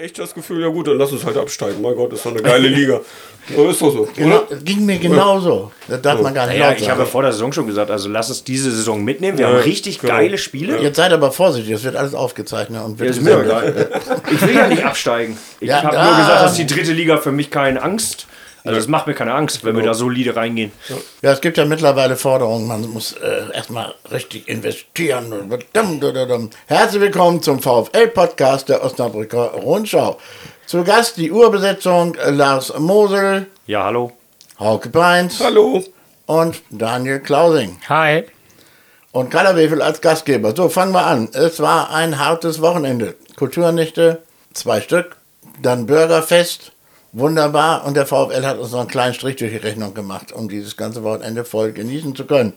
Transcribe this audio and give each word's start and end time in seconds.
echt 0.00 0.18
das 0.18 0.34
Gefühl, 0.34 0.60
ja 0.62 0.68
gut, 0.68 0.86
dann 0.88 0.98
lass 0.98 1.12
uns 1.12 1.24
halt 1.24 1.36
absteigen. 1.36 1.80
Mein 1.82 1.94
Gott, 1.94 2.12
ist 2.12 2.24
doch 2.24 2.30
eine 2.32 2.42
geile 2.42 2.68
Liga. 2.68 3.00
So 3.54 3.68
ist 3.70 3.82
doch 3.82 3.92
so. 3.92 4.08
Genau, 4.14 4.42
das 4.48 4.62
ging 4.62 4.86
mir 4.86 4.98
genauso. 4.98 5.72
Das 5.88 6.00
darf 6.00 6.20
man 6.20 6.32
gar 6.32 6.46
nicht 6.46 6.58
Ja, 6.58 6.68
laut 6.70 6.80
ich 6.80 6.88
habe 6.88 7.04
vor 7.06 7.22
der 7.22 7.32
Saison 7.32 7.52
schon 7.52 7.66
gesagt, 7.66 7.90
also 7.90 8.08
lass 8.08 8.28
es 8.30 8.44
diese 8.44 8.70
Saison 8.70 9.02
mitnehmen. 9.02 9.36
Wir 9.38 9.46
Ja, 9.48 9.52
haben 9.52 9.60
richtig 9.62 9.98
genau. 9.98 10.12
geile 10.14 10.38
Spiele. 10.38 10.80
Jetzt 10.80 10.96
seid 10.96 11.12
aber 11.12 11.32
vorsichtig, 11.32 11.72
das 11.72 11.82
wird 11.82 11.96
alles 11.96 12.14
aufgezeichnet 12.14 12.84
und 12.84 12.98
wird 13.00 13.10
ist 13.10 13.20
mir 13.22 13.40
egal. 13.42 13.88
Ich 14.32 14.40
will 14.42 14.54
ja 14.54 14.68
nicht 14.68 14.84
absteigen. 14.84 15.36
Ich 15.60 15.68
Ja, 15.68 15.82
habe 15.82 15.96
nur 15.96 16.16
gesagt, 16.16 16.42
dass 16.42 16.54
die 16.54 16.66
dritte 16.66 16.92
Liga 16.92 17.16
für 17.16 17.32
mich 17.32 17.50
keine 17.50 17.82
Angst. 17.82 18.26
Also 18.64 18.78
es 18.78 18.86
macht 18.86 19.08
mir 19.08 19.14
keine 19.14 19.34
Angst, 19.34 19.64
wenn 19.64 19.74
wir 19.74 19.82
da 19.82 19.92
solide 19.92 20.36
reingehen. 20.36 20.70
Ja, 21.20 21.32
es 21.32 21.40
gibt 21.40 21.56
ja 21.58 21.64
mittlerweile 21.64 22.14
Forderungen, 22.16 22.68
man 22.68 22.88
muss 22.90 23.12
äh, 23.14 23.52
erstmal 23.52 23.92
richtig 24.12 24.48
investieren. 24.48 25.32
Herzlich 26.66 27.00
willkommen 27.02 27.42
zum 27.42 27.60
VfL-Podcast 27.60 28.68
der 28.68 28.84
Osnabrücker 28.84 29.52
Rundschau. 29.54 30.18
Zu 30.66 30.84
Gast 30.84 31.16
die 31.16 31.32
Urbesetzung 31.32 32.14
äh, 32.14 32.30
Lars 32.30 32.72
Mosel, 32.78 33.46
Ja, 33.66 33.82
hallo. 33.84 34.12
Hauke 34.60 34.90
Beins 34.90 35.40
Hallo. 35.40 35.82
und 36.26 36.62
Daniel 36.70 37.18
Klausing. 37.18 37.78
Hi. 37.88 38.24
Und 39.10 39.30
Carla 39.30 39.56
Wefel 39.56 39.82
als 39.82 40.00
Gastgeber. 40.00 40.54
So, 40.54 40.68
fangen 40.68 40.92
wir 40.92 41.04
an. 41.04 41.28
Es 41.32 41.58
war 41.60 41.90
ein 41.92 42.18
hartes 42.20 42.62
Wochenende. 42.62 43.16
Kulturnächte, 43.34 44.22
zwei 44.54 44.80
Stück, 44.80 45.16
dann 45.60 45.86
Bürgerfest, 45.86 46.70
wunderbar. 47.12 47.84
Und 47.84 47.96
der 47.96 48.06
VfL 48.06 48.44
hat 48.44 48.58
uns 48.58 48.72
noch 48.72 48.80
einen 48.80 48.88
kleinen 48.88 49.14
Strich 49.14 49.36
durch 49.36 49.52
die 49.52 49.58
Rechnung 49.58 49.94
gemacht, 49.94 50.32
um 50.32 50.48
dieses 50.48 50.76
ganze 50.76 51.02
Wochenende 51.02 51.44
voll 51.44 51.72
genießen 51.72 52.16
zu 52.16 52.24
können. 52.26 52.54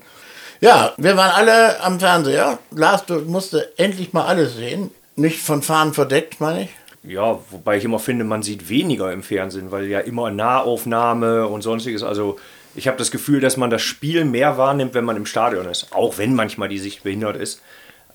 Ja, 0.62 0.94
wir 0.98 1.18
waren 1.18 1.32
alle 1.32 1.82
am 1.82 2.00
Fernseher. 2.00 2.60
Lars, 2.72 3.06
du 3.06 3.20
musste 3.20 3.78
endlich 3.78 4.14
mal 4.14 4.26
alles 4.26 4.56
sehen. 4.56 4.92
Nicht 5.16 5.40
von 5.40 5.62
Fahnen 5.62 5.94
verdeckt, 5.94 6.40
meine 6.40 6.64
ich. 6.64 6.70
Ja, 7.04 7.40
wobei 7.52 7.78
ich 7.78 7.84
immer 7.84 8.00
finde, 8.00 8.26
man 8.26 8.42
sieht 8.42 8.68
weniger 8.68 9.12
im 9.12 9.22
Fernsehen, 9.22 9.72
weil 9.72 9.86
ja 9.86 10.00
immer 10.00 10.32
Nahaufnahme 10.32 11.48
und 11.48 11.62
sonstiges. 11.62 12.02
Also 12.04 12.38
ich 12.74 12.88
habe 12.88 12.98
das 12.98 13.12
Gefühl, 13.12 13.40
dass 13.40 13.58
man 13.58 13.70
das 13.70 13.82
Spiel 13.82 14.26
mehr 14.26 14.58
wahrnimmt, 14.58 14.94
wenn 14.94 15.06
man 15.06 15.16
im 15.16 15.26
Stadion 15.26 15.68
ist. 15.68 15.94
Auch 15.94 16.18
wenn 16.18 16.34
manchmal 16.34 16.68
die 16.68 16.80
Sicht 16.80 17.04
behindert 17.04 17.36
ist. 17.36 17.62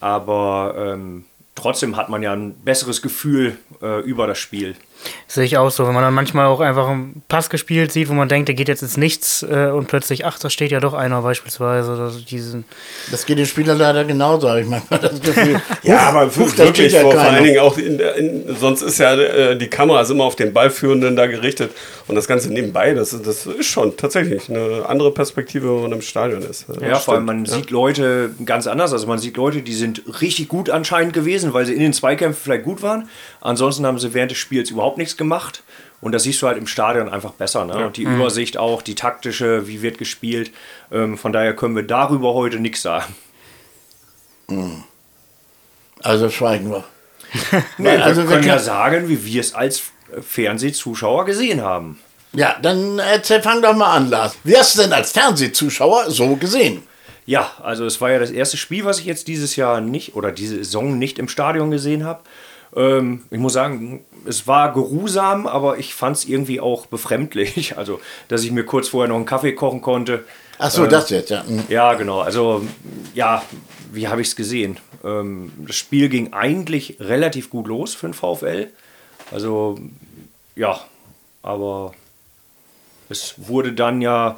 Aber 0.00 0.74
ähm, 0.76 1.24
trotzdem 1.54 1.96
hat 1.96 2.08
man 2.08 2.22
ja 2.22 2.32
ein 2.32 2.54
besseres 2.54 3.00
Gefühl 3.00 3.56
äh, 3.80 4.00
über 4.00 4.26
das 4.26 4.38
Spiel. 4.38 4.74
Sehe 5.26 5.44
ich 5.44 5.56
auch 5.56 5.70
so. 5.70 5.86
Wenn 5.86 5.94
man 5.94 6.02
dann 6.02 6.12
manchmal 6.14 6.46
auch 6.46 6.60
einfach 6.60 6.88
einen 6.88 7.22
Pass 7.28 7.48
gespielt 7.50 7.92
sieht, 7.92 8.08
wo 8.08 8.12
man 8.14 8.28
denkt, 8.28 8.48
der 8.48 8.54
geht 8.54 8.68
jetzt 8.68 8.82
ins 8.82 8.96
Nichts 8.96 9.42
äh, 9.42 9.66
und 9.72 9.86
plötzlich, 9.86 10.26
ach, 10.26 10.38
da 10.38 10.50
steht 10.50 10.70
ja 10.72 10.80
doch 10.80 10.92
einer 10.92 11.22
beispielsweise. 11.22 11.92
Oder 11.92 12.10
so 12.10 12.20
diesen, 12.20 12.64
Das 13.10 13.24
geht 13.26 13.38
den 13.38 13.46
Spieler 13.46 13.74
leider 13.74 14.04
genauso, 14.04 14.48
habe 14.50 14.60
ich 14.62 14.66
manchmal 14.66 15.00
das 15.00 15.20
Gefühl. 15.20 15.60
Ja, 15.82 16.00
aber 16.10 16.26
huch, 16.26 16.50
da 16.56 16.64
wirklich 16.64 16.92
ja 16.92 17.00
vor, 17.00 17.12
vor 17.12 17.20
allen 17.20 17.44
Dingen 17.44 17.58
auch, 17.60 17.78
in, 17.78 17.96
der- 17.98 18.16
in, 18.16 18.54
sonst 18.58 18.82
ist 18.82 18.98
ja 18.98 19.14
äh, 19.14 19.56
die 19.56 19.68
Kamera 19.68 20.02
ist 20.02 20.10
immer 20.10 20.24
auf 20.24 20.36
den 20.36 20.52
Ballführenden 20.52 21.16
da 21.16 21.26
gerichtet 21.26 21.70
und 22.06 22.16
das 22.16 22.26
Ganze 22.28 22.52
nebenbei, 22.52 22.92
das, 22.92 23.12
ist- 23.12 23.26
das 23.26 23.46
ist 23.46 23.66
schon 23.66 23.96
tatsächlich 23.96 24.50
eine 24.50 24.84
andere 24.86 25.12
Perspektive, 25.12 25.74
wenn 25.74 25.82
man 25.82 25.92
im 25.92 26.02
Stadion 26.02 26.42
ist. 26.42 26.66
Das 26.68 26.76
Ja, 26.82 26.96
vor 26.98 27.14
allem 27.14 27.24
stimmt. 27.24 27.26
man 27.26 27.46
sieht 27.46 27.70
Leute 27.70 28.30
ganz 28.44 28.66
anders. 28.66 28.92
Also 28.92 29.06
man 29.06 29.18
sieht 29.18 29.36
Leute, 29.36 29.62
die 29.62 29.74
sind 29.74 30.02
richtig 30.20 30.48
gut 30.48 30.68
anscheinend 30.70 31.12
gewesen, 31.14 31.54
weil 31.54 31.64
sie 31.66 31.72
in 31.74 31.80
den 31.80 31.92
Zweikämpfen 31.92 32.40
vielleicht 32.42 32.64
gut 32.64 32.82
waren. 32.82 33.08
Ansonsten 33.40 33.86
haben 33.86 33.98
sie 33.98 34.12
während 34.12 34.32
des 34.32 34.38
Spiels 34.38 34.70
überhaupt 34.70 34.89
nichts 34.96 35.16
gemacht. 35.16 35.62
Und 36.00 36.12
das 36.12 36.22
siehst 36.22 36.40
du 36.40 36.46
halt 36.46 36.56
im 36.56 36.66
Stadion 36.66 37.08
einfach 37.10 37.32
besser. 37.32 37.66
Ne? 37.66 37.86
Und 37.86 37.96
die 37.98 38.04
Übersicht 38.04 38.56
auch, 38.56 38.80
die 38.80 38.94
taktische, 38.94 39.66
wie 39.68 39.82
wird 39.82 39.98
gespielt. 39.98 40.50
Ähm, 40.90 41.18
von 41.18 41.32
daher 41.32 41.54
können 41.54 41.76
wir 41.76 41.82
darüber 41.82 42.32
heute 42.32 42.58
nichts 42.58 42.80
sagen. 42.82 43.14
Also 46.02 46.30
schweigen 46.30 46.70
wir. 46.70 46.84
Nee, 47.78 47.96
also 47.96 48.22
wir 48.22 48.30
wir 48.30 48.36
können 48.36 48.48
ja 48.48 48.58
sagen, 48.58 49.08
wie 49.08 49.24
wir 49.24 49.40
es 49.40 49.54
als 49.54 49.82
Fernsehzuschauer 50.20 51.24
gesehen 51.24 51.60
haben. 51.62 52.00
Ja, 52.32 52.56
dann 52.60 52.98
erzähl, 52.98 53.42
fang 53.42 53.62
doch 53.62 53.74
mal 53.74 53.94
an, 53.94 54.08
Lars. 54.08 54.36
Wie 54.42 54.56
hast 54.56 54.76
du 54.76 54.82
denn 54.82 54.92
als 54.92 55.12
Fernsehzuschauer 55.12 56.10
so 56.10 56.36
gesehen? 56.36 56.82
Ja, 57.26 57.50
also 57.62 57.84
es 57.86 58.00
war 58.00 58.10
ja 58.10 58.18
das 58.18 58.30
erste 58.30 58.56
Spiel, 58.56 58.84
was 58.84 58.98
ich 58.98 59.04
jetzt 59.04 59.28
dieses 59.28 59.54
Jahr 59.54 59.80
nicht 59.80 60.16
oder 60.16 60.32
diese 60.32 60.56
Saison 60.56 60.98
nicht 60.98 61.18
im 61.18 61.28
Stadion 61.28 61.70
gesehen 61.70 62.04
habe. 62.04 62.20
Ähm, 62.76 63.22
ich 63.30 63.38
muss 63.38 63.54
sagen, 63.54 64.04
es 64.26 64.46
war 64.46 64.72
geruhsam, 64.72 65.46
aber 65.46 65.78
ich 65.78 65.94
fand 65.94 66.16
es 66.16 66.24
irgendwie 66.24 66.60
auch 66.60 66.86
befremdlich. 66.86 67.74
Also, 67.76 68.00
dass 68.28 68.44
ich 68.44 68.50
mir 68.52 68.64
kurz 68.64 68.88
vorher 68.88 69.08
noch 69.08 69.16
einen 69.16 69.24
Kaffee 69.24 69.52
kochen 69.52 69.80
konnte. 69.80 70.24
Ach 70.58 70.70
so, 70.70 70.86
das 70.86 71.08
jetzt, 71.08 71.30
ja. 71.30 71.44
Hm. 71.46 71.64
Ja, 71.68 71.94
genau. 71.94 72.20
Also, 72.20 72.62
ja, 73.14 73.42
wie 73.92 74.08
habe 74.08 74.20
ich 74.20 74.28
es 74.28 74.36
gesehen? 74.36 74.76
Ähm, 75.02 75.52
das 75.66 75.76
Spiel 75.76 76.08
ging 76.08 76.32
eigentlich 76.32 76.96
relativ 77.00 77.48
gut 77.48 77.66
los 77.66 77.94
für 77.94 78.08
den 78.08 78.14
VfL. 78.14 78.68
Also, 79.30 79.78
ja, 80.56 80.80
aber 81.42 81.94
es 83.08 83.34
wurde 83.38 83.72
dann 83.72 84.02
ja 84.02 84.36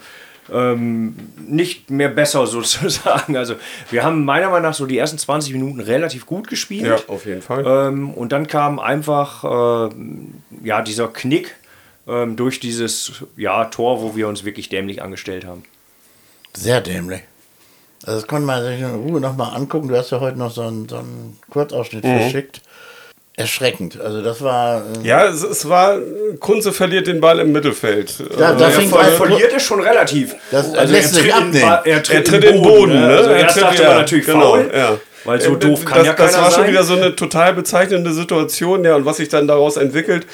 ähm, 0.51 1.15
nicht 1.47 1.91
mehr 1.91 2.09
besser 2.09 2.47
sozusagen. 2.49 3.37
Also, 3.37 3.55
wir 3.91 4.03
haben 4.03 4.25
meiner 4.25 4.49
Meinung 4.49 4.71
nach 4.71 4.75
so 4.75 4.87
die 4.87 4.99
ersten 4.99 5.19
20 5.19 5.53
Minuten 5.53 5.81
relativ 5.81 6.27
gut 6.27 6.49
gespielt. 6.49 6.87
Ja, 6.87 6.99
auf 7.09 7.27
jeden 7.27 7.43
Fall. 7.43 7.65
Ähm, 7.67 8.11
und 8.15 8.33
dann 8.33 8.47
kam 8.47 8.79
einfach 8.79 9.91
äh, 9.91 9.95
ja, 10.65 10.83
dieser 10.83 11.09
Knick 11.09 11.55
ähm, 12.07 12.37
durch 12.37 12.61
dieses 12.61 13.25
ja, 13.37 13.67
Tor, 13.67 14.03
wo 14.03 14.17
wir 14.17 14.29
uns 14.29 14.45
wirklich 14.45 14.69
dämlich 14.69 15.03
angestellt 15.03 15.47
haben. 15.47 15.65
Sehr 16.55 16.81
dämlich. 16.81 17.23
Also 18.05 18.21
das 18.21 18.29
konnte 18.29 18.47
man 18.47 18.65
sich 18.65 18.81
in 18.81 18.95
Ruhe 18.95 19.21
nochmal 19.21 19.55
angucken. 19.55 19.89
Du 19.89 19.97
hast 19.97 20.11
ja 20.11 20.21
heute 20.21 20.37
noch 20.37 20.51
so 20.51 20.63
einen, 20.63 20.89
so 20.89 20.97
einen 20.97 21.39
Kurzausschnitt 21.51 22.05
verschickt. 22.05 22.61
Erschreckend. 23.35 23.99
Also 23.99 24.21
das 24.23 24.43
war... 24.43 24.83
äh, 25.03 25.07
Ja, 25.07 25.27
es, 25.27 25.43
es 25.43 25.67
war, 25.69 25.99
Kunze 26.39 26.71
verliert 26.73 27.07
den 27.07 27.21
Ball 27.21 27.39
im 27.41 27.51
Mittelfeld. 27.53 28.13
Da- 28.39 28.53
da 28.53 28.67
Er 28.67 28.71
fing 28.73 28.91
ver 28.91 28.99
bei- 28.99 29.05
verliert 29.13 29.53
es 29.57 29.63
schon 29.63 29.81
relativ. 29.81 30.35
Das 30.51 30.71
lässt 30.91 31.15
sich 31.15 31.23
tritt 31.25 31.33
in 31.37 31.43
abnehmen. 31.43 31.69
Ba- 31.69 31.83
er 31.85 32.03
tritt, 32.03 32.17
er 32.17 32.25
tritt 32.25 32.45
in 32.45 32.53
den 32.53 32.63
Boden, 32.63 32.93
ne? 32.93 33.07
ne? 33.09 33.17
Also 33.17 33.31
Er 33.31 33.37
erst 33.39 33.55
tritt- 33.57 33.63
dachte 33.65 33.83
ja, 33.83 33.89
man 33.89 33.99
natürlich 33.99 34.27
genau, 34.27 34.41
faul, 34.41 34.71
ja. 34.75 34.99
Weil 35.25 35.41
so 35.41 35.55
Äh, 35.55 35.59
doof 35.59 35.85
kann 35.85 35.99
das, 35.99 36.07
ja 36.09 36.13
keiner 36.15 36.29
Das 36.29 36.39
war 36.41 36.51
schon 36.51 36.61
sein. 36.63 36.71
wieder 36.71 36.83
so 36.85 36.95
eine 36.95 37.15
total 37.17 37.53
bezeichnende 37.55 38.13
Situation, 38.13 38.85
ja, 38.85 38.95
und 38.97 39.05
was 39.05 39.19
sich 39.19 39.29
dann 39.29 39.47
daraus 39.49 39.77
entwickelt. 39.77 40.27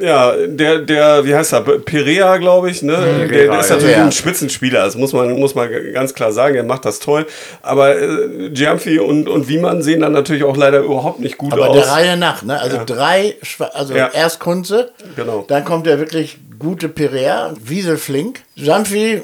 äh, 0.00 0.04
Ja, 0.06 0.34
der, 0.46 0.78
der, 0.80 1.24
wie 1.24 1.34
heißt 1.34 1.52
er, 1.52 1.60
Perea, 1.62 2.36
glaube 2.38 2.70
ich, 2.70 2.82
ne? 2.82 2.96
der, 3.30 3.46
der 3.48 3.60
ist 3.60 3.70
natürlich 3.70 3.96
ja. 3.96 4.04
ein 4.04 4.12
Spitzenspieler, 4.12 4.84
das 4.84 4.96
muss 4.96 5.12
man, 5.12 5.32
muss 5.38 5.54
man 5.54 5.68
ganz 5.92 6.14
klar 6.14 6.32
sagen, 6.32 6.54
er 6.56 6.64
macht 6.64 6.84
das 6.84 6.98
toll. 7.00 7.26
Aber 7.62 7.96
äh, 8.00 8.50
Giamfi 8.50 8.98
und, 8.98 9.28
und 9.28 9.48
Wiemann 9.48 9.82
sehen 9.82 10.00
dann 10.00 10.12
natürlich 10.12 10.44
auch 10.44 10.56
leider 10.56 10.80
überhaupt 10.80 11.20
nicht 11.20 11.36
gut 11.38 11.52
aber 11.52 11.68
aus. 11.70 11.76
der 11.76 11.88
Reihe 11.88 12.16
nach, 12.16 12.42
ne? 12.42 12.58
Also 12.60 12.78
drei, 12.86 13.34
Schwa- 13.42 13.70
also 13.72 13.94
Ja. 13.94 14.08
erst 14.12 14.40
Kunze, 14.40 14.90
Genau. 15.16 15.44
dann 15.48 15.64
kommt 15.64 15.86
der 15.86 15.98
wirklich 15.98 16.38
gute 16.58 16.88
Perea, 16.88 17.52
Wiesel 17.62 17.98
flink. 17.98 18.40
Jamfi, 18.56 19.22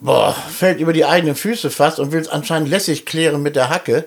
boah, 0.00 0.34
fällt 0.56 0.80
über 0.80 0.92
die 0.92 1.04
eigenen 1.04 1.34
Füße 1.36 1.70
fast 1.70 2.00
und 2.00 2.10
will 2.12 2.20
es 2.20 2.28
anscheinend 2.28 2.68
lässig 2.70 3.06
klären 3.06 3.42
mit 3.42 3.54
der 3.56 3.68
Hacke. 3.70 4.04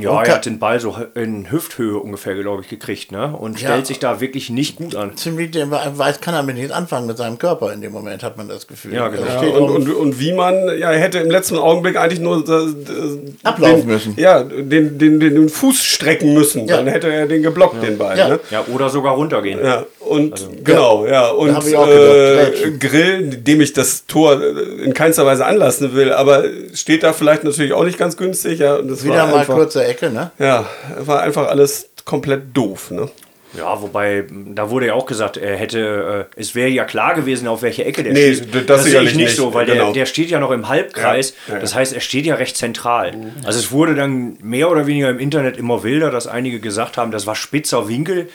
Ja, 0.00 0.10
Und 0.10 0.26
er 0.28 0.34
hat 0.34 0.46
den 0.46 0.58
Ball 0.58 0.80
so 0.80 0.96
in 1.14 1.50
Hüfthöhe 1.50 1.96
ungefähr, 1.98 2.34
glaube 2.34 2.62
ich, 2.62 2.68
gekriegt, 2.68 3.12
ne? 3.12 3.34
Und 3.36 3.60
Ja. 3.60 3.68
stellt 3.68 3.86
sich 3.86 3.98
da 3.98 4.20
wirklich 4.20 4.50
nicht 4.50 4.76
gut 4.76 4.94
an. 4.94 5.16
Ziemlich, 5.16 5.50
der 5.52 5.70
weiß, 5.70 6.20
kann 6.20 6.34
er 6.34 6.42
mit 6.42 6.56
nichts 6.56 6.72
anfangen 6.72 7.06
mit 7.06 7.16
seinem 7.16 7.38
Körper 7.38 7.72
in 7.72 7.80
dem 7.80 7.92
Moment, 7.92 8.22
hat 8.22 8.36
man 8.36 8.48
das 8.48 8.66
Gefühl. 8.66 8.94
Ja, 8.94 9.08
genau. 9.08 9.24
Er 9.26 9.42
Ja, 9.44 9.56
und, 9.56 9.70
und, 9.70 9.88
und 9.94 10.20
wie 10.20 10.32
man, 10.32 10.54
ja, 10.78 10.90
er 10.92 10.98
hätte 11.00 11.18
im 11.18 11.30
letzten 11.30 11.56
Augenblick 11.56 11.96
eigentlich 11.96 12.20
nur 12.20 12.38
äh, 12.48 13.18
Ablaufen 13.44 13.80
den, 13.82 13.86
müssen. 13.86 14.14
Ja, 14.16 14.42
den, 14.42 14.98
den, 14.98 15.20
den, 15.20 15.34
den 15.34 15.48
Fuß 15.48 15.82
strecken 15.82 16.34
müssen. 16.34 16.66
Ja. 16.66 16.76
Dann 16.78 16.86
hätte 16.88 17.08
er 17.12 17.26
den 17.26 17.42
geblockt, 17.42 17.82
den 17.82 17.98
Ball. 17.98 18.18
Ja. 18.18 18.28
Ne? 18.28 18.40
Ja, 18.50 18.64
oder 18.72 18.88
sogar 18.88 19.14
runtergehen. 19.14 19.60
Ja, 19.64 19.84
und 20.08 20.64
genau, 20.64 21.06
ja. 21.06 21.28
Und 21.28 21.56
ich 21.66 21.76
auch 21.76 21.88
äh. 21.88 22.70
Grill, 22.78 23.28
dem 23.28 23.60
ich 23.60 23.72
das 23.72 24.06
Tor 24.06 24.40
äh, 24.42 24.82
in 24.84 24.94
keinster 24.94 25.26
Weise 25.26 25.44
anlassen 25.46 25.94
will, 25.94 26.12
aber 26.12 26.44
steht 26.74 27.02
da 27.02 27.12
vielleicht 27.12 27.44
natürlich 27.44 27.72
auch 27.72 27.84
nicht 27.84 27.98
ganz 27.98 28.16
günstig. 28.16 28.60
Ja, 28.60 28.76
und 28.76 28.88
das 28.90 29.04
wieder 29.04 29.16
war 29.16 29.26
mal 29.26 29.38
einfach, 29.40 29.54
kurze 29.54 29.84
Ecke, 29.84 30.10
ne? 30.10 30.30
Ja, 30.38 30.66
war 31.00 31.22
einfach 31.22 31.48
alles 31.48 31.90
komplett 32.04 32.56
doof. 32.56 32.90
Ne? 32.90 33.08
Ja, 33.56 33.80
wobei, 33.80 34.24
da 34.30 34.68
wurde 34.68 34.86
ja 34.88 34.94
auch 34.94 35.06
gesagt, 35.06 35.38
er 35.38 35.56
hätte, 35.56 36.26
äh, 36.36 36.40
es 36.40 36.54
wäre 36.54 36.68
ja 36.68 36.84
klar 36.84 37.14
gewesen, 37.14 37.48
auf 37.48 37.62
welche 37.62 37.84
Ecke 37.84 38.02
der 38.02 38.12
Nee, 38.12 38.34
steht. 38.34 38.68
das 38.68 38.82
sehe 38.82 38.90
sicherlich 38.90 39.12
ich 39.12 39.16
nicht 39.16 39.26
nicht, 39.28 39.36
so, 39.36 39.54
weil 39.54 39.64
genau. 39.64 39.86
der, 39.86 39.92
der 39.94 40.06
steht 40.06 40.28
ja 40.30 40.38
noch 40.38 40.50
im 40.50 40.68
Halbkreis. 40.68 41.34
Ja, 41.48 41.54
ja, 41.54 41.60
Das 41.60 41.72
ja. 41.72 41.78
heißt, 41.78 41.94
er 41.94 42.00
steht 42.00 42.26
ja 42.26 42.34
recht 42.34 42.56
zentral. 42.56 43.12
Also 43.44 43.58
es 43.58 43.72
wurde 43.72 43.94
dann 43.94 44.36
mehr 44.42 44.70
oder 44.70 44.86
weniger 44.86 45.08
im 45.08 45.18
Internet 45.18 45.56
immer 45.56 45.82
wilder, 45.82 46.10
dass 46.10 46.26
einige 46.26 46.60
gesagt 46.60 46.98
haben, 46.98 47.10
das 47.10 47.26
war 47.26 47.34
spitzer 47.34 47.88
Winkel. 47.88 48.28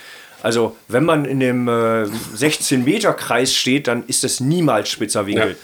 Also 0.44 0.75
wenn 0.88 1.06
man 1.06 1.25
in 1.25 1.40
dem 1.40 1.68
äh, 1.68 2.06
16-Meter-Kreis 2.36 3.54
steht, 3.56 3.88
dann 3.88 4.04
ist 4.07 4.24
das 4.24 4.40
niemals 4.40 4.90
spitzer 4.90 5.25
Winkel. 5.25 5.56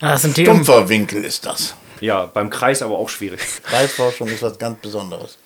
ah, 0.00 0.12
das 0.12 0.24
um, 0.24 0.34
Dumpfer 0.34 0.88
Winkel 0.88 1.24
ist 1.24 1.46
das. 1.46 1.74
Ja, 2.00 2.24
beim 2.26 2.48
Kreis 2.50 2.80
aber 2.82 2.98
auch 2.98 3.08
schwierig. 3.10 3.40
Preisforschung 3.62 4.28
ist 4.28 4.42
was 4.42 4.58
ganz 4.58 4.78
Besonderes. 4.80 5.36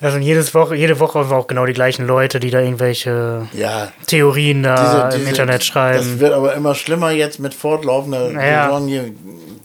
das 0.00 0.12
sind 0.12 0.22
jedes 0.22 0.54
Woche, 0.54 0.76
jede 0.76 1.00
Woche 1.00 1.18
auch 1.18 1.48
genau 1.48 1.66
die 1.66 1.72
gleichen 1.72 2.06
Leute, 2.06 2.38
die 2.38 2.50
da 2.50 2.60
irgendwelche 2.60 3.48
Ja, 3.52 3.90
Theorien 4.06 4.62
da 4.62 4.76
diese- 5.08 5.16
im 5.16 5.20
diese- 5.22 5.30
Internet 5.30 5.56
Das 5.62 5.66
schreiben. 5.66 6.20
wird 6.20 6.32
aber 6.32 6.54
immer 6.54 6.76
schlimmer 6.76 7.10
jetzt 7.10 7.40
mit 7.40 7.52
fortlaufender 7.52 8.30
Ja. 8.30 8.66
Saison 8.66 8.86
hier. 8.86 9.12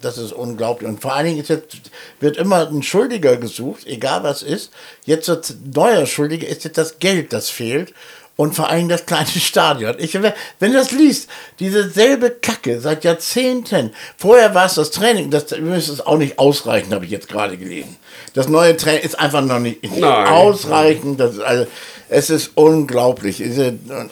Das 0.02 0.18
ist 0.18 0.32
unglaublich. 0.32 0.88
Und 0.90 1.02
vor 1.02 1.14
allen 1.14 1.28
Dingen 1.28 1.42
ist 1.42 1.50
jetzt, 1.50 1.76
wird 2.20 2.38
immer 2.38 2.68
ein 2.68 2.84
Schuldiger 2.84 3.38
gesucht, 3.38 3.86
egal 3.86 4.24
was 4.24 4.44
ist. 4.44 4.72
Jetzt 5.06 5.28
wird 5.28 5.54
neuer 5.74 6.06
Schuldiger 6.06 6.48
ist 6.48 6.64
jetzt 6.64 6.78
das 6.78 7.00
Geld, 7.00 7.34
das 7.34 7.50
fehlt. 7.50 7.94
Und 8.36 8.54
vor 8.54 8.70
allem 8.70 8.88
das 8.88 9.06
kleine 9.06 9.28
Stadion. 9.40 9.96
Ich, 9.98 10.14
wenn 10.14 10.34
du 10.72 10.78
das 10.78 10.92
liest, 10.92 11.30
diese 11.60 11.90
selbe 11.90 12.30
Kacke 12.30 12.80
seit 12.80 13.04
Jahrzehnten. 13.04 13.92
Vorher 14.16 14.54
war 14.54 14.68
es 14.68 14.76
das 14.76 14.92
Training, 14.92 15.32
das 15.32 15.52
es 15.52 16.06
auch 16.06 16.18
nicht 16.18 16.38
ausreichen, 16.38 16.94
habe 16.94 17.06
ich 17.06 17.12
jetzt 17.12 17.30
gerade 17.30 17.58
gelesen. 17.58 17.98
Das 18.36 18.48
neue 18.48 18.78
Training 18.78 19.02
ist 19.02 19.20
einfach 19.20 19.42
noch 19.42 19.60
nicht, 19.60 19.84
Nein. 19.84 20.28
ausreichend. 20.28 21.20
Das 21.20 21.34
ist 21.34 21.42
also, 21.42 21.66
es 22.10 22.30
ist 22.30 22.52
unglaublich. 22.56 23.44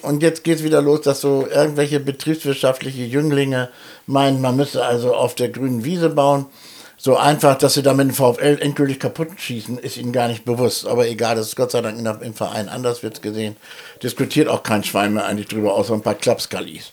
Und 0.02 0.22
jetzt 0.22 0.44
geht 0.44 0.58
es 0.58 0.64
wieder 0.64 0.82
los, 0.82 1.02
dass 1.02 1.20
so 1.20 1.46
irgendwelche 1.46 2.00
betriebswirtschaftliche 2.00 3.04
Jünglinge 3.04 3.70
meinen, 4.06 4.40
man 4.40 4.56
müsse 4.56 4.84
also 4.84 5.14
auf 5.14 5.34
der 5.34 5.48
grünen 5.48 5.84
Wiese 5.84 6.10
bauen. 6.10 6.46
So 6.98 7.16
einfach, 7.16 7.58
dass 7.58 7.74
sie 7.74 7.82
damit 7.82 8.08
den 8.08 8.14
VfL 8.14 8.58
endgültig 8.60 8.98
kaputt 8.98 9.28
schießen, 9.36 9.78
ist 9.78 9.96
ihnen 9.98 10.12
gar 10.12 10.28
nicht 10.28 10.44
bewusst. 10.44 10.86
Aber 10.86 11.06
egal, 11.06 11.36
das 11.36 11.48
ist 11.48 11.56
Gott 11.56 11.70
sei 11.70 11.82
Dank 11.82 11.98
im 12.22 12.34
Verein 12.34 12.68
anders 12.68 13.02
wird 13.02 13.22
gesehen. 13.22 13.56
Diskutiert 14.02 14.48
auch 14.48 14.62
kein 14.62 14.82
Schwein 14.82 15.14
mehr 15.14 15.26
eigentlich 15.26 15.48
drüber, 15.48 15.74
außer 15.74 15.92
ein 15.94 16.00
paar 16.00 16.14
Klapskalis. 16.14 16.92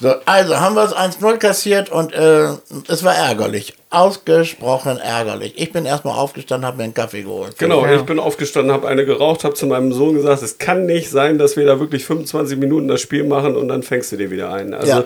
So, 0.00 0.14
also 0.24 0.58
haben 0.58 0.74
wir 0.76 0.84
es 0.84 0.94
1-0 0.94 1.36
kassiert 1.36 1.90
und 1.90 2.14
äh, 2.14 2.48
es 2.88 3.04
war 3.04 3.14
ärgerlich. 3.14 3.74
Ausgesprochen 3.90 4.96
ärgerlich. 4.98 5.52
Ich 5.56 5.72
bin 5.72 5.84
erstmal 5.84 6.16
aufgestanden, 6.18 6.66
habe 6.66 6.78
mir 6.78 6.84
einen 6.84 6.94
Kaffee 6.94 7.22
geholt. 7.22 7.58
Genau, 7.58 7.84
Ja. 7.84 7.96
ich 7.96 8.02
bin 8.02 8.18
aufgestanden, 8.18 8.72
habe 8.72 8.88
eine 8.88 9.04
geraucht, 9.04 9.44
habe 9.44 9.54
zu 9.54 9.66
meinem 9.66 9.92
Sohn 9.92 10.14
gesagt, 10.14 10.42
es 10.42 10.56
kann 10.58 10.86
nicht 10.86 11.10
sein, 11.10 11.36
dass 11.38 11.56
wir 11.56 11.66
da 11.66 11.78
wirklich 11.80 12.04
25 12.06 12.58
Minuten 12.58 12.88
das 12.88 13.00
Spiel 13.02 13.24
machen 13.24 13.56
und 13.56 13.68
dann 13.68 13.82
fängst 13.82 14.10
du 14.12 14.16
dir 14.16 14.30
wieder 14.30 14.52
ein. 14.52 14.72
Also 14.72 14.86
Ja. 14.90 15.04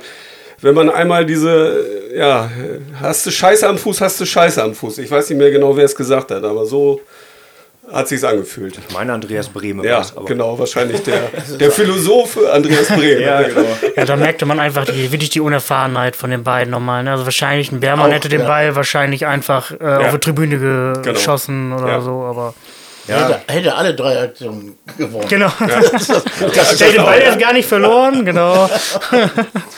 wenn 0.61 0.75
man 0.77 0.89
einmal 0.91 1.27
diese, 1.27 1.85
ja, 2.15 2.51
hast 3.01 3.27
du 3.27 3.31
Scheiße 3.33 3.67
am 3.69 3.79
Fuß, 3.79 4.01
hast 4.01 4.21
du 4.21 4.25
Scheiße 4.27 4.63
am 4.63 4.75
Fuß. 4.75 4.99
Ich 4.99 5.11
weiß 5.11 5.29
nicht 5.29 5.39
mehr 5.39 5.51
genau, 5.51 5.77
wer 5.77 5.85
es 5.87 5.97
gesagt 5.97 6.31
hat, 6.31 6.45
aber 6.45 6.67
so 6.67 7.01
hat 7.93 8.09
sich's 8.09 8.25
angefühlt. 8.25 8.79
Meine 8.93 9.13
Andreas 9.13 9.49
Brehme 9.49 9.85
Ja, 9.87 10.03
aber- 10.17 10.25
genau, 10.27 10.59
wahrscheinlich 10.59 11.03
der, 11.03 11.31
der 11.61 11.71
Philosoph 11.71 12.39
Andreas 12.53 12.89
Brehm. 12.89 13.21
Ja, 13.21 13.43
genau. 13.43 13.61
Ja, 13.97 14.05
da 14.05 14.17
merkte 14.17 14.47
man 14.47 14.59
einfach 14.61 14.85
die, 14.87 15.13
wirklich 15.13 15.31
die 15.31 15.41
Unerfahrenheit 15.41 16.17
von 16.17 16.31
den 16.31 16.43
beiden 16.45 16.71
nochmal. 16.71 17.03
Ne? 17.05 17.13
Also 17.13 17.25
wahrscheinlich 17.25 17.71
ein 17.73 17.81
Bermann 17.81 18.11
Auch, 18.11 18.15
hätte 18.15 18.29
den 18.29 18.41
ja. 18.41 18.47
Ball 18.47 18.75
wahrscheinlich 18.75 19.27
einfach 19.27 19.71
äh, 19.79 19.85
auf 19.85 20.11
die 20.13 20.19
Tribüne 20.19 20.59
ge 20.59 20.93
Genau. 21.03 21.13
geschossen 21.13 21.73
oder 21.73 21.87
Ja. 21.89 22.01
so, 22.01 22.23
aber 22.23 22.55
Hätte, 23.07 23.41
hätte 23.47 23.75
alle 23.75 23.95
drei 23.95 24.23
Aktionen 24.23 24.79
gewonnen. 24.97 25.29
genau. 25.29 25.51
Das, 25.65 26.79
Der 26.79 26.89
hat 26.89 26.95
den 26.97 27.05
Ball 27.05 27.21
jetzt 27.21 27.39
gar 27.39 27.53
nicht 27.53 27.69
verloren, 27.69 28.25
genau. 28.25 28.69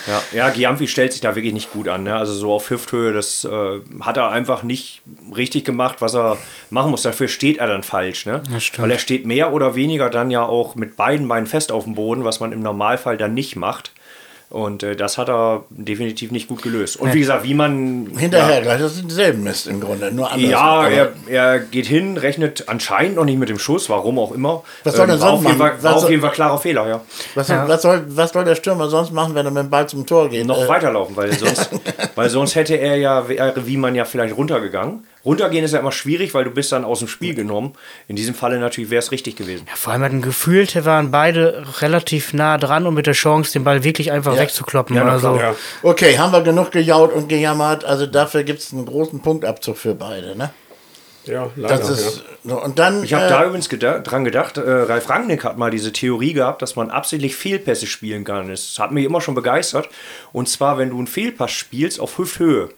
Ja, 0.07 0.23
ja 0.33 0.51
Giamfi 0.51 0.87
stellt 0.87 1.13
sich 1.13 1.21
da 1.21 1.35
wirklich 1.35 1.53
nicht 1.53 1.73
gut 1.73 1.89
an. 1.89 2.05
Ne? 2.05 2.15
Also 2.15 2.33
so 2.33 2.53
auf 2.53 2.71
Hüfthöhe, 2.71 3.13
das 3.13 3.45
äh, 3.45 3.81
hat 4.01 4.17
er 4.17 4.31
einfach 4.31 4.63
nicht 4.63 5.03
richtig 5.37 5.65
gemacht, 5.65 5.97
was 6.01 6.15
er 6.15 6.39
machen 6.71 6.91
muss. 6.93 7.03
Dafür 7.03 7.29
steht 7.29 7.59
er 7.59 7.67
dann 7.67 7.83
falsch. 7.83 8.27
Ne? 8.27 8.43
Das. 8.53 8.71
Weil 8.77 8.91
er 8.91 8.99
steht 8.99 9.27
mehr 9.27 9.53
oder 9.53 9.75
weniger 9.75 10.11
dann 10.11 10.31
ja 10.31 10.45
auch 10.45 10.77
mit 10.77 10.97
beiden 10.97 11.27
Beinen 11.27 11.47
fest 11.47 11.73
auf 11.73 11.85
dem 11.85 11.95
Boden, 11.95 12.25
was 12.25 12.41
man 12.41 12.53
im 12.53 12.61
Normalfall 12.61 13.17
dann 13.17 13.35
nicht 13.35 13.57
macht. 13.57 13.91
Und 14.49 14.85
äh, 14.85 14.95
das 14.95 15.19
hat 15.19 15.29
er 15.29 15.65
definitiv 15.71 16.31
nicht 16.31 16.47
gut 16.47 16.63
gelöst. 16.63 16.97
Und 16.99 17.13
wie 17.13 17.19
gesagt, 17.19 17.43
wie 17.43 17.55
man. 17.55 18.07
Hinterher 18.17 18.63
gleich, 18.63 18.81
das 18.81 18.93
ist 18.93 19.03
denselben 19.03 19.43
Mist 19.43 19.67
im 19.67 19.81
Grunde, 19.81 20.13
nur 20.13 20.31
anders. 20.31 20.51
Ja, 20.51 20.87
er, 20.87 21.13
er 21.27 21.59
geht 21.59 21.87
hin, 21.87 22.17
rechnet 22.17 22.69
anscheinend 22.69 23.17
noch 23.17 23.25
nicht 23.25 23.39
mit 23.39 23.49
dem 23.49 23.59
Schuss, 23.59 23.91
warum 23.91 24.21
auch 24.21 24.31
immer. 24.33 24.63
Was 24.85 24.95
soll 24.95 25.09
er 25.09 25.19
war 25.21 25.31
sonst 25.31 25.33
auf 25.33 25.45
jeden 25.47 25.59
Fall, 25.59 25.71
machen? 25.73 25.83
war 25.83 25.97
auf 25.97 26.11
jeden 26.11 26.23
Fall 26.23 26.31
klarer 26.31 26.59
Fehler, 26.59 26.89
ja. 26.89 27.01
was, 27.35 27.49
Ja. 27.49 27.67
was, 27.67 27.83
soll, 27.83 28.05
was 28.09 28.31
soll 28.33 28.45
der 28.45 28.55
Stürmer 28.55 28.89
sonst 28.89 29.11
machen, 29.13 29.35
wenn 29.35 29.47
er 29.47 29.51
mit 29.51 29.65
dem 29.65 29.71
Ball 29.71 29.89
zum 29.89 30.07
Tor 30.07 30.29
geht? 30.29 30.47
noch 30.47 30.63
Äh, 30.63 30.69
weiterlaufen, 30.69 31.17
weil 31.17 31.33
sonst, 31.33 31.71
weil 32.15 32.31
sonst 32.31 32.55
hätte 32.55 32.77
er 32.77 32.97
ja, 32.97 33.29
wäre 33.29 33.67
wie 33.67 33.77
man 33.77 33.97
ja 33.97 34.05
vielleicht 34.05 34.37
runtergegangen. 34.37 35.05
Runtergehen 35.27 35.65
ist 35.65 35.73
ja 35.73 35.81
immer 35.81 35.93
schwierig, 35.93 36.33
weil 36.35 36.45
du 36.45 36.51
bist 36.53 36.71
dann 36.71 36.85
aus 36.85 37.01
dem 37.01 37.09
Spiel 37.09 37.35
genommen. 37.35 37.75
In 38.07 38.15
diesem 38.15 38.35
Falle 38.35 38.59
natürlich 38.61 38.91
wäre 38.91 39.01
es 39.01 39.11
richtig 39.11 39.35
gewesen. 39.37 39.67
Vor 39.75 39.93
allem 39.93 40.03
hatten 40.03 40.23
gefühlt, 40.23 40.85
waren 40.85 41.11
beide 41.11 41.65
relativ 41.81 42.33
nah 42.33 42.57
dran 42.59 42.87
und 42.87 42.95
mit 42.95 43.07
der 43.07 43.15
Chance, 43.15 43.53
den 43.53 43.65
Ball 43.65 43.83
wirklich 43.83 44.13
einfach 44.13 44.35
Ja. 44.35 44.43
wegzukloppen. 44.43 44.95
Ja, 44.95 45.05
also, 45.05 45.35
klar. 45.35 45.51
Ja. 45.51 45.57
Okay, 45.83 46.17
haben 46.17 46.33
wir 46.33 46.43
genug 46.43 46.71
gejaut 46.71 47.13
und 47.13 47.29
gejammert. 47.29 47.85
Also 47.85 48.07
dafür 48.07 48.45
gibt 48.45 48.61
es 48.61 48.73
einen 48.73 48.87
großen 48.87 49.21
Punktabzug 49.21 49.77
für 49.77 49.95
beide. 49.97 50.37
Ne? 50.39 50.51
Ja, 51.25 51.51
leider. 51.57 51.77
Das 51.79 51.91
ist, 51.91 52.19
ja. 52.45 52.51
so, 52.51 52.63
und 52.63 52.79
dann, 52.79 53.03
Ich 53.03 53.13
habe 53.13 53.25
äh, 53.25 53.29
da 53.29 53.45
übrigens 53.45 53.69
geda 53.69 53.99
dran 53.99 54.25
gedacht, 54.25 54.59
äh, 54.59 54.71
Ralf 54.71 55.11
Rangnick 55.11 55.43
hat 55.43 55.59
mal 55.59 55.73
diese 55.73 55.93
Theorie 55.93 56.35
gehabt, 56.35 56.63
dass 56.63 56.77
man 56.77 56.91
absichtlich 56.91 57.35
Fehlpässe 57.35 57.89
spielen 57.89 58.23
kann. 58.23 58.49
Das 58.49 58.79
hat 58.79 58.93
mich 58.93 59.05
immer 59.05 59.21
schon 59.21 59.35
begeistert. 59.35 59.89
Und 60.33 60.49
zwar, 60.49 60.79
wenn 60.79 60.91
du 60.91 60.99
einen 60.99 61.09
Fehlpass 61.09 61.51
spielst 61.51 61.99
auf 61.99 62.19
Hüfthöhe. 62.19 62.69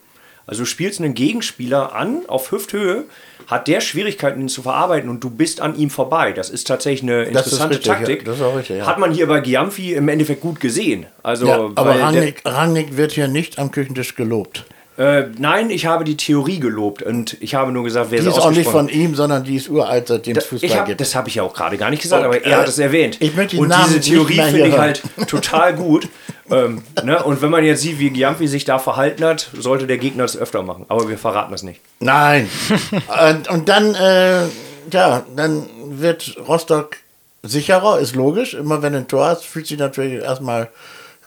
Also 0.45 0.63
du 0.63 0.65
spielst 0.65 0.99
einen 0.99 1.13
Gegenspieler 1.13 1.95
an 1.95 2.21
auf 2.27 2.51
Hüfthöhe, 2.51 3.05
hat 3.47 3.67
der 3.67 3.81
Schwierigkeiten, 3.81 4.41
ihn 4.41 4.49
zu 4.49 4.61
verarbeiten 4.61 5.09
und 5.09 5.23
du 5.23 5.29
bist 5.29 5.61
an 5.61 5.75
ihm 5.75 5.89
vorbei. 5.89 6.33
Das 6.33 6.49
ist 6.49 6.67
tatsächlich 6.67 7.03
eine 7.03 7.23
interessante 7.23 7.75
richtig, 7.75 7.87
ja. 7.87 7.93
Taktik. 7.95 8.25
Das 8.25 8.37
ist 8.37 8.43
auch 8.43 8.55
richtig, 8.55 8.77
ja. 8.77 8.87
Hat 8.87 8.99
man 8.99 9.11
hier 9.11 9.27
bei 9.27 9.39
Giamfi 9.39 9.93
im 9.93 10.07
Endeffekt 10.09 10.41
gut 10.41 10.59
gesehen. 10.59 11.05
Also, 11.23 11.47
ja, 11.47 11.69
aber 11.75 11.99
Rangnick, 11.99 12.41
Rangnick 12.45 12.97
wird 12.97 13.11
hier 13.11 13.27
nicht 13.27 13.59
am 13.59 13.71
Küchentisch 13.71 14.15
gelobt. 14.15 14.65
Äh, 14.99 15.29
nein, 15.37 15.69
ich 15.69 15.85
habe 15.85 16.03
die 16.03 16.17
Theorie 16.17 16.59
gelobt 16.59 17.01
und 17.03 17.37
ich 17.39 17.55
habe 17.55 17.71
nur 17.71 17.85
gesagt, 17.85 18.11
wer 18.11 18.19
Die 18.19 18.27
ist 18.27 18.37
auch 18.37 18.51
nicht 18.51 18.69
von 18.69 18.89
ihm, 18.89 19.15
sondern 19.15 19.45
die 19.45 19.55
ist 19.55 19.69
uralt, 19.69 20.09
seitdem 20.09 20.35
es 20.35 20.43
Fußball 20.43 20.69
ich 20.69 20.75
hab, 20.75 20.87
gibt. 20.87 20.99
das 20.99 21.15
habe 21.15 21.29
ich 21.29 21.35
ja 21.35 21.43
auch 21.43 21.53
gerade 21.53 21.77
gar 21.77 21.89
nicht 21.89 22.01
gesagt, 22.01 22.21
Und, 22.21 22.25
aber 22.27 22.43
er 22.43 22.57
hat 22.57 22.65
äh, 22.65 22.69
es 22.69 22.79
erwähnt. 22.79 23.15
ich 23.21 23.33
möchte 23.33 23.55
die 23.55 23.61
und 23.61 23.69
Namen 23.69 23.85
diese 23.87 24.01
Theorie 24.01 24.41
finde 24.41 24.67
ich 24.67 24.77
halt 24.77 25.01
total 25.27 25.73
gut. 25.73 26.09
ähm, 26.51 26.81
ne? 27.01 27.23
Und 27.23 27.41
wenn 27.41 27.49
man 27.49 27.63
jetzt 27.63 27.81
sieht, 27.81 27.97
wie 27.97 28.09
Giampi 28.09 28.49
sich 28.49 28.65
da 28.65 28.77
verhalten 28.77 29.23
hat, 29.23 29.49
sollte 29.57 29.87
der 29.87 29.99
Gegner 29.99 30.23
das 30.23 30.35
öfter 30.35 30.63
machen. 30.63 30.83
Aber 30.89 31.07
wir 31.07 31.17
verraten 31.17 31.53
das 31.53 31.63
nicht. 31.63 31.79
Nein. 32.01 32.49
und, 33.29 33.47
und 33.47 33.69
dann, 33.69 33.95
äh, 33.95 34.47
ja, 34.91 35.23
dann 35.33 35.63
wird 35.91 36.35
Rostock 36.45 36.97
sicherer, 37.41 37.99
ist 37.99 38.17
logisch. 38.17 38.53
Immer 38.53 38.81
wenn 38.81 38.91
du 38.91 38.99
ein 38.99 39.07
Tor 39.07 39.27
hast, 39.27 39.45
fühlt 39.45 39.67
sich 39.67 39.79
natürlich 39.79 40.21
erstmal, 40.21 40.67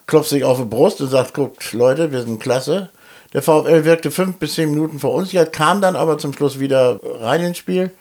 klopft 0.05 0.29
sich 0.29 0.43
auf 0.43 0.59
die 0.59 0.65
Brust 0.65 1.01
und 1.01 1.09
sagt, 1.09 1.33
guckt, 1.33 1.73
Leute, 1.73 2.11
wir 2.11 2.21
sind 2.21 2.39
klasse. 2.39 2.91
Der 3.33 3.41
VfL 3.41 3.83
wirkte 3.85 4.11
fünf 4.11 4.37
bis 4.37 4.55
zehn 4.55 4.69
Minuten 4.69 4.99
verunsichert, 4.99 5.53
kam 5.53 5.81
dann 5.81 5.95
aber 5.95 6.17
zum 6.17 6.33
Schluss 6.33 6.59
wieder 6.59 6.99
rein 7.21 7.43
ins 7.43 7.57
Spiel 7.57 7.91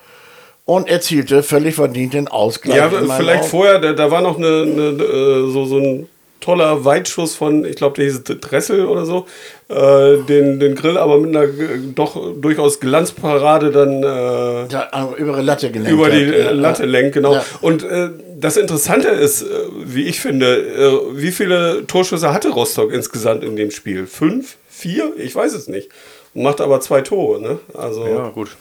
und 0.64 0.88
erzielte 0.88 1.42
völlig 1.42 1.74
verdient 1.74 2.14
den 2.14 2.28
Ausgleich. 2.28 2.76
Ja, 2.76 2.88
vielleicht 2.90 3.42
Augen. 3.42 3.50
vorher, 3.50 3.78
da, 3.78 3.92
da 3.94 4.10
war 4.10 4.20
noch 4.20 4.36
eine, 4.38 4.46
eine, 4.62 5.02
äh, 5.02 5.50
so, 5.50 5.64
so 5.64 5.78
ein 5.78 6.08
toller 6.40 6.84
Weitschuss 6.84 7.34
von, 7.36 7.64
ich 7.64 7.76
glaube, 7.76 7.96
der 7.96 8.04
hieß 8.06 8.24
Dressel 8.24 8.84
oder 8.86 9.06
so, 9.06 9.26
äh, 9.68 10.18
den, 10.28 10.58
den 10.60 10.74
Grill 10.74 10.98
aber 10.98 11.18
mit 11.18 11.34
einer 11.34 11.44
äh, 11.44 11.78
doch 11.94 12.20
durchaus 12.40 12.80
Glanzparade 12.80 13.70
dann 13.70 14.02
äh, 14.02 14.66
Ja, 14.72 15.08
über 15.16 15.36
die 15.36 15.42
Latte 15.44 15.70
gelenkt. 15.70 15.92
über 15.92 16.10
die 16.10 16.24
äh, 16.24 16.44
Ja, 16.46 16.50
Latte 16.50 16.84
lenkt, 16.84 17.14
genau. 17.14 17.34
Ja. 17.34 17.44
Und 17.60 17.84
äh, 17.84 18.10
das 18.38 18.56
Interessante 18.56 19.08
ist, 19.08 19.44
wie 19.84 20.02
ich 20.04 20.20
finde, 20.20 21.06
wie 21.14 21.30
viele 21.30 21.86
Torschüsse 21.86 22.32
hatte 22.32 22.48
Rostock 22.50 22.92
insgesamt 22.92 23.44
in 23.44 23.54
dem 23.54 23.70
Spiel? 23.70 24.06
Fünf? 24.08 24.56
Vier? 24.82 25.12
Ich 25.16 25.34
weiß 25.34 25.52
es 25.54 25.68
nicht. 25.68 25.88
Und 26.34 26.42
macht 26.42 26.60
aber 26.60 26.80
zwei 26.80 27.00
Tore, 27.02 27.40
ne? 27.40 27.58
Also, 27.74 28.06
ja. 28.06 28.28
gut. 28.30 28.56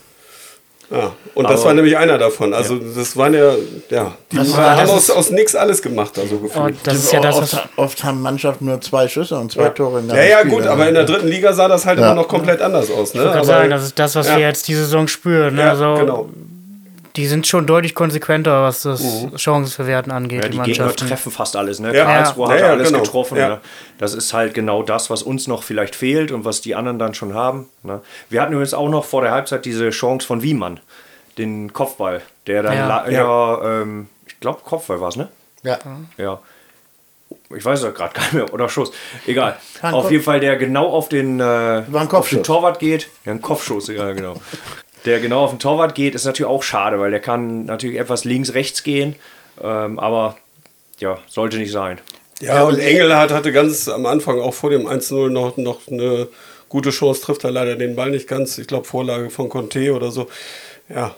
Und 1.34 1.44
das 1.48 1.60
Aber- 1.60 1.68
war 1.68 1.74
nämlich 1.74 1.96
einer 1.96 2.18
davon. 2.18 2.52
Also, 2.52 2.76
das 2.76 3.16
waren 3.16 3.32
ja, 3.32 3.54
ja, 3.88 4.14
die 4.30 4.36
Das 4.36 4.54
haben 4.54 4.62
war- 4.62 4.76
das 4.76 4.90
aus, 4.90 5.10
aus 5.10 5.30
nichts 5.30 5.54
alles 5.54 5.80
gemacht, 5.80 6.18
also 6.18 6.36
Und 6.36 6.42
gefühlt. 6.42 6.76
das 6.84 6.96
ist 6.96 7.12
ja 7.12 7.20
das, 7.20 7.40
was. 7.40 7.54
oft, 7.54 7.68
oft 7.76 8.04
haben 8.04 8.20
Mannschaften 8.20 8.66
nur 8.66 8.78
zwei 8.82 9.08
Schüsse 9.08 9.38
und 9.38 9.50
zwei 9.50 9.70
Tore 9.70 10.00
in 10.00 10.08
der 10.08 10.18
Ja, 10.22 10.22
ja, 10.30 10.38
Spiel. 10.40 10.50
gut, 10.52 10.66
aber 10.66 10.86
in 10.88 10.94
der 10.94 11.04
dritten 11.04 11.28
Liga 11.28 11.54
sah 11.54 11.66
das 11.66 11.86
halt 11.86 11.98
Ja. 11.98 12.06
immer 12.12 12.14
noch 12.16 12.28
komplett 12.28 12.60
anders 12.60 12.90
aus. 12.90 13.14
Ne? 13.14 13.22
Ich 13.22 13.26
kann 13.28 13.36
Aber- 13.38 13.46
sagen, 13.46 13.70
das 13.70 13.84
ist 13.84 13.98
das, 13.98 14.14
was 14.16 14.28
ja. 14.28 14.36
wir 14.36 14.46
jetzt 14.46 14.68
diese 14.68 14.84
Saison 14.84 15.08
spüren. 15.08 15.54
Ne? 15.54 15.62
ja, 15.62 15.70
also, 15.70 15.94
genau. 15.94 16.28
Die 17.16 17.26
sind 17.26 17.46
schon 17.46 17.66
deutlich 17.66 17.94
konsequenter, 17.94 18.62
was 18.62 18.82
das 18.82 19.02
Chancenverwerten 19.36 20.10
angeht, 20.12 20.44
Ja, 20.44 20.48
die 20.48 20.58
die 20.58 20.62
Gegner 20.72 20.94
treffen 20.96 21.30
fast 21.30 21.56
alles. 21.56 21.78
Ne? 21.78 21.94
Ja. 21.94 22.04
Karlsruhe 22.04 22.46
Ja, 22.48 22.52
hat 22.54 22.60
ja, 22.60 22.66
alles 22.70 22.88
genau. 22.88 23.02
getroffen. 23.02 23.36
Ja. 23.36 23.48
Ne? 23.48 23.60
Das 23.98 24.14
ist 24.14 24.32
halt 24.32 24.54
genau 24.54 24.82
das, 24.82 25.10
was 25.10 25.22
uns 25.22 25.46
noch 25.46 25.62
vielleicht 25.62 25.94
fehlt 25.94 26.32
und 26.32 26.44
was 26.46 26.62
die 26.62 26.74
anderen 26.74 26.98
dann 26.98 27.14
schon 27.14 27.34
haben. 27.34 27.68
Ne? 27.82 28.00
Wir 28.30 28.40
hatten 28.40 28.52
übrigens 28.52 28.72
auch 28.74 28.88
noch 28.88 29.04
vor 29.04 29.20
der 29.22 29.30
Halbzeit 29.32 29.64
diese 29.66 29.90
Chance 29.90 30.26
von 30.26 30.42
Wiemann, 30.42 30.80
den 31.36 31.72
Kopfball, 31.74 32.22
der 32.46 32.62
dann 32.62 32.76
Ja. 32.76 33.08
Ja. 33.10 33.82
ähm, 33.82 34.08
ich 34.26 34.40
glaube 34.40 34.60
Kopfball 34.64 35.00
war 35.00 35.08
es, 35.10 35.16
ne? 35.16 35.28
Ja. 35.62 35.78
Ja. 36.16 36.40
Ich 37.54 37.64
weiß 37.64 37.82
es 37.82 37.94
gerade 37.94 38.14
gar 38.14 38.22
nicht 38.22 38.32
mehr. 38.32 38.52
Oder 38.54 38.68
Schuss. 38.68 38.90
Egal. 39.26 39.56
Auf 39.82 40.10
jeden 40.10 40.24
Fall, 40.24 40.40
der 40.40 40.56
genau 40.56 40.88
auf 40.88 41.08
den, 41.08 41.40
äh, 41.40 41.82
auf 41.92 42.28
den. 42.28 42.42
Torwart 42.42 42.78
geht. 42.78 43.08
Ja, 43.24 43.32
ein 43.32 43.42
Kopfschuss, 43.42 43.88
ja, 43.88 44.12
genau. 44.12 44.40
Der 45.04 45.20
genau 45.20 45.44
auf 45.44 45.50
den 45.50 45.58
Torwart 45.58 45.94
geht, 45.94 46.14
ist 46.14 46.24
natürlich 46.24 46.50
auch 46.50 46.62
schade, 46.62 46.98
weil 47.00 47.10
der 47.10 47.20
kann 47.20 47.64
natürlich 47.64 47.98
etwas 47.98 48.24
links, 48.24 48.54
rechts 48.54 48.82
gehen. 48.82 49.16
Ähm, 49.62 49.98
aber 49.98 50.36
ja, 50.98 51.18
sollte 51.28 51.58
nicht 51.58 51.72
sein. 51.72 52.00
Ja, 52.40 52.64
und 52.64 52.78
Engelhardt 52.78 53.30
hatte 53.30 53.52
ganz 53.52 53.88
am 53.88 54.06
Anfang 54.06 54.40
auch 54.40 54.54
vor 54.54 54.70
dem 54.70 54.86
1-0 54.86 55.28
noch, 55.30 55.56
noch 55.56 55.86
eine 55.88 56.28
gute 56.68 56.90
Chance, 56.90 57.22
trifft 57.22 57.44
er 57.44 57.50
leider 57.50 57.76
den 57.76 57.94
Ball 57.94 58.10
nicht 58.10 58.26
ganz. 58.26 58.58
Ich 58.58 58.66
glaube, 58.66 58.86
Vorlage 58.86 59.30
von 59.30 59.48
Conte 59.48 59.92
oder 59.92 60.10
so. 60.10 60.28
Ja. 60.88 61.14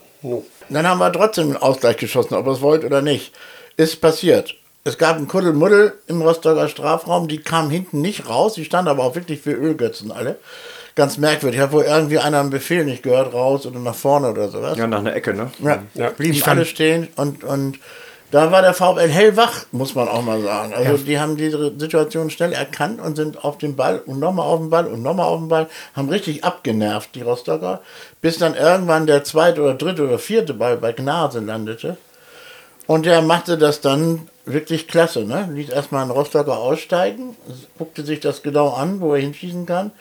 Dann 0.68 0.88
haben 0.88 0.98
wir 0.98 1.12
trotzdem 1.12 1.48
einen 1.48 1.56
Ausgleich 1.56 1.96
geschossen, 1.96 2.34
ob 2.34 2.46
ihr 2.46 2.52
es 2.52 2.60
wollt 2.60 2.84
oder 2.84 3.02
nicht. 3.02 3.32
Ist 3.76 4.00
passiert. 4.00 4.54
Es 4.84 4.98
gab 4.98 5.16
einen 5.16 5.28
Kuddelmuddel 5.28 5.94
im 6.08 6.20
Rostocker 6.20 6.68
Strafraum, 6.68 7.28
die 7.28 7.38
kamen 7.38 7.70
hinten 7.70 8.02
nicht 8.02 8.28
raus, 8.28 8.54
die 8.54 8.64
standen 8.64 8.90
aber 8.90 9.04
auch 9.04 9.14
wirklich 9.14 9.40
für 9.40 9.52
Ölgötzen 9.52 10.12
alle. 10.12 10.38
Ganz 10.94 11.18
merkwürdig. 11.18 11.60
Hat 11.60 11.72
wohl 11.72 11.84
irgendwie 11.84 12.18
einer 12.18 12.40
einen 12.40 12.50
Befehl 12.50 12.84
nicht 12.84 13.02
gehört, 13.02 13.34
raus 13.34 13.66
oder 13.66 13.80
nach 13.80 13.94
vorne 13.94 14.30
oder 14.30 14.48
sowas. 14.48 14.78
Ja, 14.78 14.86
nach 14.86 15.00
einer 15.00 15.14
Ecke, 15.14 15.34
ne? 15.34 15.50
Ja, 15.58 15.82
Ja. 15.94 16.10
blieben 16.10 16.34
Ich 16.34 16.46
alle 16.46 16.64
stehen 16.64 17.08
und, 17.16 17.42
und 17.42 17.78
Da 18.30 18.50
war 18.50 18.62
der 18.62 18.74
VfL 18.74 19.08
hellwach, 19.08 19.66
muss 19.70 19.94
man 19.94 20.08
auch 20.08 20.22
mal 20.22 20.40
sagen. 20.42 20.72
Also 20.74 21.04
die 21.04 21.20
haben 21.20 21.36
diese 21.36 21.72
Situation 21.78 22.30
schnell 22.30 22.52
erkannt 22.52 23.00
und 23.00 23.14
sind 23.14 23.44
auf 23.44 23.58
den 23.58 23.76
Ball 23.76 24.00
und 24.06 24.18
nochmal 24.18 24.46
auf 24.46 24.58
den 24.58 24.70
Ball 24.70 24.86
und 24.86 25.02
nochmal 25.02 25.26
auf 25.26 25.38
den 25.38 25.48
Ball, 25.48 25.68
haben 25.94 26.08
richtig 26.08 26.42
abgenervt, 26.42 27.14
die 27.14 27.22
Rostocker, 27.22 27.80
bis 28.22 28.38
dann 28.38 28.56
irgendwann 28.56 29.06
der 29.06 29.22
zweite 29.22 29.62
oder 29.62 29.74
dritte 29.74 30.02
oder 30.04 30.18
vierte 30.18 30.52
Ball 30.54 30.76
bei 30.76 30.92
Gnase 30.92 31.38
landete. 31.40 31.96
Und 32.86 33.06
der 33.06 33.22
machte 33.22 33.56
das 33.56 33.80
dann 33.80 34.28
wirklich 34.46 34.88
klasse. 34.88 35.24
Ne? 35.24 35.48
Ließ 35.52 35.70
erstmal 35.70 36.02
einen 36.02 36.10
Rostocker 36.10 36.58
aussteigen, 36.58 37.36
guckte 37.78 38.04
sich 38.04 38.18
das 38.18 38.42
genau 38.42 38.70
an, 38.70 39.00
wo 39.00 39.14
er 39.14 39.20
hinschießen 39.20 39.64
kann. 39.64 39.92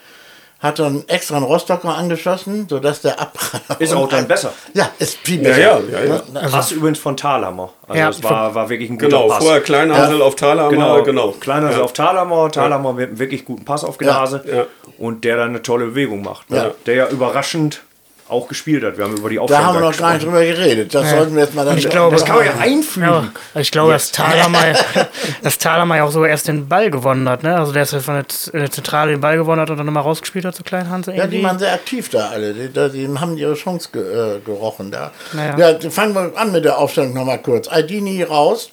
Hat 0.64 0.80
dann 0.80 1.04
extra 1.08 1.36
einen 1.36 1.46
Rostocker 1.46 1.90
angeschossen, 1.96 2.68
sodass 2.70 3.02
der 3.02 3.20
Abpraller. 3.20 3.80
Ist 3.82 3.94
auch 3.94 4.08
dann 4.08 4.28
besser. 4.28 4.54
Ja, 4.74 4.90
ist 4.98 5.18
viel 5.18 5.44
Ja, 5.44 5.50
besser. 5.50 5.60
ja, 5.62 5.80
ja, 6.00 6.06
ja. 6.06 6.22
Ne? 6.42 6.48
Pass 6.50 6.72
übrigens 6.72 7.00
von 7.00 7.18
Thalhammer. 7.18 7.74
Also 7.88 8.00
Ja, 8.00 8.10
es 8.10 8.24
war, 8.24 8.56
war 8.56 8.70
wirklich 8.70 8.90
ein 8.90 8.98
guter 8.98 9.08
Genau, 9.10 9.28
Pass. 9.28 9.44
vorher 9.44 9.60
Kleinhansel 9.62 10.22
auf 10.22 10.36
Thaler, 10.36 10.70
Genau, 10.70 11.04
genau. 11.04 11.32
Kleiner 11.34 11.70
ist 11.70 11.76
ja. 11.78 11.84
auf 11.84 11.92
Thalhammer, 11.94 12.50
Thalhammer 12.50 12.94
mit 12.94 13.10
einem 13.10 13.20
wirklich 13.20 13.44
guten 13.44 13.66
Pass 13.66 13.84
auf 13.84 13.98
Gnase 13.98 14.42
Ja. 14.52 14.66
und 14.98 15.26
der 15.26 15.36
dann 15.38 15.50
eine 15.50 15.62
tolle 15.62 15.88
Bewegung 15.88 16.22
macht. 16.24 16.50
Ja. 16.50 16.72
Der 16.86 16.96
ja 16.96 17.08
überraschend 17.10 17.82
auch 18.30 18.48
gespielt 18.48 18.84
hat. 18.84 18.98
Wir 18.98 19.06
haben 19.06 19.16
über 19.18 19.30
die 19.30 19.36
Da 19.36 19.42
Aufstellung 19.42 19.66
haben 19.66 19.76
wir 19.76 19.82
noch 19.90 19.98
gar 19.98 20.14
nicht 20.14 20.26
drüber 20.26 20.42
geredet. 20.44 20.94
Das 20.96 21.10
sollten 21.10 21.36
wir 21.36 21.44
jetzt 21.44 21.54
mal 21.56 21.66
dann. 21.66 21.78
Ich 21.78 21.90
glaube, 21.90 22.16
Das 22.16 22.26
kann 22.26 22.38
man 22.38 22.46
ja 22.46 22.54
einfügen. 22.60 23.06
Ja, 23.54 23.60
ich 23.62 23.70
glaube, 23.72 23.92
dass 23.94 24.12
Thalermeier, 24.12 24.76
dass 25.44 25.58
Thalermeier 25.58 26.06
auch 26.06 26.12
sogar 26.12 26.30
erst 26.30 26.48
den 26.48 26.68
Ball 26.68 26.90
gewonnen 26.90 27.28
hat. 27.30 27.44
Ne? 27.44 27.56
Also 27.56 27.74
der 27.74 27.84
ist 27.84 27.94
ja 27.94 28.00
von 28.00 28.16
der 28.16 28.28
Z- 28.30 28.54
in 28.54 28.60
der 28.62 28.72
Zentrale 28.72 29.12
den 29.12 29.22
Ball 29.22 29.38
gewonnen 29.38 29.62
hat 29.62 29.70
und 29.70 29.78
dann 29.78 29.86
nochmal 29.86 30.04
rausgespielt 30.04 30.46
hat 30.46 30.56
zu 30.56 30.64
Kleinhanse 30.64 31.14
Ja, 31.14 31.28
die 31.28 31.44
waren 31.44 31.60
sehr 31.60 31.74
aktiv 31.74 32.10
da 32.10 32.30
alle. 32.30 32.54
Die, 32.54 32.70
die, 32.70 32.90
die 33.08 33.20
haben 33.20 33.38
ihre 33.38 33.56
Chance 33.56 33.90
ge, 33.92 34.02
äh, 34.02 34.40
gerochen 34.40 34.90
da. 34.92 35.12
Naja. 35.34 35.74
Ja, 35.80 35.90
fangen 35.92 36.16
wir 36.16 36.32
an 36.36 36.52
mit 36.52 36.66
der 36.66 36.78
Aufstellung 36.78 37.14
nochmal 37.14 37.40
kurz. 37.42 37.68
Aldini 37.68 38.24
raus, 38.24 38.70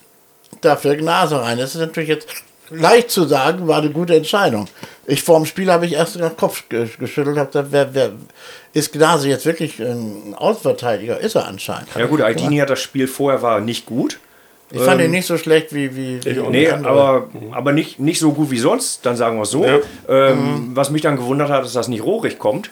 dafür 0.61 0.97
Gnase 0.97 1.41
rein. 1.43 1.59
Das 1.59 1.75
ist 1.75 1.81
natürlich 1.81 2.09
jetzt 2.09 2.29
leicht 2.71 3.11
zu 3.11 3.25
sagen, 3.25 3.67
war 3.69 3.79
eine 3.79 3.91
gute 3.91 4.15
Entscheidung. 4.17 4.67
Ich 5.07 5.23
vor 5.23 5.39
dem 5.39 5.47
Spiel 5.47 5.71
habe 5.73 5.87
ich 5.87 5.95
erst 5.95 6.17
den 6.19 6.37
Kopf 6.37 6.69
ge- 6.69 6.89
geschüttelt, 6.99 7.37
habe 7.39 7.49
gesagt, 7.49 7.69
wer, 7.71 7.95
wer 7.95 8.11
ist 8.73 8.93
Gnase 8.93 9.29
jetzt 9.29 9.45
wirklich 9.47 9.79
ein 9.81 10.35
Ausverteidiger? 10.37 11.19
Ist 11.19 11.35
er 11.35 11.47
anscheinend. 11.49 11.89
Ja 11.97 12.07
gut, 12.07 12.21
Aldini 12.21 12.59
hat 12.59 12.71
das 12.71 12.81
Spiel 12.81 13.07
vorher 13.09 13.43
war 13.43 13.61
nicht 13.61 13.87
gut. 13.87 14.19
Ich 14.73 14.81
fand 14.81 15.01
ihn 15.01 15.11
nicht 15.11 15.27
so 15.27 15.37
schlecht 15.37 15.75
wie, 15.75 15.97
wie, 15.97 16.25
wie 16.25 16.41
Nee, 16.49 16.69
andere. 16.71 16.93
aber, 16.93 17.29
aber 17.51 17.73
nicht, 17.73 17.99
nicht 17.99 18.21
so 18.21 18.31
gut 18.31 18.53
wie 18.53 18.59
sonst, 18.61 19.05
dann 19.05 19.17
sagen 19.17 19.37
wir 19.37 19.43
es 19.43 19.51
so. 19.51 19.65
Ja. 19.65 19.79
Ähm, 20.09 20.71
Was 20.75 20.91
mich 20.91 21.03
dann 21.03 21.17
gewundert 21.17 21.51
hat, 21.51 21.65
ist, 21.65 21.75
dass 21.75 21.89
nicht 21.89 22.05
Rohrig 22.05 22.39
kommt 22.39 22.71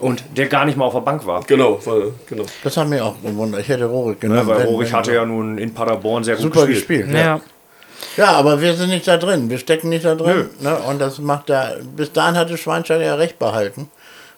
und 0.00 0.24
der 0.38 0.46
gar 0.46 0.64
nicht 0.64 0.78
mal 0.78 0.86
auf 0.86 0.94
der 0.94 1.00
Bank 1.00 1.26
war. 1.26 1.42
Genau, 1.46 1.78
weil, 1.84 2.12
genau. 2.26 2.44
Das 2.62 2.78
hat 2.78 2.88
mich 2.88 3.02
auch 3.02 3.16
gewundert. 3.22 3.60
Ich 3.60 3.68
hätte 3.68 3.84
Rohrig 3.84 4.20
genommen. 4.20 4.46
weil 4.46 4.60
wenn- 4.60 4.66
Rohrig 4.68 4.90
hatte 4.94 5.12
ja 5.12 5.26
nun 5.26 5.58
in 5.58 5.74
Paderborn 5.74 6.24
sehr 6.24 6.36
gut 6.36 6.44
super 6.44 6.66
gespielt. 6.66 7.02
gespielt. 7.08 7.14
ja. 7.14 7.36
Ja, 7.36 7.40
aber 8.26 8.60
wir 8.60 8.74
sind 8.74 8.90
nicht 8.90 9.06
da 9.08 9.16
drin. 9.16 9.50
Wir 9.50 9.58
stecken 9.58 9.88
nicht 9.88 10.04
da 10.04 10.14
drin. 10.14 10.48
Ne? 10.60 10.74
Und 10.76 10.98
das 11.00 11.18
macht 11.18 11.50
da. 11.50 11.72
Bis 11.96 12.12
dahin 12.12 12.36
hatte 12.36 12.56
Schweinsteiger 12.58 13.04
ja 13.04 13.14
recht 13.14 13.38
behalten. 13.38 13.90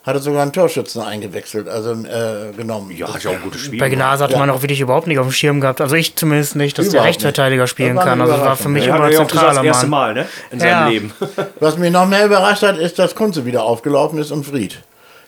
Hatte 0.05 0.21
sogar 0.21 0.43
einen 0.43 0.53
Torschützen 0.53 1.03
eingewechselt, 1.03 1.69
also 1.69 1.91
äh, 1.91 2.53
genommen. 2.57 2.93
Ja, 2.97 3.13
hat 3.13 3.25
ja 3.25 3.31
auch 3.31 3.35
ein 3.35 3.43
gutes 3.43 3.63
Spiel. 3.63 3.81
Bei 3.81 3.89
Gnase 3.89 4.23
hatte 4.23 4.35
Ja. 4.35 4.39
man 4.39 4.51
auch 4.51 4.63
wirklich 4.63 4.81
überhaupt 4.81 5.09
nicht 5.09 5.19
auf 5.19 5.27
dem 5.27 5.33
Schirm 5.33 5.61
gehabt. 5.61 5.81
Also 5.81 5.97
ich 5.97 6.15
zumindest 6.15 6.55
nicht, 6.55 6.79
dass 6.79 6.87
der 6.87 6.93
Überhaupt 6.93 7.09
Rechtsverteidiger 7.09 7.67
spielen 7.67 7.97
Das 7.97 8.05
kann. 8.05 8.21
Also 8.21 8.35
es 8.35 8.41
war 8.41 8.57
für 8.57 8.69
mich 8.69 8.87
Er 8.87 8.95
immer 8.95 9.07
ein 9.07 9.13
ja 9.13 9.19
zentraler 9.19 9.55
das 9.55 9.65
erste 9.65 9.87
Mann. 9.89 10.15
Mal 10.15 10.15
ne? 10.15 10.27
in 10.53 10.61
seinem 10.61 10.71
Ja. 10.71 10.89
Leben. 10.89 11.13
Was 11.61 11.77
mich 11.77 11.91
noch 11.91 12.07
mehr 12.07 12.25
überrascht 12.25 12.63
hat, 12.63 12.79
ist, 12.79 13.01
dass 13.01 13.17
Kunze 13.17 13.45
wieder 13.47 13.65
aufgelaufen 13.65 14.21
ist 14.21 14.31
und 14.31 14.45
Fried. 14.47 14.79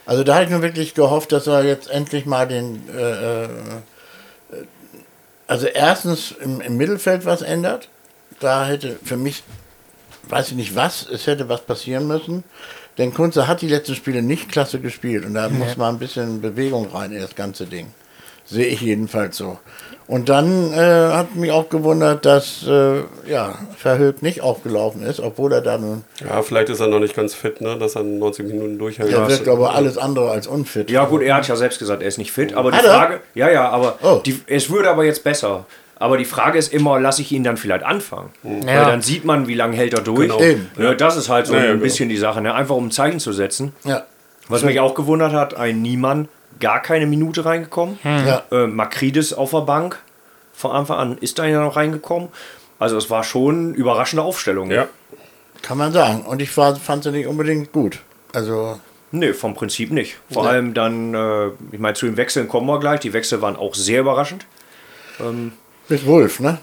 Also 0.07 0.23
da 0.23 0.37
habe 0.37 0.45
ich 0.45 0.50
mir 0.50 0.62
wirklich 0.62 0.95
gehofft, 0.95 1.33
dass 1.33 1.49
er 1.49 1.64
jetzt 1.64 1.90
endlich 1.90 2.25
mal 2.25 2.47
den. 2.47 2.88
Äh, 2.97 3.45
äh, 3.45 3.49
also 5.49 5.66
erstens 5.66 6.33
im, 6.40 6.61
im 6.61 6.76
Mittelfeld 6.76 7.25
was 7.26 7.42
ändert. 7.42 7.88
Da 8.40 8.66
hätte 8.66 8.97
für 9.02 9.16
mich, 9.16 9.42
weiß 10.28 10.49
ich 10.49 10.54
nicht 10.54 10.76
was, 10.76 11.07
es 11.12 11.26
hätte 11.26 11.49
was 11.49 11.62
passieren 11.62 12.07
müssen. 12.07 12.45
Denn 12.99 13.14
Kunze 13.14 13.47
hat 13.47 13.61
die 13.62 13.68
letzten 13.68 13.95
Spiele 13.95 14.23
nicht 14.23 14.50
klasse 14.50 14.80
gespielt 14.80 15.25
und 15.25 15.35
da 15.35 15.49
muss 15.49 15.76
mal 15.76 15.88
ein 15.88 15.99
bisschen 15.99 16.40
Bewegung 16.40 16.88
rein 16.92 17.12
in 17.12 17.21
das 17.21 17.35
ganze 17.37 17.66
Ding. 17.66 17.92
Sehe 18.45 18.66
ich 18.66 18.80
jedenfalls 18.80 19.37
so. 19.37 19.59
Und 20.07 20.30
dann 20.30 20.73
äh, 20.73 20.76
hat 21.12 21.37
mich 21.37 21.50
auch 21.52 21.68
gewundert, 21.68 22.25
dass 22.25 22.66
äh, 22.66 23.02
ja, 23.26 23.59
Verhüllt 23.76 24.23
nicht 24.23 24.40
aufgelaufen 24.40 25.02
ist, 25.02 25.21
obwohl 25.21 25.52
er 25.52 25.61
da 25.61 25.76
nun. 25.76 26.02
Ja, 26.26 26.40
vielleicht 26.42 26.71
ist 26.71 26.80
er 26.80 26.87
noch 26.88 26.99
nicht 26.99 27.14
ganz 27.14 27.35
fit, 27.35 27.61
ne, 27.61 27.76
dass 27.76 27.95
er 27.95 28.04
90 28.04 28.47
Minuten 28.47 28.78
durchhält. 28.78 29.12
Er 29.12 29.28
wirkt 29.28 29.47
aber 29.49 29.75
alles 29.75 29.99
andere 29.99 30.30
als 30.30 30.47
unfit. 30.47 30.90
Ja 30.90 31.04
gut, 31.04 31.21
er 31.21 31.35
hat 31.37 31.47
ja 31.47 31.57
selbst 31.57 31.78
gesagt, 31.78 32.00
er 32.02 32.09
ist 32.09 32.16
nicht 32.16 32.33
fit. 32.33 32.54
Aber 32.54 32.71
die 32.71 32.78
Hat 32.78 32.87
er? 32.87 32.95
Frage, 32.95 33.21
ja, 33.35 33.50
ja, 33.50 33.68
aber 33.68 33.99
Oh. 34.02 34.23
die, 34.25 34.40
es 34.47 34.71
würde 34.71 34.88
aber 34.88 35.04
jetzt 35.04 35.23
besser. 35.25 35.66
Aber 36.00 36.17
die 36.17 36.25
Frage 36.25 36.59
ist 36.59 36.73
immer, 36.73 37.00
lasse 37.00 37.23
ich 37.23 37.33
ihn 37.33 37.43
dann 37.45 37.57
vielleicht 37.57 37.85
anfangen? 37.85 38.31
Weil 38.43 38.67
Ja. 38.67 38.85
dann 38.88 39.02
sieht 39.02 39.25
man, 39.25 39.49
wie 39.49 39.55
lange 39.55 39.76
hält 39.76 39.95
er 39.95 40.00
durch. 40.00 40.28
Genau. 40.28 40.40
Ne, 40.76 40.95
das 40.97 41.17
ist 41.17 41.28
halt 41.28 41.47
so 41.47 41.55
Ja, 41.55 41.59
ja, 41.61 41.64
ein 41.67 41.71
genau. 41.73 41.83
bisschen 41.83 42.09
die 42.09 42.17
Sache, 42.17 42.40
ne? 42.40 42.55
einfach 42.55 42.76
um 42.76 42.87
ein 42.87 42.90
Zeichen 42.90 43.19
zu 43.21 43.33
setzen. 43.33 43.73
Ja. 43.85 44.05
Was 44.49 44.62
mich 44.62 44.78
auch 44.81 44.95
gewundert 44.95 45.33
hat, 45.33 45.55
ein 45.57 45.83
Niemann, 45.83 46.28
gar 46.61 46.81
keine 46.81 47.07
Minute 47.07 47.45
reingekommen. 47.45 47.99
Ja. 48.05 48.43
Äh, 48.50 48.67
Makridis 48.67 49.33
auf 49.33 49.50
der 49.50 49.61
Bank 49.62 49.99
von 50.55 50.71
Anfang 50.73 50.99
an 50.99 51.19
ist 51.19 51.38
da 51.38 51.47
ja 51.47 51.61
noch 51.62 51.76
reingekommen. 51.76 52.28
Also 52.78 52.97
es 52.97 53.11
war 53.11 53.25
schon 53.25 53.69
eine 53.69 53.75
überraschende 53.76 54.23
Aufstellung. 54.23 54.71
Ja. 54.71 54.87
Kann 55.62 55.78
man 55.78 55.93
sagen. 55.93 56.23
Und 56.23 56.40
ich 56.40 56.57
war, 56.57 56.76
fand 56.76 57.02
sie 57.05 57.11
nicht 57.11 57.26
unbedingt 57.26 57.73
gut. 57.73 57.99
Also, 58.33 58.78
Nee, 59.11 59.33
vom 59.33 59.55
Prinzip 59.55 59.90
nicht. 59.90 60.17
Vor 60.31 60.45
Ja. 60.45 60.50
allem 60.50 60.75
dann, 60.75 61.14
äh, 61.14 61.47
ich 61.73 61.78
meine, 61.78 61.95
zu 61.95 62.07
den 62.07 62.17
Wechseln 62.19 62.47
kommen 62.47 62.67
wir 62.67 62.78
gleich. 62.78 63.00
Die 63.00 63.12
Wechsel 63.14 63.40
waren 63.43 63.57
auch 63.57 63.75
sehr 63.75 64.00
überraschend. 64.00 64.47
Mit 65.88 66.07
Wolf, 66.07 66.40
ne? 66.40 66.59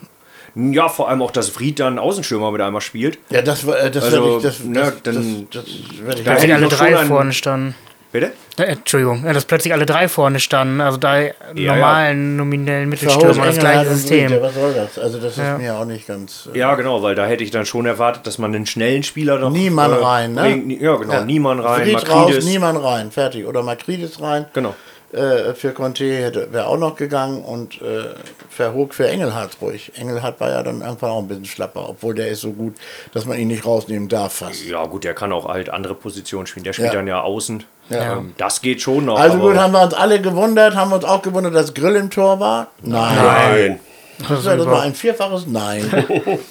Ja, 0.55 0.87
vor 0.87 1.09
allem 1.09 1.21
auch, 1.21 1.31
dass 1.31 1.49
Fried 1.49 1.79
dann 1.81 1.99
Außenstürmer 1.99 2.49
mit 2.51 2.61
einmal 2.61 2.79
spielt. 2.81 3.17
Ja, 3.29 3.41
das 3.41 3.67
war 3.67 3.77
äh, 3.77 3.91
das 3.91 4.05
Also, 4.05 4.23
werde 4.23 4.37
ich. 4.37 4.43
Das, 4.43 4.63
ne, 4.63 4.73
das, 4.79 4.93
dann- 5.03 5.47
das, 5.51 5.63
das 5.65 5.73
werde 5.73 6.19
ich 6.19 6.23
Da 6.23 6.31
Plötzlich 6.31 6.31
hätte 6.31 6.45
ich 6.47 6.53
alle 6.53 6.67
drei 6.69 6.97
einen- 6.97 7.07
vorne 7.09 7.33
standen. 7.33 7.75
Bitte? 8.13 8.31
Äh, 8.57 8.63
Entschuldigung, 8.63 9.25
ja, 9.25 9.33
dass 9.33 9.43
plötzlich 9.43 9.73
alle 9.73 9.85
drei 9.85 10.07
vorne 10.07 10.39
standen. 10.39 10.79
Also 10.79 10.97
drei 10.97 11.33
Ja, 11.53 11.73
normalen, 11.75 12.37
nominellen 12.37 12.89
Verholt, 12.93 13.17
Mittelstürmer, 13.17 13.45
das 13.47 13.59
gleiche 13.59 13.83
Ja, 13.89 13.93
System. 13.93 14.41
was 14.41 14.53
soll 14.55 14.73
das? 14.73 14.97
Also, 14.97 15.17
das 15.19 15.33
ist 15.33 15.37
Ja. 15.39 15.57
mir 15.57 15.75
auch 15.75 15.83
nicht 15.83 16.07
ganz. 16.07 16.47
äh, 16.53 16.57
Ja, 16.57 16.75
genau, 16.75 17.03
weil 17.03 17.15
da 17.15 17.25
hätte 17.25 17.43
ich 17.43 17.51
dann 17.51 17.65
schon 17.65 17.85
erwartet, 17.85 18.25
dass 18.25 18.37
man 18.37 18.55
einen 18.55 18.65
schnellen 18.65 19.03
Spieler 19.03 19.37
noch. 19.39 19.51
Niemann 19.51 19.91
rein, 19.91 20.33
ne? 20.33 20.41
bringt. 20.43 20.81
Ja, 20.81 20.95
genau, 20.95 21.25
Niemann 21.25 21.59
rein, 21.59 21.81
Fried 21.83 22.09
raus, 22.09 22.45
niemand 22.45 22.81
rein, 22.81 23.11
fertig. 23.11 23.45
Oder 23.45 23.61
Makridis 23.63 24.21
rein. 24.21 24.45
Genau. 24.53 24.73
Äh, 25.15 25.53
für 25.53 25.71
Conte 25.71 26.03
hätte- 26.03 26.51
wäre 26.51 26.67
auch 26.67 26.77
noch 26.77 26.95
gegangen 26.95 27.43
und 27.43 27.81
äh, 27.81 28.09
Verhoog 28.49 28.93
für 28.93 29.07
Engelhardt 29.07 29.57
ruhig. 29.61 29.91
Engelhardt 29.95 30.39
war 30.41 30.49
ja 30.49 30.61
dann 30.63 30.81
einfach 30.81 31.09
auch 31.09 31.19
ein 31.19 31.27
bisschen 31.27 31.45
schlapper, 31.45 31.87
obwohl 31.89 32.15
der 32.15 32.27
ist 32.27 32.41
so 32.41 32.51
gut, 32.51 32.75
dass 33.13 33.25
man 33.25 33.37
ihn 33.39 33.47
nicht 33.47 33.65
rausnehmen 33.65 34.09
darf 34.09 34.33
fast. 34.33 34.65
Ja, 34.65 34.83
gut, 34.85 35.03
der 35.05 35.13
kann 35.13 35.31
auch 35.31 35.47
halt 35.47 35.69
andere 35.69 35.95
Positionen 35.95 36.47
spielen. 36.47 36.63
Der 36.65 36.73
spielt 36.73 36.89
Ja. 36.89 36.95
dann 36.95 37.07
ja 37.07 37.21
außen. 37.21 37.63
Ja. 37.89 38.17
Ähm, 38.17 38.33
das 38.37 38.61
geht 38.61 38.81
schon 38.81 39.05
noch. 39.05 39.17
Also 39.19 39.37
gut, 39.37 39.55
haben 39.55 39.71
wir 39.73 39.81
uns 39.83 39.93
alle 39.93 40.19
gewundert, 40.19 40.75
haben 40.75 40.91
uns 40.91 41.05
auch 41.05 41.21
gewundert, 41.21 41.55
dass 41.55 41.73
Grill 41.73 41.95
im 41.95 42.09
Tor 42.09 42.39
war? 42.39 42.67
Nein. 42.81 43.15
Nein. 43.15 43.79
Das, 44.27 44.43
das 44.43 44.65
war 44.65 44.81
ein 44.81 44.93
vierfaches 44.95 45.45
Nein. 45.47 46.05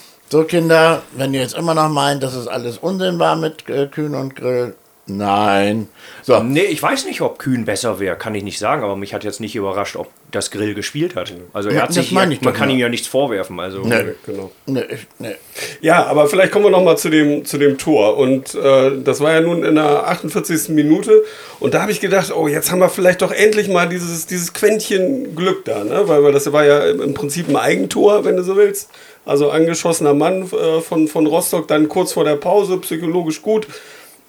so 0.30 0.44
Kinder, 0.44 1.02
wenn 1.12 1.34
ihr 1.34 1.40
jetzt 1.40 1.54
immer 1.56 1.74
noch 1.74 1.88
meint, 1.88 2.22
dass 2.22 2.34
es 2.34 2.46
alles 2.46 2.78
Unsinn 2.78 3.18
war 3.18 3.36
mit 3.36 3.68
äh, 3.68 3.86
Kühn 3.88 4.14
und 4.14 4.36
Grill, 4.36 4.74
nein. 5.06 5.88
So, 6.22 6.42
Nee, 6.42 6.62
ich 6.64 6.82
weiß 6.82 7.04
nicht, 7.06 7.20
ob 7.20 7.38
Kühn 7.38 7.64
besser 7.64 8.00
wäre, 8.00 8.16
kann 8.16 8.34
ich 8.34 8.42
nicht 8.42 8.58
sagen, 8.58 8.82
aber 8.82 8.96
mich 8.96 9.12
hat 9.12 9.24
jetzt 9.24 9.40
nicht 9.40 9.54
überrascht, 9.54 9.96
ob 9.96 10.08
das 10.32 10.50
Grill 10.50 10.74
gespielt 10.74 11.14
hat. 11.16 11.32
Also 11.52 11.68
er 11.68 11.82
hat 11.82 11.88
das 11.90 11.96
sich, 11.96 12.12
meine 12.12 12.32
ich 12.34 12.40
man 12.40 12.52
doch 12.54 12.58
kann 12.58 12.70
ihm 12.70 12.78
ja 12.78 12.88
nichts 12.88 13.06
vorwerfen. 13.06 13.60
Also 13.60 13.82
Nee. 13.82 14.12
Genau. 14.26 14.50
ne, 14.66 14.84
ich- 14.90 15.06
ne. 15.18 15.36
Ja, 15.80 16.06
aber 16.06 16.26
vielleicht 16.28 16.50
kommen 16.52 16.64
wir 16.64 16.70
noch 16.70 16.82
mal 16.82 16.96
zu 16.96 17.10
dem, 17.10 17.44
zu 17.44 17.58
dem 17.58 17.76
Tor. 17.78 18.16
Und 18.16 18.54
äh, 18.54 18.92
das 19.04 19.20
war 19.20 19.32
ja 19.32 19.40
nun 19.42 19.62
in 19.64 19.74
der 19.74 20.06
48. 20.08 20.70
Minute. 20.70 21.22
Und 21.60 21.74
da 21.74 21.82
habe 21.82 21.92
ich 21.92 22.00
gedacht, 22.00 22.32
oh, 22.34 22.48
jetzt 22.48 22.70
haben 22.72 22.78
wir 22.80 22.88
vielleicht 22.88 23.22
doch 23.22 23.30
endlich 23.32 23.68
mal 23.68 23.88
dieses, 23.88 24.26
dieses 24.26 24.52
Quäntchen 24.54 25.36
Glück 25.36 25.64
da. 25.66 25.84
Ne? 25.84 26.08
Weil, 26.08 26.24
weil 26.24 26.32
das 26.32 26.50
war 26.52 26.64
ja 26.64 26.84
im 26.90 27.14
Prinzip 27.14 27.48
ein 27.48 27.56
Eigentor, 27.56 28.24
wenn 28.24 28.36
du 28.36 28.42
so 28.42 28.56
willst. 28.56 28.88
Also 29.26 29.50
angeschossener 29.50 30.14
Mann 30.14 30.42
äh, 30.52 30.80
von, 30.80 31.06
von 31.08 31.26
Rostock, 31.26 31.68
dann 31.68 31.88
kurz 31.88 32.12
vor 32.12 32.24
der 32.24 32.36
Pause, 32.36 32.78
psychologisch 32.78 33.40
gut. 33.42 33.66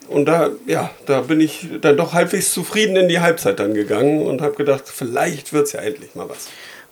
Und 0.07 0.25
da, 0.25 0.49
ja, 0.67 0.91
da 1.05 1.21
bin 1.21 1.41
ich 1.41 1.67
dann 1.81 1.97
doch 1.97 2.13
halbwegs 2.13 2.53
zufrieden 2.53 2.95
in 2.95 3.07
die 3.07 3.19
Halbzeit 3.19 3.59
dann 3.59 3.73
gegangen 3.73 4.25
und 4.25 4.41
habe 4.41 4.55
gedacht, 4.55 4.83
vielleicht 4.85 5.53
wird 5.53 5.67
es 5.67 5.73
ja 5.73 5.81
endlich 5.81 6.15
mal 6.15 6.29
was. 6.29 6.47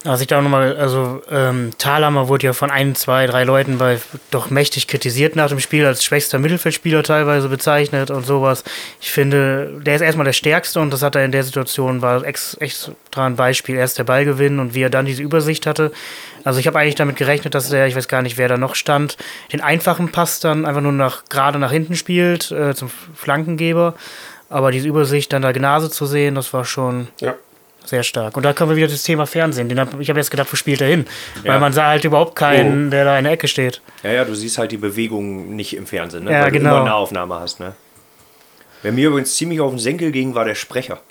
Was 0.05 0.19
ich 0.19 0.27
da 0.27 0.41
nochmal, 0.41 0.75
also 0.75 1.21
ähm, 1.31 1.71
Thalhammer 1.77 2.27
wurde 2.27 2.47
ja 2.47 2.53
von 2.53 2.69
ein, 2.69 2.93
zwei, 2.93 3.25
drei 3.25 3.45
Leuten 3.45 3.77
bei 3.77 3.99
doch 4.31 4.49
mächtig 4.49 4.87
kritisiert 4.87 5.37
nach 5.37 5.47
dem 5.47 5.61
Spiel, 5.61 5.85
als 5.85 6.03
schwächster 6.03 6.39
Mittelfeldspieler 6.39 7.03
teilweise 7.03 7.47
bezeichnet 7.47 8.11
und 8.11 8.25
sowas. 8.25 8.65
Ich 8.99 9.13
finde, 9.13 9.79
der 9.81 9.95
ist 9.95 10.01
erstmal 10.01 10.25
der 10.25 10.33
Stärkste 10.33 10.81
und 10.81 10.91
das 10.91 11.03
hat 11.03 11.15
er 11.15 11.23
in 11.23 11.31
der 11.31 11.43
Situation, 11.43 12.01
war 12.01 12.25
ex, 12.25 12.55
extra 12.55 12.93
ein 13.15 13.37
Beispiel. 13.37 13.75
Erst 13.75 13.97
der 13.97 14.03
Ballgewinn 14.03 14.59
und 14.59 14.75
wie 14.75 14.81
er 14.81 14.89
dann 14.89 15.05
diese 15.05 15.23
Übersicht 15.23 15.65
hatte. 15.65 15.93
Also 16.43 16.59
ich 16.59 16.67
habe 16.67 16.77
eigentlich 16.79 16.95
damit 16.95 17.15
gerechnet, 17.15 17.55
dass 17.55 17.71
er, 17.71 17.87
ich 17.87 17.95
weiß 17.95 18.07
gar 18.07 18.21
nicht, 18.21 18.37
wer 18.37 18.47
da 18.47 18.57
noch 18.57 18.75
stand, 18.75 19.17
den 19.51 19.61
einfachen 19.61 20.11
Pass 20.11 20.39
dann 20.39 20.65
einfach 20.65 20.81
nur 20.81 20.91
nach, 20.91 21.23
gerade 21.29 21.57
nach 21.59 21.71
hinten 21.71 21.95
spielt, 21.95 22.51
äh, 22.51 22.73
zum 22.75 22.89
Flankengeber. 23.15 23.95
Aber 24.49 24.71
diese 24.71 24.87
Übersicht, 24.87 25.31
dann 25.33 25.41
da 25.41 25.51
Gnase 25.51 25.89
zu 25.89 26.05
sehen, 26.05 26.35
das 26.35 26.53
war 26.53 26.65
schon 26.65 27.07
Ja. 27.19 27.35
Sehr 27.85 28.03
stark. 28.03 28.37
Und 28.37 28.43
da 28.43 28.53
kommen 28.53 28.69
wir 28.71 28.77
wieder 28.77 28.87
das 28.87 29.03
Thema 29.03 29.25
Fernsehen. 29.25 29.67
Den 29.67 29.77
hab, 29.77 29.99
ich 29.99 30.07
habe 30.09 30.17
jetzt 30.17 30.31
gedacht, 30.31 30.47
wo 30.49 30.55
spielt 30.55 30.79
er 30.79 30.87
hin? 30.87 31.05
Ja. 31.43 31.51
Weil 31.51 31.59
man 31.59 31.73
sah 31.73 31.87
halt 31.87 32.05
überhaupt 32.05 32.33
keinen, 32.37 32.87
Oh. 32.87 32.89
der 32.91 33.03
da 33.03 33.17
in 33.17 33.25
der 33.25 33.33
Ecke 33.33 33.49
steht. 33.49 33.81
Ja, 34.03 34.11
ja, 34.11 34.23
du 34.23 34.33
siehst 34.35 34.57
halt 34.57 34.71
die 34.71 34.77
Bewegung 34.77 35.53
nicht 35.57 35.75
im 35.75 35.85
Fernsehen, 35.85 36.23
ne? 36.23 36.31
Ja, 36.31 36.43
weil 36.43 36.51
genau. 36.51 36.69
du 36.69 36.75
immer 36.77 36.85
Nahaufnahme 36.85 37.35
hast. 37.41 37.59
Ne? 37.59 37.73
Wer 38.83 38.93
mir 38.93 39.09
übrigens 39.09 39.35
ziemlich 39.35 39.59
auf 39.59 39.69
den 39.71 39.79
Senkel 39.79 40.11
ging, 40.13 40.33
war 40.33 40.45
der 40.45 40.55
Sprecher. 40.55 41.01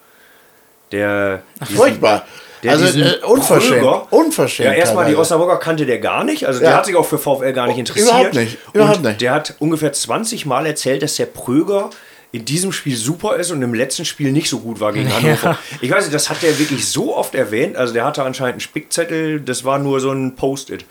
Der 0.93 1.43
diesen- 1.61 1.77
Furchtbar. 1.77 2.27
Der 2.63 2.73
also 2.73 2.99
äh, 3.01 3.19
unverschämt. 3.25 3.83
Pröger- 3.83 4.07
Unverschämt. 4.11 4.69
Ja, 4.69 4.75
erstmal 4.75 5.07
die. 5.09 5.17
Osnabrücker 5.17 5.57
kannte 5.59 5.85
der 5.87 5.99
gar 5.99 6.23
nicht. 6.25 6.47
Also 6.47 6.61
Ja. 6.63 6.69
der 6.69 6.77
hat 6.79 6.87
sich 6.87 6.95
auch 6.97 7.07
für 7.07 7.19
VfL 7.19 7.53
gar 7.53 7.67
nicht 7.67 7.79
interessiert. 7.79 8.09
überhaupt 8.09 8.35
nicht, 8.35 8.59
überhaupt 8.73 8.97
und 8.99 9.05
nicht. 9.05 9.21
Der 9.21 9.33
hat 9.33 9.55
ungefähr 9.59 9.93
20 9.93 10.47
Mal 10.47 10.67
erzählt, 10.67 11.03
dass 11.03 11.17
der 11.17 11.27
Pröger 11.27 11.91
in 12.31 12.45
diesem 12.45 12.73
Spiel 12.73 12.97
super 12.97 13.37
ist 13.37 13.51
und 13.51 13.61
im 13.63 13.75
letzten 13.75 14.05
Spiel 14.05 14.33
nicht 14.33 14.49
so 14.49 14.61
gut 14.61 14.81
war 14.81 14.93
gegen 14.93 15.13
Hannover. 15.15 15.59
Ich 15.81 15.91
weiß 15.91 16.05
nicht, 16.05 16.15
das 16.15 16.31
hat 16.31 16.43
der 16.43 16.59
wirklich 16.59 16.89
so 16.89 17.17
oft 17.17 17.35
erwähnt. 17.35 17.77
Also 17.77 17.93
der 17.93 18.05
hatte 18.05 18.23
anscheinend 18.23 18.53
einen 18.55 18.61
Spickzettel, 18.61 19.41
das 19.41 19.65
war 19.65 19.79
nur 19.79 20.01
so 20.01 20.11
ein 20.13 20.35
Post-it. 20.37 20.85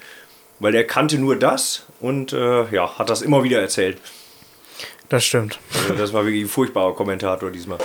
Weil 0.60 0.74
der 0.74 0.86
kannte 0.86 1.18
nur 1.18 1.36
das 1.38 1.84
und 2.00 2.34
äh, 2.34 2.66
ja, 2.72 3.00
hat 3.00 3.10
das 3.10 3.24
immer 3.24 3.44
wieder 3.44 3.60
erzählt. 3.60 3.98
Das 5.12 5.26
stimmt. 5.26 5.60
Also 5.74 5.94
das 5.96 6.14
war 6.14 6.24
wirklich 6.24 6.44
ein 6.44 6.48
furchtbarer 6.48 6.96
Kommentator 6.96 7.52
diesmal. 7.52 7.80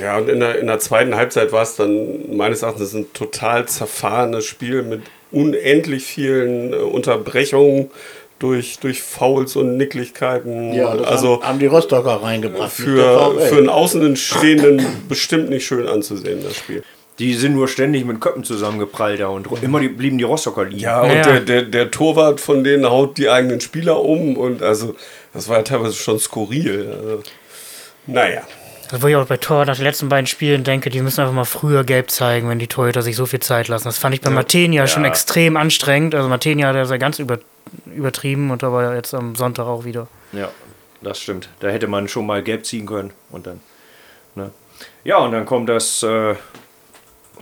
Ja, 0.00 0.18
und 0.18 0.28
in 0.28 0.40
der, 0.40 0.58
in 0.58 0.66
der 0.66 0.80
zweiten 0.80 1.14
Halbzeit 1.14 1.52
war 1.52 1.62
es 1.62 1.76
dann 1.76 2.36
meines 2.36 2.62
Erachtens 2.62 2.92
ein 2.92 3.12
total 3.12 3.68
zerfahrenes 3.68 4.44
Spiel 4.44 4.82
mit 4.82 5.02
unendlich 5.30 6.04
vielen 6.04 6.72
äh, 6.72 6.76
Unterbrechungen 6.76 7.88
durch, 8.40 8.80
durch 8.80 9.00
Fouls 9.00 9.54
und 9.54 9.76
Nicklichkeiten. 9.76 10.72
Ja, 10.72 10.96
das 10.96 11.06
also 11.06 11.34
haben, 11.36 11.50
haben 11.50 11.58
die 11.60 11.66
Rostocker 11.66 12.20
reingebracht. 12.20 12.72
für, 12.72 13.38
für 13.38 13.58
einen 13.58 13.68
Außenstehenden 13.68 14.84
bestimmt 15.08 15.50
nicht 15.50 15.64
schön 15.64 15.86
anzusehen, 15.86 16.42
das 16.42 16.56
Spiel. 16.56 16.82
Die 17.18 17.34
sind 17.34 17.54
nur 17.54 17.68
ständig 17.68 18.04
mit 18.04 18.20
Köppen 18.20 18.42
zusammengeprallt 18.42 19.20
da 19.20 19.28
und 19.28 19.46
immer 19.62 19.80
die, 19.80 19.88
blieben 19.88 20.18
die 20.18 20.24
Rostocker 20.24 20.64
liegen. 20.64 20.80
Ja, 20.80 21.02
und 21.02 21.10
Ja. 21.10 21.22
Der, 21.22 21.40
der, 21.40 21.62
der 21.62 21.90
Torwart 21.90 22.40
von 22.40 22.64
denen 22.64 22.88
haut 22.88 23.18
die 23.18 23.28
eigenen 23.28 23.60
Spieler 23.60 24.00
um 24.00 24.36
und 24.36 24.62
also 24.62 24.96
das 25.34 25.48
war 25.48 25.58
ja 25.58 25.62
teilweise 25.62 25.94
schon 25.94 26.18
skurril. 26.18 26.90
Also, 26.90 27.22
naja. 28.06 28.42
Also, 28.90 29.02
wo 29.02 29.06
ich 29.08 29.16
auch 29.16 29.26
bei 29.26 29.38
Tor 29.38 29.64
nach 29.64 29.76
den 29.76 29.84
letzten 29.84 30.10
beiden 30.10 30.26
Spielen 30.26 30.64
denke, 30.64 30.90
die 30.90 31.00
müssen 31.00 31.20
einfach 31.22 31.34
mal 31.34 31.44
früher 31.44 31.82
gelb 31.84 32.10
zeigen, 32.10 32.48
wenn 32.48 32.58
die 32.58 32.66
Torhüter 32.66 33.00
sich 33.00 33.16
so 33.16 33.24
viel 33.24 33.40
Zeit 33.40 33.68
lassen. 33.68 33.84
Das 33.84 33.96
fand 33.98 34.14
ich 34.14 34.20
bei 34.20 34.28
Matenia 34.28 34.86
schon 34.86 35.06
extrem 35.06 35.56
anstrengend. 35.56 36.14
Also 36.14 36.28
Matenia 36.28 36.68
hat 36.68 36.76
das 36.76 36.90
ja 36.90 36.98
ganz 36.98 37.18
über, 37.18 37.38
übertrieben 37.86 38.50
und 38.50 38.62
da 38.62 38.70
war 38.70 38.82
ja 38.82 38.94
jetzt 38.94 39.14
am 39.14 39.34
Sonntag 39.34 39.66
auch 39.66 39.84
wieder. 39.84 40.08
Ja, 40.32 40.50
das 41.00 41.20
stimmt. 41.20 41.48
Da 41.60 41.68
hätte 41.68 41.86
man 41.86 42.06
schon 42.08 42.26
mal 42.26 42.42
gelb 42.42 42.66
ziehen 42.66 42.84
können 42.84 43.12
und 43.30 43.46
dann. 43.46 43.60
Ne? 44.34 44.50
Ja, 45.04 45.18
und 45.18 45.32
dann 45.32 45.46
kommt 45.46 45.70
das 45.70 46.02
äh, 46.02 46.34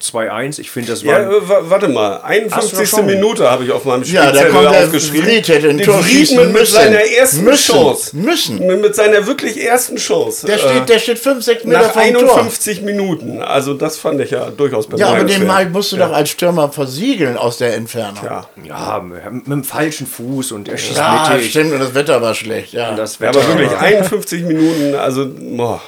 2-1. 0.01 0.59
Ich 0.61 0.71
finde, 0.71 0.91
das 0.93 1.05
war. 1.05 1.21
Ja, 1.21 1.29
äh, 1.31 1.49
wa- 1.49 1.61
warte 1.63 1.89
mal, 1.89 2.15
Hast 2.23 2.23
du 2.23 2.27
51. 2.27 2.89
schon? 2.89 3.07
Minute 3.07 3.51
habe 3.51 3.65
ich 3.65 3.71
auf 3.73 3.85
meinem 3.85 4.03
Ja, 4.05 4.23
da 4.23 4.29
Spielzettel 4.29 4.53
kommt 4.53 4.73
der 4.75 4.85
aufgeschrieben. 4.85 5.23
Fried 5.27 5.49
hätte 5.49 5.69
ein 5.69 5.79
Tor 5.79 6.03
schießen 6.03 6.37
mit 6.39 6.53
müssen. 6.53 6.75
seiner 6.75 7.01
ersten 7.05 7.45
Müssen. 7.45 7.73
Chance. 7.75 8.17
Müssen. 8.17 8.81
Mit, 8.81 8.95
seiner 8.95 9.27
wirklich 9.27 9.63
ersten 9.65 9.97
Chance. 9.97 10.47
Der 10.47 10.57
Äh, 10.57 10.59
steht, 10.59 10.89
der 10.89 10.99
steht 10.99 11.19
5, 11.19 11.45
6 11.45 11.65
Meter 11.65 11.83
nach 11.83 11.93
vom 11.93 12.03
51 12.03 12.83
Minuten. 12.83 13.43
Also 13.43 13.75
das 13.75 13.99
fand 13.99 14.21
ich 14.21 14.31
ja 14.31 14.51
durchaus 14.51 14.89
Tor. 14.89 14.99
Ja, 14.99 15.07
aber 15.09 15.19
den 15.19 15.27
bemerkenswert. 15.41 15.49
Mal 15.49 15.71
musst 15.71 15.93
du 15.93 15.97
doch 15.97 16.13
als 16.13 16.31
Stürmer 16.31 16.71
versiegeln 16.73 17.37
aus 17.37 17.59
der 17.59 17.75
Entfernung. 17.75 18.25
Ja. 18.25 18.47
ja, 18.67 19.01
mit, 19.01 19.25
mit 19.33 19.47
dem 19.49 19.65
falschen 19.65 20.07
Fuß 20.07 20.53
und 20.53 20.69
er 20.69 20.79
schießt 20.79 20.97
Ja, 20.99 21.29
mittig. 21.33 21.51
stimmt, 21.51 21.73
und 21.73 21.81
das 21.81 21.95
Wetter 21.95 22.21
war 22.23 22.35
schlecht. 22.35 22.73
Ja. 22.73 22.95
Das 22.95 23.19
Ja, 23.19 23.29
Wetter 23.29 23.41
aber 23.41 23.49
wirklich 23.49 23.71
war- 23.71 23.81
51 23.83 24.43
Minuten, 24.45 24.95
also 24.95 25.29
boah. 25.39 25.81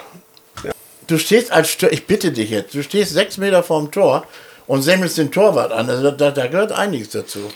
Du 1.12 1.18
stehst 1.18 1.52
als 1.52 1.68
Stürmer, 1.68 1.92
ich 1.92 2.06
bitte 2.06 2.32
dich 2.32 2.48
jetzt, 2.48 2.74
du 2.74 2.82
stehst 2.82 3.12
6 3.12 3.36
Meter 3.36 3.62
vorm 3.62 3.90
Tor 3.90 4.24
und 4.66 4.80
semmelst 4.80 5.18
den 5.18 5.30
Torwart 5.30 5.70
an. 5.70 5.90
Also 5.90 6.10
da, 6.10 6.30
da 6.30 6.46
gehört 6.46 6.72
einiges 6.72 7.10
dazu. 7.10 7.50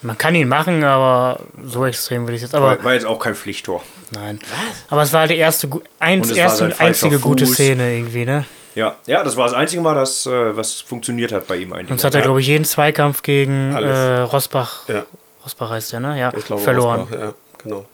Man 0.00 0.16
kann 0.16 0.34
ihn 0.34 0.48
machen, 0.48 0.82
aber 0.82 1.40
so 1.66 1.84
extrem 1.84 2.22
würde 2.22 2.36
ich 2.36 2.40
jetzt. 2.40 2.54
Aber 2.54 2.68
war, 2.78 2.82
war 2.84 2.94
jetzt 2.94 3.04
auch 3.04 3.18
kein 3.18 3.34
Pflichttor. 3.34 3.82
nein. 4.10 4.38
Aber 4.88 5.02
es 5.02 5.12
war 5.12 5.28
die 5.28 5.36
erste, 5.36 5.68
eins, 5.98 6.30
Und 6.30 6.36
erste 6.38 6.64
und 6.64 6.70
falscher 6.72 7.06
einzige 7.08 7.18
gute. 7.18 7.44
Szene 7.44 7.94
irgendwie, 7.94 8.24
ne? 8.24 8.46
Ja, 8.74 8.96
ja, 9.04 9.22
das 9.22 9.36
war 9.36 9.44
das 9.44 9.54
einzige 9.54 9.82
Mal, 9.82 9.94
das, 9.94 10.24
äh, 10.24 10.56
was 10.56 10.80
funktioniert 10.80 11.32
hat 11.32 11.46
bei 11.46 11.56
ihm 11.56 11.74
eigentlich. 11.74 11.88
Sonst 11.88 12.04
hat 12.04 12.14
er, 12.14 12.22
glaube 12.22 12.40
ich, 12.40 12.46
jeden 12.46 12.64
Zweikampf 12.64 13.20
gegen 13.20 13.74
äh, 13.74 14.20
Rosbach, 14.20 14.88
Ja, 14.88 15.04
Rosbach 15.44 15.68
heißt 15.68 15.92
der, 15.92 16.00
ne? 16.00 16.18
Ja, 16.18 16.32
ich 16.34 16.46
glaube 16.46 16.62
verloren. 16.62 17.00
Rosbach, 17.00 17.18
ja, 17.18 17.34
genau. 17.62 17.84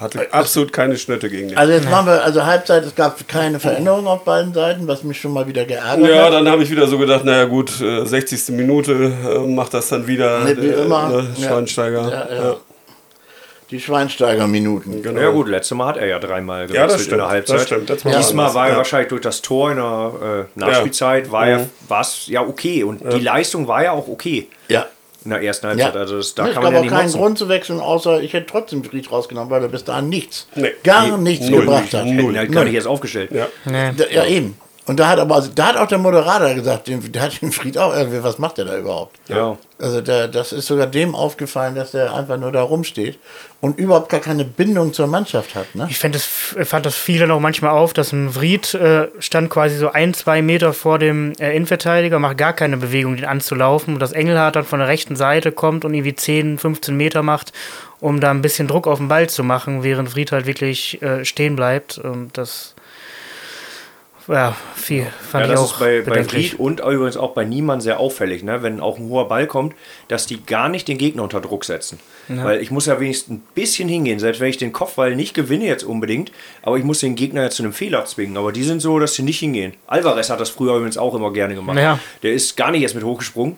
Hatte 0.00 0.32
absolut 0.32 0.72
keine 0.72 0.96
Schnitte 0.96 1.28
gegen 1.28 1.48
den. 1.48 1.58
Also 1.58 1.72
jetzt 1.72 1.90
machen 1.90 2.06
wir, 2.06 2.22
also 2.24 2.44
Halbzeit, 2.46 2.84
es 2.84 2.94
gab 2.94 3.26
keine 3.26 3.58
Veränderung 3.58 4.06
auf 4.06 4.22
beiden 4.24 4.54
Seiten, 4.54 4.86
was 4.86 5.02
mich 5.02 5.20
schon 5.20 5.32
mal 5.32 5.46
wieder 5.48 5.64
geärgert 5.64 6.08
Ja, 6.08 6.26
hat. 6.26 6.32
dann 6.32 6.48
habe 6.48 6.62
ich 6.62 6.70
wieder 6.70 6.86
so 6.86 6.98
gedacht, 6.98 7.24
naja 7.24 7.46
gut, 7.46 7.80
äh, 7.80 8.04
60. 8.06 8.50
Minute 8.50 8.92
äh, 8.92 9.38
macht 9.46 9.74
das 9.74 9.88
dann 9.88 10.06
wieder 10.06 10.40
Ne, 10.44 10.56
wie 10.62 10.68
äh, 10.68 10.82
immer. 10.84 11.08
ne, 11.08 11.26
Ja. 11.36 11.48
Schweinsteiger. 11.48 12.02
Ja, 12.30 12.34
ja. 12.44 12.56
Die 13.70 13.80
Schweinsteiger-Minuten. 13.80 15.02
Genau. 15.02 15.20
Ja 15.20 15.30
gut, 15.30 15.46
letztes 15.48 15.76
Mal 15.76 15.88
hat 15.88 15.96
er 15.98 16.06
ja 16.06 16.18
dreimal 16.18 16.66
gewechselt 16.68 16.76
Ja, 16.80 16.86
das 16.86 16.94
in 16.94 17.00
stimmt, 17.06 17.20
der 17.20 17.28
Halbzeit. 17.28 17.56
das 17.56 17.66
stimmt, 17.66 17.90
das 17.90 18.04
war 18.04 18.12
Diesmal 18.16 18.44
anders, 18.46 18.54
war 18.54 18.66
er 18.66 18.70
ja. 18.72 18.76
wahrscheinlich 18.78 19.08
durch 19.08 19.20
das 19.20 19.42
Tor 19.42 19.70
in 19.72 19.76
der 19.76 20.46
äh, 20.56 20.58
Nachspielzeit, 20.60 21.30
war 21.30 21.44
Mhm. 21.44 21.66
ja, 21.90 22.00
es 22.00 22.26
ja 22.28 22.40
okay. 22.42 22.82
Und 22.84 23.02
die 23.12 23.20
Leistung 23.20 23.68
war 23.68 23.82
ja 23.82 23.92
auch 23.92 24.08
okay 24.08 24.48
Ja. 24.68 24.86
In 25.28 25.34
der 25.34 25.42
ersten 25.42 25.66
ja. 25.66 25.70
Halbzeit. 25.84 25.96
Also 25.96 26.16
das, 26.16 26.34
da 26.34 26.48
es 26.48 26.54
kann 26.54 26.62
man 26.62 26.72
ja 26.72 26.78
auch 26.78 26.82
nicht 26.82 26.90
keinen. 26.92 27.12
Grund 27.12 27.38
zu 27.38 27.48
wechseln, 27.48 27.80
außer 27.80 28.22
ich 28.22 28.32
hätte 28.32 28.46
trotzdem 28.46 28.82
Fried 28.82 29.10
rausgenommen, 29.12 29.50
weil 29.50 29.62
er 29.62 29.68
bis 29.68 29.84
dahin 29.84 30.08
nichts, 30.08 30.48
Nee. 30.54 30.72
gar 30.82 31.06
Nee, 31.18 31.30
nichts 31.30 31.48
null, 31.48 31.60
gebracht 31.60 31.92
hat. 31.92 32.06
null. 32.06 32.16
Hätten 32.16 32.38
halt 32.38 32.52
gar 32.52 32.64
nicht 32.64 32.74
erst 32.74 32.86
aufgestellt. 32.86 33.30
Ja. 33.32 33.46
Nee. 33.66 33.92
Da- 33.96 34.06
Ja, 34.10 34.24
eben. 34.26 34.56
Und 34.88 34.98
da 34.98 35.08
hat 35.08 35.18
aber, 35.18 35.34
also, 35.34 35.50
da 35.54 35.66
hat 35.66 35.76
auch 35.76 35.86
der 35.86 35.98
Moderator 35.98 36.54
gesagt, 36.54 36.88
dem, 36.88 37.12
der 37.12 37.22
hat 37.22 37.42
den 37.42 37.52
Fried 37.52 37.76
auch 37.76 37.94
irgendwie, 37.94 38.22
was 38.22 38.38
macht 38.38 38.56
der 38.56 38.64
da 38.64 38.78
überhaupt? 38.78 39.18
Ja. 39.28 39.58
Also 39.78 40.00
der, 40.00 40.28
das 40.28 40.52
ist 40.52 40.66
sogar 40.66 40.86
dem 40.86 41.14
aufgefallen, 41.14 41.74
dass 41.74 41.90
der 41.90 42.14
einfach 42.14 42.38
nur 42.38 42.50
da 42.52 42.62
rumsteht 42.62 43.18
und 43.60 43.78
überhaupt 43.78 44.08
gar 44.08 44.20
keine 44.20 44.46
Bindung 44.46 44.94
zur 44.94 45.06
Mannschaft 45.06 45.54
hat. 45.54 45.74
Ne? 45.74 45.86
Ich 45.90 45.98
fand 45.98 46.14
das, 46.14 46.24
fand 46.24 46.86
das 46.86 46.96
viele 46.96 47.26
noch 47.26 47.38
manchmal 47.38 47.72
auf, 47.72 47.92
dass 47.92 48.12
ein 48.12 48.34
Vried 48.34 48.72
äh, 48.74 49.08
stand 49.18 49.50
quasi 49.50 49.76
so 49.76 49.92
ein, 49.92 50.14
zwei 50.14 50.40
Meter 50.40 50.72
vor 50.72 50.98
dem 50.98 51.32
äh, 51.38 51.54
Innenverteidiger, 51.54 52.18
macht 52.18 52.38
gar 52.38 52.54
keine 52.54 52.78
Bewegung, 52.78 53.16
den 53.16 53.26
anzulaufen. 53.26 53.94
Und 53.94 54.00
dass 54.00 54.12
Engelhardt 54.12 54.56
dann 54.56 54.64
von 54.64 54.78
der 54.78 54.88
rechten 54.88 55.16
Seite 55.16 55.52
kommt 55.52 55.84
und 55.84 55.92
irgendwie 55.92 56.14
10, 56.14 56.58
15 56.58 56.96
Meter 56.96 57.22
macht, 57.22 57.52
um 58.00 58.20
da 58.20 58.30
ein 58.30 58.40
bisschen 58.40 58.68
Druck 58.68 58.86
auf 58.86 58.98
den 58.98 59.08
Ball 59.08 59.28
zu 59.28 59.44
machen, 59.44 59.82
während 59.82 60.14
Vried 60.14 60.32
halt 60.32 60.46
wirklich 60.46 61.02
äh, 61.02 61.26
stehen 61.26 61.56
bleibt. 61.56 61.98
Und 61.98 62.38
das 62.38 62.74
ja, 64.28 64.56
viel 64.74 65.06
fand 65.30 65.46
Ja, 65.46 65.52
ich 65.52 65.58
das 65.58 65.60
auch 65.60 65.72
ist 65.74 65.78
bei, 65.80 65.98
bei 66.00 66.10
bedenklich. 66.10 66.50
Fried 66.50 66.60
und 66.60 66.80
übrigens 66.80 67.16
auch 67.16 67.32
bei 67.32 67.44
Niemann 67.44 67.80
sehr 67.80 67.98
auffällig, 67.98 68.42
ne? 68.42 68.62
wenn 68.62 68.80
auch 68.80 68.98
ein 68.98 69.08
hoher 69.08 69.28
Ball 69.28 69.46
kommt, 69.46 69.74
dass 70.08 70.26
die 70.26 70.44
gar 70.44 70.68
nicht 70.68 70.86
den 70.88 70.98
Gegner 70.98 71.22
unter 71.22 71.40
Druck 71.40 71.64
setzen. 71.64 71.98
Weil 72.30 72.60
ich 72.60 72.70
muss 72.70 72.84
ja 72.84 73.00
wenigstens 73.00 73.36
ein 73.38 73.42
bisschen 73.54 73.88
hingehen, 73.88 74.18
selbst 74.18 74.40
wenn 74.40 74.50
ich 74.50 74.58
den 74.58 74.70
Kopfball 74.72 75.16
nicht 75.16 75.32
gewinne 75.32 75.64
jetzt 75.64 75.82
unbedingt, 75.84 76.30
aber 76.62 76.76
ich 76.76 76.84
muss 76.84 77.00
den 77.00 77.14
Gegner 77.14 77.42
ja 77.44 77.50
zu 77.50 77.62
einem 77.62 77.72
Fehler 77.72 78.04
zwingen. 78.04 78.36
Aber 78.36 78.52
die 78.52 78.64
sind 78.64 78.80
so, 78.82 78.98
dass 78.98 79.14
sie 79.14 79.22
nicht 79.22 79.38
hingehen. 79.38 79.72
Alvarez 79.86 80.28
hat 80.28 80.38
das 80.38 80.50
früher 80.50 80.74
übrigens 80.76 80.98
auch 80.98 81.14
immer 81.14 81.32
gerne 81.32 81.54
gemacht. 81.54 81.78
Ja. 81.78 81.98
Der 82.22 82.34
ist 82.34 82.54
gar 82.56 82.70
nicht 82.70 82.82
erst 82.82 82.94
mit 82.94 83.04
hochgesprungen. 83.04 83.56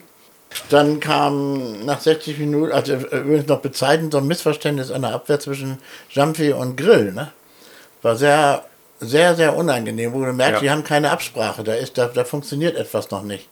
Dann 0.69 0.99
kam 1.01 1.85
nach 1.85 1.99
60 1.99 2.37
Minuten, 2.39 2.71
also 2.71 2.93
äh, 2.93 3.19
übrigens 3.19 3.47
noch 3.47 3.59
bezeichnend, 3.59 4.13
so 4.13 4.19
ein 4.19 4.27
Missverständnis 4.27 4.89
an 4.91 5.01
der 5.01 5.11
Abwehr 5.13 5.39
zwischen 5.41 5.77
Jumpy 6.09 6.53
und 6.53 6.77
Grill. 6.77 7.11
Ne? 7.11 7.31
War 8.01 8.15
sehr, 8.15 8.63
sehr, 9.01 9.35
sehr 9.35 9.55
unangenehm, 9.57 10.13
wo 10.13 10.23
du 10.23 10.31
merkst, 10.31 10.55
Ja. 10.55 10.59
die 10.61 10.69
haben 10.71 10.83
keine 10.83 11.11
Absprache, 11.11 11.63
da, 11.63 11.73
ist, 11.73 11.97
da, 11.97 12.07
da 12.07 12.23
funktioniert 12.23 12.77
etwas 12.77 13.11
noch 13.11 13.23
nicht. 13.23 13.49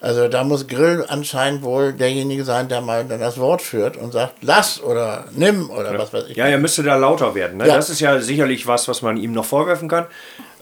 Also 0.00 0.26
da 0.28 0.42
muss 0.42 0.66
Grill 0.66 1.04
anscheinend 1.08 1.62
wohl 1.62 1.92
derjenige 1.92 2.44
sein, 2.44 2.68
der 2.68 2.80
mal 2.80 3.04
dann 3.04 3.20
das 3.20 3.38
Wort 3.38 3.62
führt 3.62 3.96
und 3.96 4.12
sagt, 4.12 4.34
lass 4.40 4.82
oder 4.82 5.24
nimm 5.32 5.70
oder 5.70 5.96
was 5.98 6.12
weiß 6.12 6.24
ich. 6.28 6.36
Ja, 6.36 6.46
er 6.46 6.58
müsste 6.58 6.82
da 6.82 6.96
lauter 6.96 7.34
werden. 7.34 7.58
Ne? 7.58 7.68
Ja. 7.68 7.76
Das 7.76 7.88
ist 7.90 8.00
ja 8.00 8.20
sicherlich 8.20 8.66
was, 8.66 8.88
was 8.88 9.02
man 9.02 9.16
ihm 9.16 9.32
noch 9.32 9.44
vorwerfen 9.44 9.88
kann, 9.88 10.06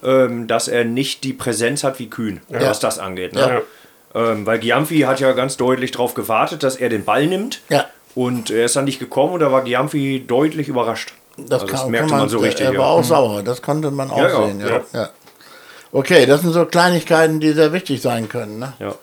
ähm, 0.03 0.47
dass 0.47 0.69
er 0.69 0.85
nicht 0.85 1.25
die 1.25 1.33
Präsenz 1.33 1.85
hat 1.85 1.99
wie 1.99 2.11
Kühn, 2.11 2.41
was 2.49 2.81
das 2.81 2.99
angeht. 2.99 3.33
Ne? 3.35 3.63
Ja. 4.15 4.23
Ähm, 4.33 4.45
weil 4.45 4.59
Giamfi 4.59 5.01
hat 5.01 5.21
ja 5.21 5.33
ganz 5.33 5.57
deutlich 5.57 5.91
darauf 5.93 6.15
gewartet, 6.15 6.63
dass 6.63 6.77
er 6.77 6.89
den 6.89 7.05
Ball 7.05 7.27
nimmt. 7.27 7.61
Ja. 7.71 7.87
Und 8.15 8.51
er 8.51 8.65
ist 8.67 8.75
dann 8.77 8.85
nicht 8.87 8.99
gekommen 8.99 9.35
und 9.35 9.41
da 9.41 9.53
war 9.53 9.63
Giamfi 9.63 10.25
deutlich 10.27 10.69
überrascht. 10.69 11.13
Das, 11.49 11.63
Also 11.63 11.75
kann, 11.75 11.91
merkte 11.91 12.11
kann 12.11 12.19
man 12.21 12.29
so 12.29 12.39
richtig. 12.39 12.67
Er 12.67 12.73
war 12.73 12.79
ja. 12.79 12.85
auch 12.87 13.05
sauer, 13.05 13.43
das 13.43 13.63
konnte 13.63 13.91
man 13.91 14.11
auch 14.11 14.19
Ja, 14.19 14.47
sehen. 14.47 14.63
Ja. 14.93 15.11
Okay, 15.93 16.27
das 16.27 16.43
sind 16.43 16.53
so 16.53 16.65
Kleinigkeiten, 16.67 17.41
die 17.41 17.53
sehr 17.53 17.73
wichtig 17.73 18.01
sein 18.01 18.29
können. 18.29 18.59
Ne? 18.59 18.73
Ja. 18.79 18.95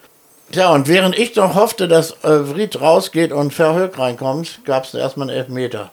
Tja, 0.52 0.71
und 0.73 0.88
während 0.88 1.17
ich 1.19 1.36
noch 1.36 1.56
hoffte, 1.56 1.88
dass 1.89 2.12
äh, 2.23 2.45
Vried 2.54 2.80
rausgeht 2.80 3.34
und 3.34 3.54
Verhoek 3.54 4.00
reinkommt, 4.00 4.62
gab 4.63 4.86
es 4.86 4.93
erstmal 4.93 5.30
einen 5.30 5.38
Elfmeter. 5.38 5.91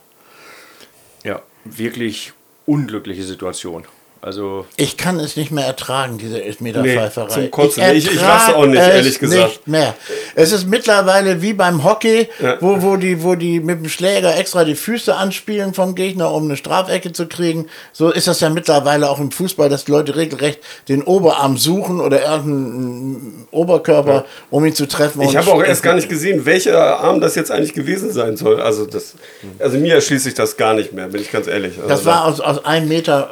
ja, 1.23 1.41
wirklich 1.65 2.31
unglückliche 2.65 3.23
Situation. 3.23 3.85
Also, 4.25 4.65
Ich 4.75 4.97
kann 4.97 5.19
es 5.19 5.35
nicht 5.35 5.51
mehr 5.51 5.65
ertragen, 5.67 6.17
diese 6.17 6.43
Elfmeterpfeiferei. 6.43 7.27
Nee, 7.27 7.33
zum 7.43 7.51
Kotzen. 7.51 7.83
Ich- 7.93 8.07
ich 8.07 8.15
ertrag 8.15 8.27
raff's 8.47 8.53
auch 8.55 8.65
nicht, 8.65 8.79
ehrlich 8.81 9.19
gesagt. 9.19 9.43
Nicht 9.49 9.67
mehr. 9.67 9.93
Es 10.33 10.51
ist 10.51 10.67
mittlerweile 10.67 11.43
wie 11.43 11.53
beim 11.53 11.83
Hockey, 11.83 12.27
Ja. 12.41 12.57
wo, 12.59 12.81
wo, 12.81 12.95
die, 12.97 13.21
wo 13.21 13.35
die 13.35 13.59
mit 13.59 13.81
dem 13.83 13.87
Schläger 13.87 14.35
extra 14.35 14.63
die 14.63 14.73
Füße 14.73 15.13
anspielen 15.15 15.75
vom 15.75 15.93
Gegner, 15.93 16.31
um 16.31 16.45
eine 16.45 16.57
Strafecke 16.57 17.11
zu 17.13 17.27
kriegen. 17.27 17.67
So 17.93 18.09
ist 18.09 18.27
das 18.27 18.39
ja 18.39 18.49
mittlerweile 18.49 19.11
auch 19.11 19.19
im 19.19 19.29
Fußball, 19.29 19.69
dass 19.69 19.85
die 19.85 19.91
Leute 19.91 20.15
regelrecht 20.15 20.59
den 20.89 21.03
Oberarm 21.03 21.57
suchen 21.59 22.01
oder 22.01 22.23
irgendeinen 22.23 23.45
Oberkörper, 23.51 24.25
um 24.49 24.65
ihn 24.65 24.73
zu 24.73 24.87
treffen. 24.87 25.21
Ich 25.21 25.37
habe 25.37 25.51
auch 25.51 25.61
erst 25.63 25.83
gar 25.83 25.93
nicht 25.93 26.09
gesehen, 26.09 26.45
welcher 26.47 26.99
Arm 26.99 27.21
das 27.21 27.35
jetzt 27.35 27.51
eigentlich 27.51 27.73
gewesen 27.75 28.11
sein 28.11 28.37
soll. 28.37 28.59
Also, 28.59 28.87
das, 28.87 29.13
also 29.59 29.77
mir 29.77 29.93
erschließt 29.93 30.23
sich 30.23 30.33
das 30.33 30.57
gar 30.57 30.73
nicht 30.73 30.93
mehr, 30.93 31.09
bin 31.09 31.21
ich 31.21 31.31
ganz 31.31 31.45
ehrlich. 31.45 31.73
Also 31.77 31.87
Das 31.89 32.05
war 32.05 32.25
aus, 32.25 32.39
aus 32.41 32.65
einem 32.65 32.87
Meter 32.87 33.29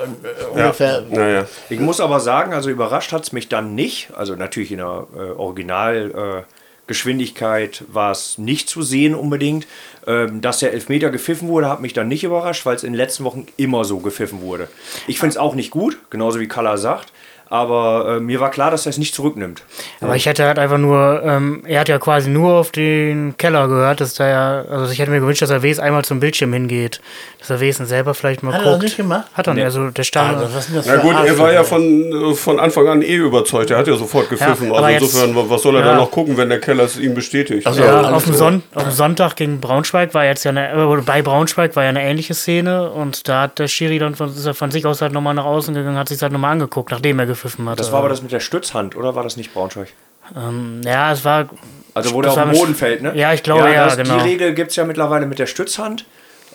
äh, 0.55 0.59
ja, 0.59 0.71
ungefähr. 0.83 1.25
Naja. 1.25 1.47
ich 1.69 1.79
muss 1.79 1.99
aber 1.99 2.19
sagen, 2.19 2.53
also 2.53 2.69
überrascht 2.69 3.11
hat 3.11 3.23
es 3.23 3.31
mich 3.31 3.49
dann 3.49 3.75
nicht. 3.75 4.09
Also 4.15 4.35
natürlich 4.35 4.71
in 4.71 4.77
der 4.77 5.07
äh, 5.15 5.19
Originalgeschwindigkeit 5.31 6.43
äh, 6.43 6.63
Geschwindigkeit 6.85 7.83
war 7.87 8.11
es 8.11 8.37
nicht 8.37 8.67
zu 8.67 8.81
sehen 8.81 9.15
unbedingt. 9.15 9.67
Ähm, 10.05 10.41
dass 10.41 10.59
der 10.59 10.73
Elfmeter 10.73 11.09
gepfiffen 11.11 11.47
wurde, 11.47 11.69
hat 11.69 11.79
mich 11.79 11.93
dann 11.93 12.09
nicht 12.09 12.25
überrascht, 12.25 12.65
weil 12.65 12.75
es 12.75 12.83
in 12.83 12.91
den 12.91 12.97
letzten 12.97 13.23
Wochen 13.23 13.45
immer 13.55 13.85
so 13.85 13.99
gepfiffen 13.99 14.41
wurde. 14.41 14.67
Ich 15.07 15.17
finde 15.19 15.31
es 15.31 15.37
auch 15.37 15.55
nicht 15.55 15.71
gut, 15.71 15.97
genauso 16.09 16.41
wie 16.41 16.47
Kalla 16.47 16.75
sagt. 16.75 17.13
Aber 17.53 18.15
äh, 18.17 18.19
mir 18.19 18.39
war 18.39 18.49
klar, 18.49 18.71
dass 18.71 18.87
er 18.87 18.89
es 18.89 18.97
nicht 18.97 19.13
zurücknimmt. 19.13 19.61
Aber 20.01 20.15
ich 20.15 20.25
hätte 20.25 20.43
halt 20.43 20.57
einfach 20.57 20.79
nur, 20.79 21.21
ähm, 21.23 21.61
er 21.67 21.81
hat 21.81 21.87
ja 21.87 21.99
quasi 21.99 22.31
nur 22.31 22.53
auf 22.53 22.71
den 22.71 23.35
Keller 23.37 23.67
gehört, 23.67 24.01
dass 24.01 24.15
da 24.15 24.27
ja, 24.27 24.61
also 24.67 24.91
ich 24.91 24.97
hätte 24.97 25.11
mir 25.11 25.19
gewünscht, 25.19 25.43
dass 25.43 25.51
er 25.51 25.61
Wes 25.61 25.77
einmal 25.77 26.03
zum 26.03 26.19
Bildschirm 26.19 26.51
hingeht. 26.51 26.99
Dass 27.37 27.51
er 27.51 27.59
Wesen 27.59 27.85
selber 27.85 28.15
vielleicht 28.15 28.41
mal 28.41 28.53
Hat 28.55 28.61
er 28.61 28.71
guckt. 28.71 28.77
das 28.77 28.83
nicht 28.85 28.97
gemacht? 28.97 29.27
Hat 29.35 29.45
er 29.45 29.53
nicht, 29.53 29.65
also 29.65 29.91
der 29.91 30.01
stand. 30.01 30.35
Also, 30.37 30.51
das 30.73 30.85
Na 30.87 30.95
gut, 30.95 31.13
er 31.13 31.37
war 31.37 31.53
ja 31.53 31.63
von, 31.63 32.31
äh, 32.31 32.33
von 32.33 32.59
Anfang 32.59 32.87
an 32.87 33.03
eh 33.03 33.17
überzeugt. 33.17 33.69
Er 33.69 33.77
hat 33.77 33.87
ja 33.87 33.97
sofort 33.97 34.31
gepfiffen. 34.31 34.69
aber 34.69 34.77
also 34.77 34.89
jetzt- 34.89 35.01
insofern, 35.13 35.49
was 35.49 35.61
soll 35.61 35.75
er 35.75 35.81
ja. 35.81 35.91
da 35.91 35.95
noch 35.97 36.09
gucken, 36.09 36.35
wenn 36.37 36.49
der 36.49 36.59
Keller 36.59 36.85
es 36.85 36.97
ihm 36.97 37.13
bestätigt? 37.13 37.67
Ach 37.67 37.73
so. 37.73 37.83
ja, 37.83 38.01
auf, 38.01 38.23
dem. 38.23 38.33
Son 38.33 38.63
auf 38.73 38.81
dem 38.81 38.91
Sonntag 38.91 39.35
gegen 39.35 39.59
Braunschweig 39.61 40.15
war 40.15 40.25
jetzt 40.25 40.43
ja 40.43 40.49
eine, 40.49 40.71
äh, 40.71 41.01
bei 41.05 41.21
Braunschweig 41.21 41.75
war 41.75 41.83
ja 41.83 41.89
eine 41.89 42.01
ähnliche 42.01 42.33
Szene 42.33 42.89
und 42.89 43.27
da 43.27 43.41
hat 43.43 43.59
der 43.59 43.67
Schiri 43.67 43.99
dann 43.99 44.15
von, 44.15 44.29
ist 44.29 44.43
er 44.43 44.55
von 44.55 44.71
sich 44.71 44.87
aus 44.87 45.03
halt 45.03 45.13
nochmal 45.13 45.35
nach 45.35 45.45
außen 45.45 45.75
gegangen, 45.75 45.99
hat 45.99 46.09
sich 46.09 46.19
halt 46.19 46.31
nochmal 46.33 46.53
angeguckt, 46.53 46.89
nachdem 46.89 47.19
er 47.19 47.27
gepfiffen 47.27 47.42
hat. 47.69 47.79
Das 47.79 47.91
war 47.91 47.99
aber 47.99 48.09
das 48.09 48.21
mit 48.21 48.31
der 48.31 48.39
Stützhand, 48.39 48.95
oder 48.95 49.15
war 49.15 49.23
das 49.23 49.37
nicht 49.37 49.53
Braunschweig? 49.53 49.89
Ähm, 50.35 50.81
ja, 50.85 51.11
es 51.11 51.25
war. 51.25 51.49
Also 51.93 52.13
wo 52.13 52.21
der 52.21 52.31
das 52.31 52.39
auf 52.39 52.49
dem 52.49 52.57
Boden 52.59 52.75
fällt, 52.75 53.01
ne? 53.01 53.13
Ja, 53.15 53.33
ich 53.33 53.43
glaube, 53.43 53.71
ja, 53.71 53.85
das, 53.85 53.97
genau. 53.97 54.17
Die 54.17 54.23
Regel 54.23 54.53
gibt 54.53 54.71
es 54.71 54.77
ja 54.77 54.85
mittlerweile 54.85 55.25
mit 55.27 55.37
der 55.37 55.45
Stützhand, 55.45 56.05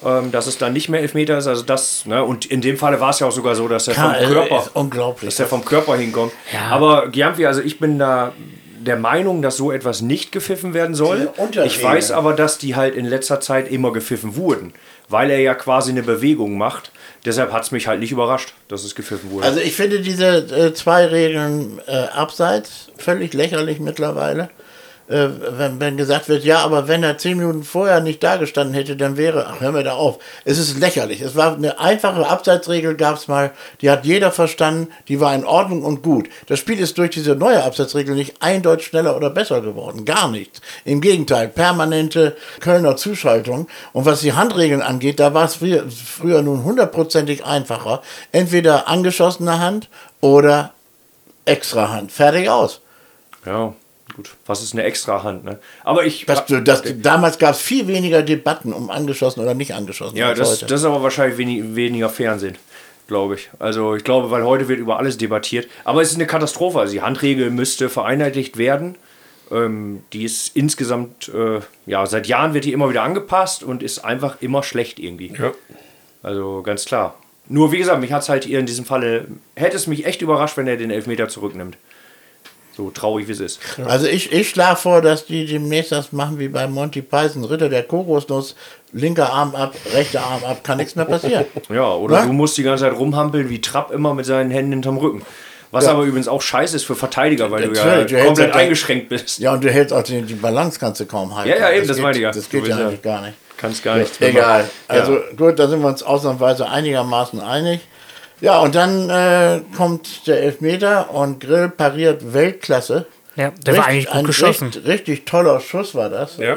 ähm, 0.05 0.33
dass 0.33 0.47
es 0.47 0.59
dann 0.59 0.73
nicht 0.73 0.89
mehr 0.89 1.01
Elfmeter 1.01 1.39
ist. 1.39 1.47
Also 1.47 1.63
das, 1.63 2.07
ne? 2.07 2.25
Und 2.25 2.47
in 2.47 2.61
dem 2.61 2.77
Falle 2.77 2.99
war 3.01 3.11
es 3.11 3.21
ja 3.21 3.27
auch 3.29 3.33
sogar 3.33 3.55
so, 3.55 3.69
dass 3.69 3.87
er 3.89 3.95
vom 3.95 4.05
Ja, 4.05 4.11
also, 4.11 4.33
Körper, 4.33 4.59
ist 4.59 4.71
unglaublich. 4.75 5.29
dass 5.29 5.37
der 5.37 5.47
vom 5.47 5.65
Körper 5.65 5.97
hinkommt. 5.97 6.33
Ja. 6.53 6.63
Aber 6.71 7.09
Giampi, 7.09 7.47
also 7.47 7.61
ich 7.61 7.79
bin 7.79 7.99
da 7.99 8.33
der 8.81 8.97
Meinung, 8.97 9.43
dass 9.43 9.57
so 9.57 9.71
etwas 9.71 10.01
nicht 10.01 10.33
gepfiffen 10.33 10.73
werden 10.73 10.95
soll. 10.95 11.31
Ich 11.65 11.83
weiß 11.83 12.11
aber, 12.11 12.33
dass 12.33 12.59
die 12.59 12.75
halt 12.75 12.95
in 12.95 13.05
letzter 13.05 13.41
Zeit 13.41 13.71
immer 13.71 13.93
gepfiffen 13.93 14.35
wurden, 14.37 14.73
weil 15.09 15.31
er 15.31 15.41
ja 15.41 15.55
quasi 15.55 15.91
eine 15.91 16.03
Bewegung 16.03 16.57
macht. 16.57 16.91
Deshalb 17.25 17.53
hat 17.53 17.65
es 17.65 17.71
mich 17.73 17.87
halt 17.89 18.01
nicht 18.01 18.13
überrascht, 18.13 18.55
dass 18.69 18.85
es 18.85 18.95
gepfiffen 18.95 19.31
wurde. 19.31 19.47
Also 19.47 19.61
ich 19.61 19.75
finde 19.75 20.01
diese 20.01 20.39
äh, 20.39 20.75
zwei 20.75 21.07
Regeln 21.07 21.81
äh, 21.87 21.93
abseits 21.93 22.91
völlig 22.97 23.35
lächerlich 23.35 23.81
mittlerweile. 23.81 24.51
Äh, 25.09 25.29
wenn, 25.57 25.81
wenn 25.81 25.97
gesagt 25.97 26.29
wird, 26.29 26.45
ja, 26.45 26.59
aber 26.59 26.87
wenn 26.87 27.03
er 27.03 27.17
zehn 27.17 27.39
Minuten 27.39 27.65
vorher 27.65 28.01
nicht 28.01 28.23
da 28.23 28.37
gestanden 28.37 28.75
hätte, 28.75 28.95
dann 28.95 29.17
wäre, 29.17 29.47
ach, 29.47 29.61
hör 29.61 29.73
mir 29.73 29.83
da 29.83 29.93
auf. 29.93 30.19
Es 30.45 30.59
ist 30.59 30.79
lächerlich. 30.79 31.23
Es 31.23 31.35
war 31.35 31.55
eine 31.55 31.81
einfache 31.81 32.27
Abseitsregel, 32.27 32.95
gab 32.95 33.17
es 33.17 33.27
mal, 33.27 33.53
die 33.81 33.91
hat 33.91 34.05
jeder 34.05 34.31
verstanden, 34.31 34.93
die 35.09 35.19
war 35.19 35.35
in 35.35 35.47
Ordnung 35.47 35.83
und 35.83 36.03
gut. 36.03 36.29
Das 36.47 36.59
Spiel 36.59 36.79
ist 36.79 36.99
durch 36.99 37.11
diese 37.11 37.37
neue 37.37 37.65
Abseitsregel 37.65 38.15
nicht 38.15 38.43
eindeutig 38.43 38.89
schneller 38.89 39.17
oder 39.17 39.31
besser 39.31 39.63
geworden. 39.63 40.05
Gar 40.05 40.29
nichts. 40.31 40.61
Im 40.85 41.01
Gegenteil, 41.01 41.49
permanente 41.49 42.37
Kölner 42.61 42.97
Zuschaltung. 42.97 43.67
Und 43.95 44.05
was 44.05 44.21
die 44.21 44.35
Handregeln 44.35 44.83
angeht, 44.83 45.21
da 45.21 45.33
war 45.33 45.47
es 45.47 45.55
früher, 45.55 45.85
früher 45.89 46.43
nun 46.43 46.65
hundertprozentig 46.65 47.47
einfacher. 47.47 48.03
Entweder 48.31 48.89
angeschossene 48.89 49.59
Hand 49.59 49.89
oder 50.21 50.73
extra 51.47 51.89
Hand. 51.89 52.13
Fertig 52.13 52.51
aus. 52.51 52.83
ja, 53.47 53.73
gut. 54.19 54.37
Was 54.47 54.63
ist 54.63 54.73
eine 54.73 54.83
extra 54.83 55.23
Hand, 55.23 55.45
ne? 55.45 55.59
Aber 55.85 56.05
ich. 56.05 56.27
Das, 56.27 56.45
das, 56.47 56.83
damals 57.01 57.39
gab 57.39 57.55
es 57.55 57.61
viel 57.61 57.87
weniger 57.87 58.23
Debatten 58.23 58.73
um 58.73 58.91
angeschossen 58.91 59.41
oder 59.41 59.55
nicht 59.55 59.75
angeschossen 59.75 60.17
Ja, 60.17 60.29
als 60.29 60.39
das, 60.41 60.51
heute. 60.51 60.67
das 60.67 60.81
ist 60.81 60.87
aber 60.87 61.03
wahrscheinlich 61.03 61.39
wenig, 61.39 61.77
weniger 61.77 62.09
Fernsehen, 62.09 62.57
glaube 63.07 63.37
ich. 63.37 63.49
Also 63.61 63.95
ich 63.95 64.03
glaube, 64.03 64.31
weil 64.33 64.45
heute 64.45 64.67
wird 64.67 64.81
über 64.81 64.99
alles 64.99 65.17
debattiert. 65.19 65.69
Aber 65.85 66.03
es 66.03 66.11
ist 66.11 66.17
eine 66.17 66.27
Katastrophe. 66.27 66.81
Also 66.81 66.93
die 66.93 67.03
Handregel 67.03 67.51
müsste 67.51 67.89
vereinheitlicht 67.89 68.59
werden. 68.59 68.97
Ähm, 69.53 70.03
die 70.13 70.25
ist 70.25 70.57
insgesamt, 70.57 71.29
äh, 71.29 71.61
ja, 71.87 72.05
seit 72.07 72.27
Jahren 72.27 72.55
wird 72.55 72.65
die 72.65 72.73
immer 72.73 72.91
wieder 72.91 73.05
angepasst 73.05 73.63
und 73.63 73.83
ist 73.85 74.01
einfach 74.01 74.43
immer 74.43 74.65
schlecht 74.65 74.99
irgendwie. 74.99 75.33
Ja. 75.39 75.53
Also 76.23 76.63
ganz 76.63 76.85
klar. 76.85 77.15
Nur 77.47 77.73
wie 77.73 77.79
gesagt, 77.79 78.01
mich 78.01 78.13
hat 78.13 78.23
es 78.23 78.29
halt 78.29 78.45
hier 78.45 78.59
in 78.59 78.67
diesem 78.67 78.85
Falle, 78.85 79.29
hätte 79.55 79.77
es 79.77 79.87
mich 79.87 80.05
echt 80.05 80.21
überrascht, 80.21 80.57
wenn 80.57 80.67
er 80.67 80.77
den 80.77 80.91
Elfmeter 80.91 81.29
zurücknimmt. 81.29 81.79
So 82.79 82.91
traurig 82.91 83.27
wie 83.27 83.33
es 83.33 83.41
ist. 83.41 83.59
Also 83.87 84.07
ich, 84.07 84.31
ich 84.31 84.51
schlage 84.51 84.77
vor, 84.77 85.03
dass 85.03 85.27
die 85.27 85.47
demnächst 85.47 85.91
das 85.91 86.13
machen 86.13 86.39
wie 86.39 86.47
bei 86.47 86.69
Monty 86.69 87.03
Python, 87.03 87.43
Ritter 87.43 87.69
der 87.69 87.83
Kokosnuss, 87.83 88.55
linker 88.93 89.33
Arm 89.33 89.57
ab, 89.57 89.75
rechter 89.93 90.21
Arm 90.21 90.45
ab, 90.45 90.63
kann 90.63 90.79
nichts 90.79 90.95
mehr 90.95 91.05
passieren. 91.05 91.45
Ja, 91.69 91.93
oder 91.93 92.19
Was? 92.19 92.27
du 92.27 92.33
musst 92.33 92.57
die 92.57 92.63
ganze 92.63 92.85
Zeit 92.85 92.97
rumhampeln 92.97 93.51
wie 93.51 93.61
Trapp 93.61 93.91
immer 93.91 94.15
mit 94.15 94.27
seinen 94.27 94.53
Händen 94.53 94.71
hinterm 94.75 94.99
Rücken. 94.99 95.23
Was 95.73 95.87
Ja. 95.87 95.91
aber 95.91 96.05
übrigens 96.05 96.29
auch 96.29 96.41
scheiße 96.41 96.77
ist 96.77 96.85
für 96.85 96.95
Verteidiger, 96.95 97.51
weil 97.51 97.69
du 97.69 97.75
ja 97.75 98.05
du 98.05 98.25
komplett 98.25 98.55
eingeschränkt 98.55 99.09
bist. 99.09 99.41
Ja, 99.41 99.55
und 99.55 99.65
du 99.65 99.71
hältst 99.73 99.93
auch 99.93 100.05
die, 100.05 100.23
die 100.23 100.35
Balance 100.35 100.79
kannst 100.79 101.01
du 101.01 101.07
kaum 101.07 101.35
halten. 101.35 101.51
Ja, 101.51 101.57
ja, 101.57 101.73
eben, 101.73 101.89
das 101.89 101.97
geht, 101.97 102.03
meine 102.05 102.17
ich 102.17 102.23
ja. 102.23 102.31
Das 102.31 102.49
geht 102.49 102.69
ja 102.69 102.77
eigentlich 102.77 103.03
gar 103.03 103.23
nicht. 103.23 103.35
Kannst 103.57 103.83
gar 103.83 103.97
nichts 103.97 104.21
mehr 104.21 104.29
Egal. 104.29 104.59
machen. 104.61 104.71
Also 104.87 105.19
gut, 105.37 105.59
da 105.59 105.67
sind 105.67 105.81
wir 105.83 105.89
uns 105.89 106.05
ausnahmsweise 106.05 106.69
einigermaßen 106.69 107.41
einig. 107.41 107.81
Ja, 108.41 108.61
und 108.61 108.75
dann 108.75 109.11
äh, 109.11 109.61
kommt 109.77 110.27
der 110.27 110.43
Elfmeter 110.43 111.11
und 111.13 111.41
Grill 111.41 111.69
pariert 111.69 112.33
Weltklasse. 112.33 113.07
Ja, 113.37 113.51
der 113.51 113.77
war 113.77 113.87
eigentlich 113.87 114.07
gut 114.07 114.15
ein 114.15 114.27
geschossen. 114.27 114.67
Richtig, 114.67 114.87
richtig 114.87 115.25
toller 115.27 115.61
Schuss 115.61 115.95
war 115.95 116.11
das. 116.11 116.37
Ja. 116.39 116.57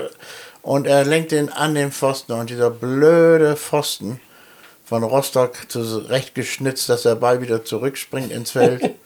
Und 0.62 0.88
er 0.88 1.06
lenkt 1.06 1.32
den 1.32 1.50
an 1.50 1.76
den 1.76 1.91
Pfosten. 1.91 2.34
Und 2.34 2.50
dieser 2.50 2.70
blöde 2.70 3.56
Pfosten 3.56 4.20
von 4.84 5.04
Rostock 5.04 5.70
zurecht 5.70 6.36
geschnitzt, 6.36 6.89
dass 6.89 7.04
der 7.04 7.15
Ball 7.15 7.41
wieder 7.41 7.63
zurückspringt 7.63 8.32
ins 8.32 8.52
Feld. 8.52 8.91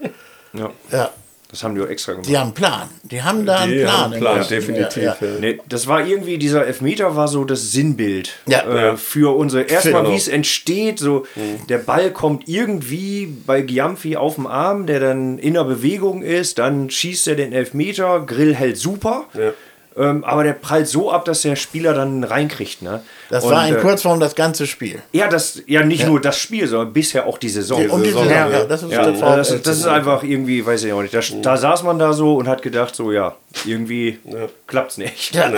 Ja, 0.58 0.72
ja, 0.90 1.10
das 1.56 1.64
haben 1.64 1.74
die 1.76 1.82
auch 1.82 1.88
extra 1.88 2.12
gemacht. 2.12 2.28
die 2.28 2.38
haben 2.38 2.46
einen 2.48 2.54
Plan. 2.54 2.90
Die 3.04 3.24
haben 3.24 3.46
da 3.46 3.60
einen 3.60 3.72
Die 3.72 3.80
Plan. 3.80 3.98
haben 3.98 4.12
einen 4.14 4.22
Plan, 4.22 4.48
definitiv. 4.50 5.04
Ja, 5.04 5.16
ja. 5.20 5.28
Nee, 5.40 5.60
das 5.70 5.88
war 5.88 6.06
irgendwie, 6.06 6.38
dieser 6.38 6.66
Elfmeter 6.66 7.16
war 7.16 7.28
so 7.28 7.46
das 7.46 7.72
Sinnbild 7.72 8.34
Ja. 8.48 8.92
äh, 8.92 8.98
für 8.98 9.36
unsere, 9.38 9.64
erstmal 9.64 10.02
Genau. 10.04 10.14
wie 10.14 10.18
es 10.18 10.28
entsteht, 10.28 11.00
so 11.00 11.26
der 11.70 11.78
Ball 11.78 12.12
kommt 12.12 12.48
irgendwie 12.50 13.28
bei 13.46 13.62
Giamfi 13.62 14.18
auf 14.18 14.36
dem 14.36 14.48
Arm, 14.48 14.86
der 14.86 15.00
dann 15.00 15.38
in 15.38 15.54
der 15.54 15.64
Bewegung 15.64 16.22
ist, 16.24 16.60
dann 16.60 16.90
schießt 16.90 17.28
er 17.30 17.36
den 17.36 17.54
Elfmeter, 17.54 18.20
Grill 18.26 18.54
hält 18.54 18.78
super, 18.78 19.26
Ja. 19.34 19.54
Ähm, 19.98 20.26
aber 20.26 20.44
der 20.44 20.54
prallt 20.54 20.88
so 20.88 21.10
ab, 21.10 21.24
dass 21.24 21.42
der 21.42 21.56
Spieler 21.56 21.94
dann 21.94 22.24
reinkriegt. 22.26 22.82
Ne? 22.82 23.02
Das 23.30 23.46
Und, 23.46 23.52
war 23.52 23.68
in 23.68 23.76
äh, 23.76 23.80
Kurzform 23.80 24.20
das 24.20 24.36
ganze 24.36 24.68
Spiel. 24.68 25.02
Ja, 25.14 25.30
das, 25.30 25.62
ja 25.68 25.86
nicht 25.86 26.06
nur 26.06 26.20
das 26.20 26.38
Spiel, 26.38 26.68
sondern 26.68 26.92
bisher 26.92 27.26
auch 27.26 27.38
die 27.38 27.48
Saison. 27.48 27.90
Und 27.90 28.04
die 28.04 28.10
Saison, 28.10 28.30
ja. 28.30 28.50
ja, 28.50 28.66
das 28.66 28.84
ist 28.84 28.92
Ja, 28.92 29.10
das, 29.10 29.62
das 29.62 29.78
ist 29.78 29.88
einfach 29.88 30.24
irgendwie, 30.24 30.66
weiß 30.66 30.84
ich 30.84 30.92
auch 30.92 31.02
nicht. 31.02 31.14
Da, 31.14 31.22
da 31.42 31.56
saß 31.56 31.84
man 31.84 31.98
da 31.98 32.12
so 32.12 32.36
und 32.36 32.48
hat 32.50 32.62
gedacht, 32.62 32.94
so 32.94 33.14
ja, 33.14 33.36
irgendwie 33.66 34.20
klappt's 34.68 34.98
nicht. 34.98 35.34
Ja, 35.34 35.52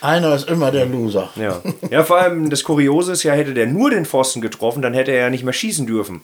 einer 0.00 0.34
ist 0.34 0.48
immer 0.48 0.72
der 0.72 0.86
Loser. 0.86 1.30
Ja. 1.36 1.60
ja, 1.90 2.02
vor 2.02 2.18
allem 2.18 2.50
das 2.50 2.64
Kuriose 2.64 3.12
ist 3.12 3.22
ja, 3.22 3.34
hätte 3.34 3.54
der 3.54 3.66
nur 3.66 3.90
den 3.90 4.04
Pfosten 4.04 4.40
getroffen, 4.40 4.82
dann 4.82 4.94
hätte 4.94 5.12
er 5.12 5.20
ja 5.20 5.30
nicht 5.30 5.44
mehr 5.44 5.52
schießen 5.52 5.86
dürfen. 5.86 6.22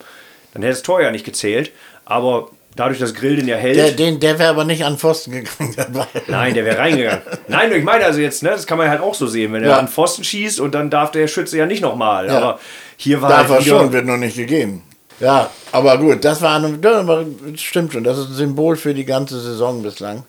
Dann 0.52 0.62
hätte 0.62 0.74
das 0.74 0.82
Tor 0.82 1.00
ja 1.00 1.12
nicht 1.12 1.24
gezählt. 1.24 1.70
Aber 2.06 2.50
dadurch, 2.76 2.98
dass 2.98 3.14
Grill 3.14 3.36
den 3.36 3.48
ja 3.48 3.56
hält, 3.56 3.76
Der, 3.76 3.90
den, 3.92 4.20
der 4.20 4.38
wäre 4.38 4.50
aber 4.50 4.64
nicht 4.64 4.84
an 4.84 4.98
Pfosten 4.98 5.32
gegangen. 5.32 5.74
Ball. 5.92 6.06
nein, 6.28 6.54
der 6.54 6.64
wäre 6.64 6.78
reingegangen. 6.78 7.22
Nein, 7.48 7.72
ich 7.72 7.82
meine 7.82 8.04
also 8.04 8.20
jetzt, 8.20 8.42
ne, 8.42 8.50
das 8.50 8.66
kann 8.66 8.78
man 8.78 8.88
halt 8.88 9.00
auch 9.00 9.14
so 9.14 9.26
sehen, 9.26 9.52
wenn 9.52 9.62
er 9.62 9.70
Ja. 9.70 9.78
an 9.78 9.88
Pfosten 9.88 10.22
schießt 10.24 10.60
und 10.60 10.74
dann 10.74 10.90
darf 10.90 11.10
der 11.10 11.26
Schütze 11.28 11.56
ja 11.58 11.66
nicht 11.66 11.80
nochmal. 11.82 12.26
Ja. 12.26 12.36
Aber 12.36 12.60
hier 12.96 13.20
war 13.22 13.30
Darf 13.30 13.48
er 13.48 13.54
halt 13.56 13.66
wieder, 13.66 13.80
schon, 13.80 13.92
wird 13.92 14.06
noch 14.06 14.16
nicht 14.16 14.36
gegeben. 14.36 14.82
Ja, 15.18 15.50
aber 15.72 15.96
gut, 15.98 16.24
das 16.24 16.42
war 16.42 16.56
eine, 16.56 16.76
das 16.78 17.60
stimmt 17.62 17.92
schon, 17.94 18.04
das 18.04 18.18
ist 18.18 18.28
ein 18.28 18.34
Symbol 18.34 18.76
für 18.76 18.92
die 18.92 19.06
ganze 19.06 19.40
Saison 19.40 19.82
bislang. 19.82 20.24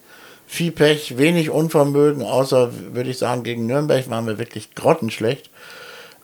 Viel 0.50 0.72
Pech, 0.72 1.18
wenig 1.18 1.50
Unvermögen, 1.50 2.24
außer, 2.24 2.72
würde 2.94 3.10
ich 3.10 3.18
sagen, 3.18 3.44
gegen 3.44 3.66
Nürnberg 3.66 4.10
waren 4.10 4.26
wir 4.28 4.38
wirklich 4.40 4.74
grottenschlecht. 4.76 5.50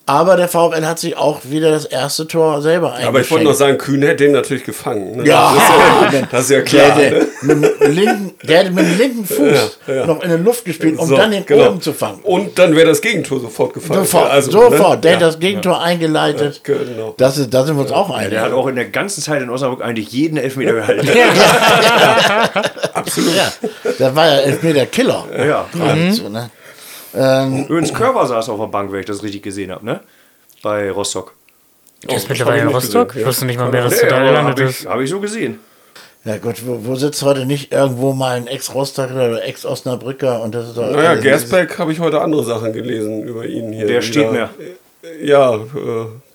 Aber 0.05 0.35
der 0.35 0.49
VfL 0.49 0.85
hat 0.85 0.99
sich 0.99 1.15
auch 1.15 1.39
wieder 1.45 1.71
das 1.71 1.85
erste 1.85 2.27
Tor 2.27 2.61
selber 2.61 2.87
eingeschenkt. 2.89 3.07
Aber 3.07 3.21
ich 3.21 3.31
wollte 3.31 3.45
noch 3.45 3.53
sagen, 3.53 3.77
Kühn 3.77 4.01
hätte 4.01 4.25
den 4.25 4.33
natürlich 4.33 4.65
gefangen. 4.65 5.15
Ne? 5.15 5.25
Ja, 5.25 5.53
das 5.55 5.63
ist 5.63 6.13
ja, 6.13 6.27
das 6.31 6.41
ist 6.43 6.49
ja 6.49 6.61
klar. 6.61 6.97
Der, 6.97 7.11
ne? 7.11 7.27
der, 7.41 7.55
mit 7.55 7.79
dem 7.81 7.91
linken, 7.93 8.31
der 8.43 8.57
hätte 8.59 8.71
mit 8.71 8.85
dem 8.85 8.97
linken 8.97 9.25
Fuß 9.25 9.79
Ja, 9.87 9.93
ja. 9.93 10.05
noch 10.05 10.21
in 10.21 10.29
der 10.29 10.39
Luft 10.39 10.65
gespielt, 10.65 10.99
um 10.99 11.07
So, 11.07 11.15
dann 11.15 11.31
den 11.31 11.45
genau. 11.45 11.69
oben 11.69 11.81
zu 11.81 11.93
fangen. 11.93 12.19
Und 12.23 12.59
dann 12.59 12.75
wäre 12.75 12.87
das 12.89 12.99
Gegentor 12.99 13.39
sofort 13.39 13.73
gefallen. 13.75 14.01
Sofort, 14.01 14.29
Also, 14.29 14.51
sofort. 14.51 14.95
Ne? 14.95 15.01
Der 15.01 15.11
ja. 15.11 15.17
hat 15.17 15.23
das 15.23 15.39
Gegentor 15.39 15.81
eingeleitet. 15.81 16.61
Ja, 16.67 16.73
genau. 16.75 17.13
Das 17.17 17.37
ist, 17.37 17.53
da 17.53 17.63
sind 17.63 17.77
wir 17.77 17.83
uns 17.83 17.91
auch 17.93 18.09
einig. 18.09 18.31
Der 18.31 18.41
hat 18.41 18.51
auch 18.51 18.67
in 18.67 18.75
der 18.75 18.89
ganzen 18.89 19.21
Zeit 19.21 19.41
in 19.41 19.49
Osnabrück 19.49 19.81
eigentlich 19.81 20.11
jeden 20.11 20.35
Elfmeter 20.35 20.73
gehalten. 20.73 21.07
Absolut. 22.93 23.35
ja, 23.35 23.51
das 23.97 24.15
war 24.15 24.25
ja 24.27 24.33
Elfmeter 24.41 24.85
Killer. 24.85 25.25
Ja. 25.37 25.65
Geradezu, 25.73 26.27
ne? 26.27 26.49
Ähm, 27.15 27.65
Übrigens, 27.65 27.93
Körper 27.93 28.25
saß 28.27 28.49
auf 28.49 28.59
der 28.59 28.67
Bank, 28.67 28.91
wenn 28.91 28.99
ich 28.99 29.05
das 29.05 29.23
richtig 29.23 29.43
gesehen 29.43 29.71
habe, 29.71 29.85
ne? 29.85 29.99
Bei 30.61 30.89
Rostock. 30.91 31.33
Der 32.03 32.15
ist 32.17 32.23
das 32.23 32.29
mittlerweile 32.29 32.61
in 32.63 32.67
Rostock. 32.69 33.15
Ich 33.15 33.25
wusste 33.25 33.45
nicht 33.45 33.57
mal 33.59 33.69
mehr, 33.69 33.83
dass 33.83 33.93
Nee, 33.95 34.01
der 34.01 34.09
da 34.09 34.25
gelandet 34.25 34.51
habe 34.59 34.63
ist. 34.69 34.81
ich, 34.81 34.87
hab 34.87 34.99
ich 34.99 35.09
so 35.09 35.19
gesehen. 35.19 35.59
ja 36.25 36.37
gut, 36.37 36.65
wo, 36.65 36.79
wo 36.85 36.95
sitzt 36.95 37.21
heute 37.23 37.45
nicht 37.45 37.71
irgendwo 37.71 38.13
mal 38.13 38.35
ein 38.37 38.47
Ex-Rostocker 38.47 39.13
oder 39.15 39.43
Ex-Osnabrücker 39.45 40.41
und 40.41 40.53
das 40.55 40.69
ist 40.69 40.77
doch 40.77 40.89
Naja, 40.91 41.15
Gersbeck 41.15 41.77
habe 41.79 41.91
ich 41.93 41.99
heute 41.99 42.19
andere 42.21 42.43
Sachen 42.43 42.73
gelesen 42.73 43.23
über 43.23 43.45
ihn 43.45 43.71
hier. 43.73 43.87
Der 43.87 44.01
steht 44.01 44.31
mehr. 44.31 44.49
Ja, 45.21 45.55
äh, 45.55 45.59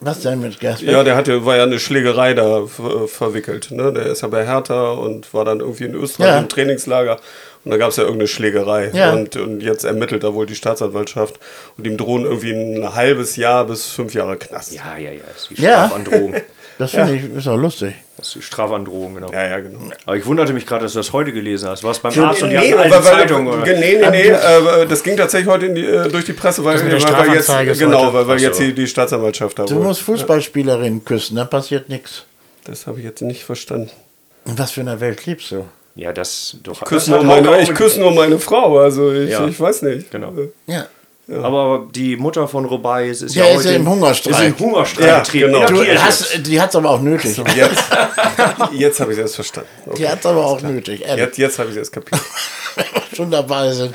Was 0.01 0.21
denn 0.21 0.41
mit 0.41 0.61
Gersbeck? 0.61 0.91
ja, 0.91 1.03
der 1.03 1.17
hatte, 1.17 1.47
war 1.47 1.57
ja 1.57 1.63
eine 1.63 1.79
Schlägerei 1.79 2.35
da 2.35 2.67
ver 2.67 3.09
verwickelt. 3.09 3.71
Ne? 3.71 3.95
Der 3.95 4.07
ist 4.07 4.21
ja 4.21 4.29
bei 4.29 4.45
Hertha 4.47 4.91
und 4.91 5.33
war 5.33 5.47
dann 5.47 5.61
irgendwie 5.61 5.85
in 5.85 5.95
Österreich 5.95 6.29
Ja. 6.29 6.39
im 6.39 6.51
Trainingslager. 6.51 7.19
Und 7.69 7.73
da 7.73 7.77
gab 7.77 7.91
es 7.91 7.97
ja 7.97 8.05
irgendeine 8.05 8.29
Schlägerei. 8.29 8.91
Ja. 8.95 9.13
Und, 9.13 9.37
und 9.37 9.61
jetzt 9.61 9.85
ermittelt 9.85 10.25
da 10.25 10.33
wohl 10.33 10.47
die 10.47 10.55
Staatsanwaltschaft. 10.55 11.39
Und 11.77 11.87
ihm 11.87 11.99
drohen 11.99 12.25
irgendwie 12.25 12.53
ein 12.53 12.95
halbes 12.95 13.37
Jahr 13.37 13.67
bis 13.67 13.89
fünf 13.89 14.15
Jahre 14.15 14.39
Knast. 14.39 14.73
Ja, 14.73 14.97
ja, 14.97 15.11
ja. 15.11 15.21
Das 15.35 15.43
ist 15.43 15.51
die 15.51 15.63
Ja. 15.63 15.85
Strafandrohung. 15.87 16.35
Das 16.79 16.93
finde 16.93 17.17
ich 17.17 17.25
ist 17.37 17.49
auch 17.49 17.57
lustig. 17.57 17.93
Das 18.17 18.29
ist 18.29 18.37
die 18.37 18.43
Strafandrohung, 18.43 19.17
genau. 19.17 19.33
Ja, 19.33 19.49
ja, 19.49 19.59
genau. 19.59 19.81
Aber 20.07 20.17
ich 20.17 20.25
wunderte 20.25 20.53
mich 20.53 20.65
gerade, 20.65 20.85
dass 20.85 20.93
du 20.93 21.01
das 21.01 21.13
heute 21.13 21.33
gelesen 21.33 21.69
hast. 21.69 21.83
Was 21.83 21.99
beim 21.99 22.13
Nee, 22.15 22.21
Arzt 22.21 22.43
und 22.45 22.51
die 22.51 22.57
Nee, 22.57 22.73
hatten 22.73 23.03
Zeitung, 23.03 23.47
oder? 23.49 23.65
nee, 23.67 23.99
nee, 24.01 24.11
nee, 24.11 24.29
äh, 24.29 24.87
das 24.87 25.03
ging 25.03 25.17
tatsächlich 25.17 25.51
heute 25.51 25.67
in 25.67 25.75
die, 25.75 25.85
äh, 25.85 26.09
durch 26.09 26.25
die 26.25 26.35
Presse, 26.35 26.65
weil, 26.65 26.79
der 26.79 27.03
weil, 27.03 27.19
weil 27.29 27.35
jetzt, 27.67 27.81
genau, 27.81 28.15
weil, 28.15 28.29
weil 28.29 28.39
so. 28.39 28.45
jetzt 28.45 28.61
die, 28.61 28.73
die 28.73 28.87
Staatsanwaltschaft 28.87 29.59
da 29.59 29.65
Du 29.65 29.75
wohl. 29.75 29.83
musst 29.83 30.03
Fußballspielerinnen 30.03 31.05
küssen, 31.05 31.35
dann 31.35 31.51
passiert 31.51 31.89
nichts. 31.89 32.23
Das 32.63 32.87
habe 32.87 33.01
ich 33.01 33.05
jetzt 33.05 33.23
nicht 33.23 33.43
verstanden. 33.43 33.91
In 34.47 34.57
was 34.57 34.71
für 34.71 34.81
einer 34.83 35.01
Welt 35.01 35.27
lebst 35.27 35.51
du? 35.51 35.65
Ja, 35.99 36.13
das 36.13 36.57
doch. 36.63 36.85
Küss 36.85 37.07
das 37.07 37.09
nur 37.09 37.25
meine, 37.25 37.61
ich 37.61 37.75
küsse 37.75 37.99
nur 37.99 38.13
meine 38.13 38.39
Frau, 38.39 38.79
also 38.79 39.13
ich, 39.13 39.31
Ja. 39.31 39.47
ich 39.49 39.59
weiß 39.59 39.83
nicht. 39.83 40.13
Genau. 40.13 40.33
Ja. 40.67 40.87
Aber 41.43 41.89
die 41.91 42.17
Mutter 42.17 42.47
von 42.47 42.65
Rubeis 42.65 43.21
ist 43.21 43.35
Ja, 43.35 43.45
ja, 43.45 43.51
ist 43.51 43.59
heute 43.59 43.71
ja 43.71 43.75
im 43.77 43.89
Hungerstreik. 43.89 44.33
Ist 44.33 44.41
im 44.41 44.59
Hungerstreik 44.59 45.07
Ja, 45.07 45.23
genau. 45.47 45.67
Du 45.67 45.85
hast, 45.85 46.47
die 46.47 46.61
hat 46.61 46.71
es 46.71 46.77
aber 46.77 46.91
auch 46.91 47.01
nötig. 47.01 47.37
Jetzt, 47.37 47.85
jetzt 48.73 49.01
habe 49.01 49.13
ich 49.13 49.19
es 49.19 49.23
erst 49.23 49.35
verstanden. 49.35 49.69
Okay. 49.87 49.97
Die 49.99 50.09
hat 50.09 50.21
es 50.21 50.27
aber 50.27 50.47
auch 50.47 50.63
nötig. 50.63 51.05
Ehrlich. 51.05 51.25
Jetzt, 51.27 51.39
jetzt 51.39 51.59
habe 51.59 51.69
ich 51.69 51.75
es 51.75 51.79
erst 51.79 51.93
kapiert. 51.93 52.21
schon 53.17 53.31
dabei 53.33 53.73
sind. 53.73 53.95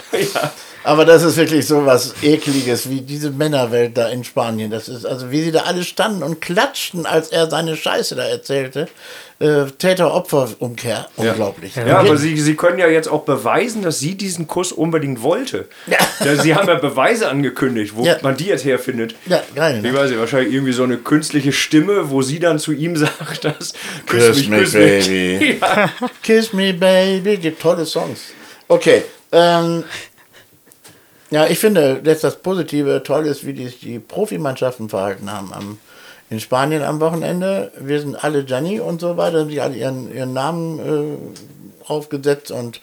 Aber 0.84 1.06
das 1.06 1.24
ist 1.24 1.38
wirklich 1.38 1.66
so 1.66 1.86
was 1.86 2.14
Ekliges, 2.22 2.90
wie 2.90 3.02
diese 3.02 3.32
Männerwelt 3.32 3.98
da 3.98 4.10
in 4.10 4.24
Spanien. 4.24 4.70
Das 4.70 4.88
ist, 4.90 5.06
also 5.06 5.32
wie 5.32 5.42
sie 5.42 5.52
da 5.52 5.62
alle 5.62 5.84
standen 5.84 6.24
und 6.24 6.42
klatschten, 6.42 7.06
als 7.06 7.30
er 7.30 7.50
seine 7.50 7.78
Scheiße 7.78 8.16
da 8.16 8.24
erzählte. 8.24 8.88
Äh, 9.40 9.66
Täter-Opfer-Umkehr. 9.78 11.08
Unglaublich. 11.18 11.76
Ja, 11.76 12.00
aber 12.00 12.18
sie, 12.18 12.38
sie 12.40 12.56
können 12.56 12.80
ja 12.80 12.88
jetzt 12.88 13.08
auch 13.08 13.24
beweisen, 13.24 13.82
dass 13.82 14.00
sie 14.00 14.16
diesen 14.16 14.48
Kuss 14.48 14.72
unbedingt 14.72 15.22
wollte. 15.22 15.68
Ja. 15.88 15.98
Sie 16.36 16.56
haben 16.56 16.68
ja 16.68 16.76
Beweise 16.76 17.28
angekündigt, 17.30 17.94
wo 17.96 18.06
Ja. 18.06 18.18
man 18.22 18.38
die 18.38 18.46
jetzt 18.46 18.64
herfindet. 18.64 19.16
Ja, 19.26 19.42
geil, 19.56 19.82
ne? 19.82 19.90
Ich 19.90 19.94
weiß 19.96 20.10
nicht, 20.12 20.20
wahrscheinlich 20.20 20.54
irgendwie 20.54 20.74
so 20.74 20.84
eine 20.84 20.98
künstliche 20.98 21.52
Stimme, 21.52 22.10
wo 22.10 22.22
sie 22.22 22.40
dann 22.40 22.60
zu 22.60 22.72
ihm 22.72 22.96
sagt, 22.98 23.44
dass 23.46 23.74
Kiss 24.08 24.48
me, 24.48 24.62
baby. 24.66 25.58
Ja. 25.62 25.90
Kiss 26.22 26.54
me, 26.54 26.74
baby. 26.74 27.38
Die 27.38 27.52
tolle 27.52 27.86
Songs. 27.86 28.20
Okay. 28.68 29.04
Ähm, 29.32 29.84
ja, 31.34 31.48
ich 31.48 31.58
finde, 31.58 32.00
dass 32.04 32.22
das 32.22 32.36
Positive 32.36 33.02
toll 33.02 33.26
ist, 33.26 33.44
wie 33.44 33.54
die, 33.54 33.66
die 33.66 33.98
Profimannschaften 33.98 34.88
verhalten 34.88 35.32
haben 35.32 35.52
am, 35.52 35.80
in 36.30 36.40
Spanien 36.40 36.84
am 36.84 37.00
Wochenende. 37.00 37.72
Wir 37.80 38.00
sind 38.00 38.24
alle 38.24 38.44
Gianni 38.44 38.80
und 38.80 39.02
so 39.02 39.18
weiter, 39.18 39.40
haben 39.40 39.50
sich 39.50 39.60
alle 39.60 39.76
ihren, 39.76 40.14
ihren 40.14 40.34
Namen 40.34 40.80
äh, 40.80 41.88
aufgesetzt 41.90 42.52
und 42.52 42.82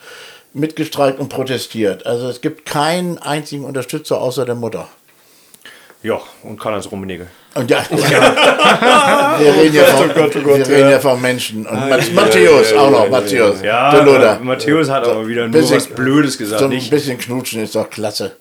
mitgestreikt 0.51 1.17
und 1.17 1.29
protestiert. 1.29 2.05
Also 2.05 2.27
es 2.27 2.41
gibt 2.41 2.65
keinen 2.65 3.19
einzigen 3.19 3.63
Unterstützer 3.63 4.19
außer 4.19 4.43
der 4.43 4.55
Mutter. 4.55 4.89
ja, 6.03 6.19
und 6.43 6.59
Karl-Heinz 6.59 6.91
Rummenigge. 6.91 7.27
Und 7.53 7.69
ja, 7.69 7.83
wir 7.89 9.55
reden 9.55 9.75
ja 9.75 9.83
von, 9.83 10.09
oh 10.09 10.13
Gott, 10.13 10.35
oh 10.37 10.39
Gott, 10.39 10.57
wir 10.59 10.67
reden 10.69 10.79
ja. 10.79 10.91
ja 10.91 10.99
von 10.99 11.21
Menschen. 11.21 11.65
Und 11.65 11.89
Mat- 11.89 12.13
Matthäus 12.13 12.71
auch 12.73 12.89
noch, 12.89 13.09
Matthäus. 13.09 13.61
Ja, 13.61 13.93
äh, 13.97 14.39
Matthäus 14.39 14.89
hat 14.89 15.05
aber 15.05 15.27
wieder 15.27 15.49
nur 15.49 15.59
bisschen- 15.59 15.75
was 15.75 15.87
Blödes 15.87 16.37
gesagt. 16.37 16.59
So 16.61 16.67
ein 16.67 16.89
bisschen 16.89 17.17
knutschen 17.17 17.61
ist 17.61 17.75
doch 17.75 17.89
klasse. 17.89 18.37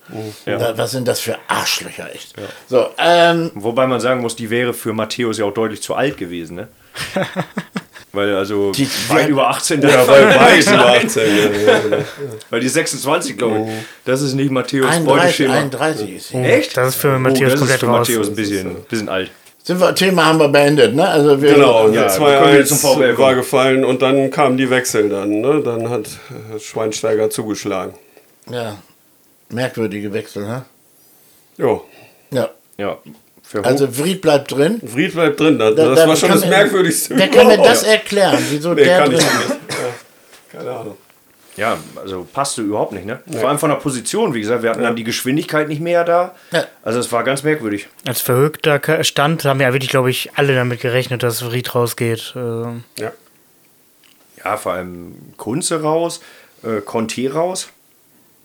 Ja. 0.47 0.77
Was 0.79 0.93
sind 0.93 1.09
das 1.09 1.19
für 1.19 1.37
Arschlöcher, 1.49 2.09
echt? 2.15 2.35
So, 2.69 2.87
ähm, 2.99 3.51
Wobei 3.55 3.89
man 3.89 3.99
sagen 4.01 4.21
muss, 4.21 4.37
die 4.37 4.49
wäre 4.49 4.73
für 4.73 4.93
Matthäus 4.93 5.39
ja 5.39 5.45
auch 5.45 5.55
deutlich 5.55 5.83
zu 5.83 5.95
alt 5.95 6.17
gewesen, 6.17 6.55
ne? 6.57 6.69
Weil 8.13 8.35
also 8.35 8.73
Die- 8.73 8.89
weit 9.09 9.23
ja. 9.23 9.29
über 9.29 9.49
18 9.51 9.83
Ja, 9.83 9.89
darf 9.89 10.09
weil 10.09 10.27
man 10.27 10.35
weiß 10.41 10.67
nicht 10.67 10.75
über 10.75 10.85
sein. 10.85 11.07
18. 11.07 11.23
Ja, 11.37 11.97
ja. 11.99 12.05
Weil 12.51 12.61
die 12.61 12.69
26, 12.69 13.39
glaube 13.39 13.61
ich. 13.69 13.73
Das 14.05 14.21
ist 14.23 14.35
nicht 14.35 14.51
Matthäus 14.51 14.87
31, 14.87 15.07
Beuteschema. 15.07 15.55
31 15.55 16.17
ist 16.17 16.29
sie. 16.29 16.37
Echt? 16.39 16.77
Das 16.77 16.89
ist 16.89 16.95
für 16.97 17.19
Matthäus 17.19 17.41
oh, 17.41 17.45
das 17.45 17.53
ist 17.55 17.59
komplett 17.61 17.81
für 17.81 17.87
raus. 17.87 18.09
Matthäus 18.09 18.29
ein 18.29 18.35
bisschen, 18.35 18.75
bisschen 18.89 19.09
alt. 19.09 19.31
Sind 19.63 19.79
wir, 19.79 19.95
Thema 19.95 20.25
haben 20.25 20.39
wir 20.41 20.49
beendet, 20.49 20.95
ne? 20.95 21.07
Also 21.07 21.41
wir, 21.41 21.55
Genau, 21.55 21.89
Ja, 21.91 22.07
ja, 22.07 22.19
wir 22.19 22.39
können 22.41 22.57
jetzt 22.57 22.69
zum 22.71 22.79
VfL 22.79 23.13
2-1 23.13 23.19
war 23.19 23.35
gefallen 23.35 23.85
und 23.85 24.01
dann 24.03 24.31
kamen 24.31 24.57
die 24.57 24.71
Wechsel 24.71 25.09
dann. 25.11 25.41
Ne? 25.43 25.61
Dann 25.63 25.89
hat 25.91 26.07
äh, 26.55 26.59
Schweinsteiger 26.59 27.29
zugeschlagen. 27.31 27.95
ja, 28.51 28.77
merkwürdige 29.51 30.13
Wechsel, 30.13 30.47
ne? 30.47 30.65
Jo. 31.59 31.85
Ja. 32.33 32.49
Ja. 32.79 32.99
Also 33.63 33.89
Fried 33.89 34.21
bleibt 34.21 34.53
drin. 34.53 34.81
Fried 34.87 35.13
bleibt 35.13 35.41
drin. 35.41 35.59
Das, 35.59 35.75
Da- 35.75 35.85
das 35.89 35.99
da 36.01 36.09
war 36.09 36.17
schon 36.17 36.31
das 36.31 36.47
Merkwürdigste. 36.47 37.17
Wer 37.17 37.29
kann 37.29 37.47
mir 37.49 37.59
das 37.59 37.83
erklären, 37.83 38.39
wieso 38.51 38.75
Nee, 38.75 38.85
der 38.85 38.99
kann 38.99 39.11
drin 39.11 39.19
ich 39.19 39.25
ist? 39.25 39.49
nicht. 39.49 39.61
Ja, 40.53 40.59
keine 40.59 40.71
Ahnung. 40.71 40.97
ja, 41.57 41.77
also 42.01 42.27
passte 42.33 42.63
überhaupt 42.63 42.93
nicht, 42.93 43.07
ne? 43.07 43.21
Vor 43.39 43.49
allem 43.49 43.59
von 43.59 43.71
der 43.71 43.77
Position, 43.77 44.35
wie 44.35 44.41
gesagt, 44.41 44.63
wir 44.63 44.71
hatten 44.71 44.83
dann 44.83 44.95
die 44.97 45.05
Geschwindigkeit 45.05 45.69
nicht 45.69 45.81
mehr 45.81 46.05
da. 46.05 46.35
Ja. 46.53 46.65
Also 46.83 47.01
es 47.01 47.11
war 47.13 47.25
ganz 47.25 47.43
merkwürdig. 47.43 47.89
Als 48.07 48.21
verhögter 48.21 48.81
stand, 49.05 49.45
haben 49.45 49.61
ja 49.61 49.73
wirklich, 49.73 49.91
glaube 49.91 50.11
ich, 50.11 50.31
alle 50.37 50.55
damit 50.55 50.81
gerechnet, 50.81 51.23
dass 51.23 51.51
Ried 51.51 51.75
rausgeht. 51.75 52.33
Ähm, 52.37 52.85
Ja. 52.99 53.13
Ja, 54.45 54.57
vor 54.57 54.73
allem 54.73 55.15
Kunze 55.37 55.83
raus, 55.83 56.21
äh, 56.63 56.81
Conte 56.81 57.31
raus. 57.33 57.69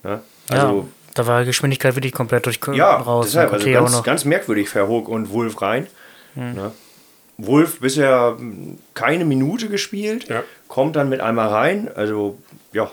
Ne? 0.02 0.20
ja, 0.50 0.56
Also 0.56 0.88
da 1.16 1.26
war 1.26 1.44
Geschwindigkeit 1.44 1.96
wirklich 1.96 2.12
komplett 2.12 2.46
durch 2.46 2.60
Ja, 2.74 2.96
raus. 2.96 3.26
deshalb, 3.26 3.52
und 3.52 3.58
also 3.66 3.72
ganz, 3.72 4.02
ganz 4.04 4.24
merkwürdig, 4.24 4.68
Verhoek 4.68 5.08
und 5.08 5.32
Wolf 5.32 5.60
rein. 5.62 5.86
Ne? 6.34 6.70
Wolf 7.38 7.80
bisher 7.80 8.36
mh, 8.38 8.76
keine 8.94 9.24
Minute 9.24 9.68
gespielt, 9.68 10.28
Ja. 10.28 10.42
kommt 10.68 10.96
dann 10.96 11.08
mit 11.08 11.20
einmal 11.20 11.48
rein. 11.48 11.90
Also, 11.94 12.38
ja, 12.72 12.90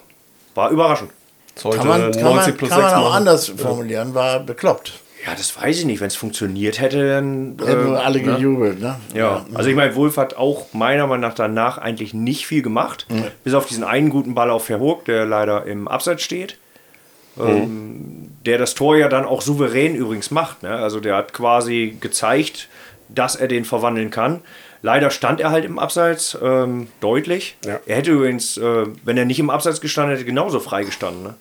war 0.55 0.69
überraschend. 0.71 1.11
Sollte 1.55 1.77
Kann 1.79 1.87
man, 1.87 2.11
kann 2.11 2.21
90 2.23 2.47
man, 2.47 2.57
plus 2.57 2.69
kann 2.71 2.79
6 2.81 2.91
man 2.91 2.99
auch 3.01 3.03
machen. 3.09 3.17
anders 3.17 3.47
formulieren, 3.49 4.13
war 4.15 4.39
bekloppt. 4.39 4.93
Ja, 5.25 5.33
das 5.35 5.55
weiß 5.55 5.79
ich 5.79 5.85
nicht. 5.85 6.01
Wenn 6.01 6.07
es 6.07 6.15
funktioniert 6.17 6.81
hätte, 6.81 7.07
dann. 7.07 7.55
Hätten 7.63 7.91
wir 7.91 7.97
äh, 7.99 8.01
alle 8.03 8.19
ne? 8.19 8.23
gejubelt, 8.35 8.81
ne? 8.81 8.99
Ja, 9.13 9.45
also 9.53 9.69
ich 9.69 9.75
meine, 9.75 9.95
Wolf 9.95 10.17
hat 10.17 10.35
auch 10.35 10.73
meiner 10.73 11.07
Meinung 11.07 11.21
nach 11.21 11.35
danach 11.35 11.77
eigentlich 11.77 12.13
nicht 12.13 12.45
viel 12.47 12.61
gemacht. 12.61 13.07
Bis 13.45 13.53
auf 13.53 13.65
diesen 13.67 13.85
einen 13.85 14.09
guten 14.09 14.33
Ball 14.35 14.49
auf 14.49 14.65
Verhoek, 14.65 15.05
der 15.05 15.25
leider 15.25 15.65
im 15.65 15.87
Abseits 15.87 16.23
steht. 16.23 16.57
Ähm, 17.39 18.29
der 18.45 18.57
das 18.57 18.75
Tor 18.75 18.97
ja 18.97 19.07
dann 19.07 19.25
auch 19.25 19.41
souverän 19.41 19.95
übrigens 19.95 20.29
macht. 20.31 20.63
Ne? 20.63 20.69
Also 20.69 20.99
der 20.99 21.15
hat 21.15 21.33
quasi 21.33 21.95
gezeigt, 21.99 22.67
dass 23.09 23.35
er 23.35 23.47
den 23.47 23.65
verwandeln 23.65 24.09
kann. 24.11 24.41
Leider 24.81 25.09
stand 25.11 25.39
er 25.39 25.49
halt 25.51 25.63
im 25.63 25.79
Abseits 25.79 26.37
ähm, 26.43 26.87
deutlich. 26.99 27.55
Ja. 27.65 27.79
Er 27.85 27.95
hätte 27.97 28.11
übrigens, 28.11 28.57
äh, 28.57 28.85
wenn 29.05 29.17
er 29.17 29.23
nicht 29.25 29.39
im 29.39 29.49
Abseits 29.49 29.79
gestanden 29.79 30.13
hätte, 30.15 30.25
genauso 30.25 30.59
frei 30.59 30.83
gestanden. 30.83 31.23
Ne? 31.23 31.33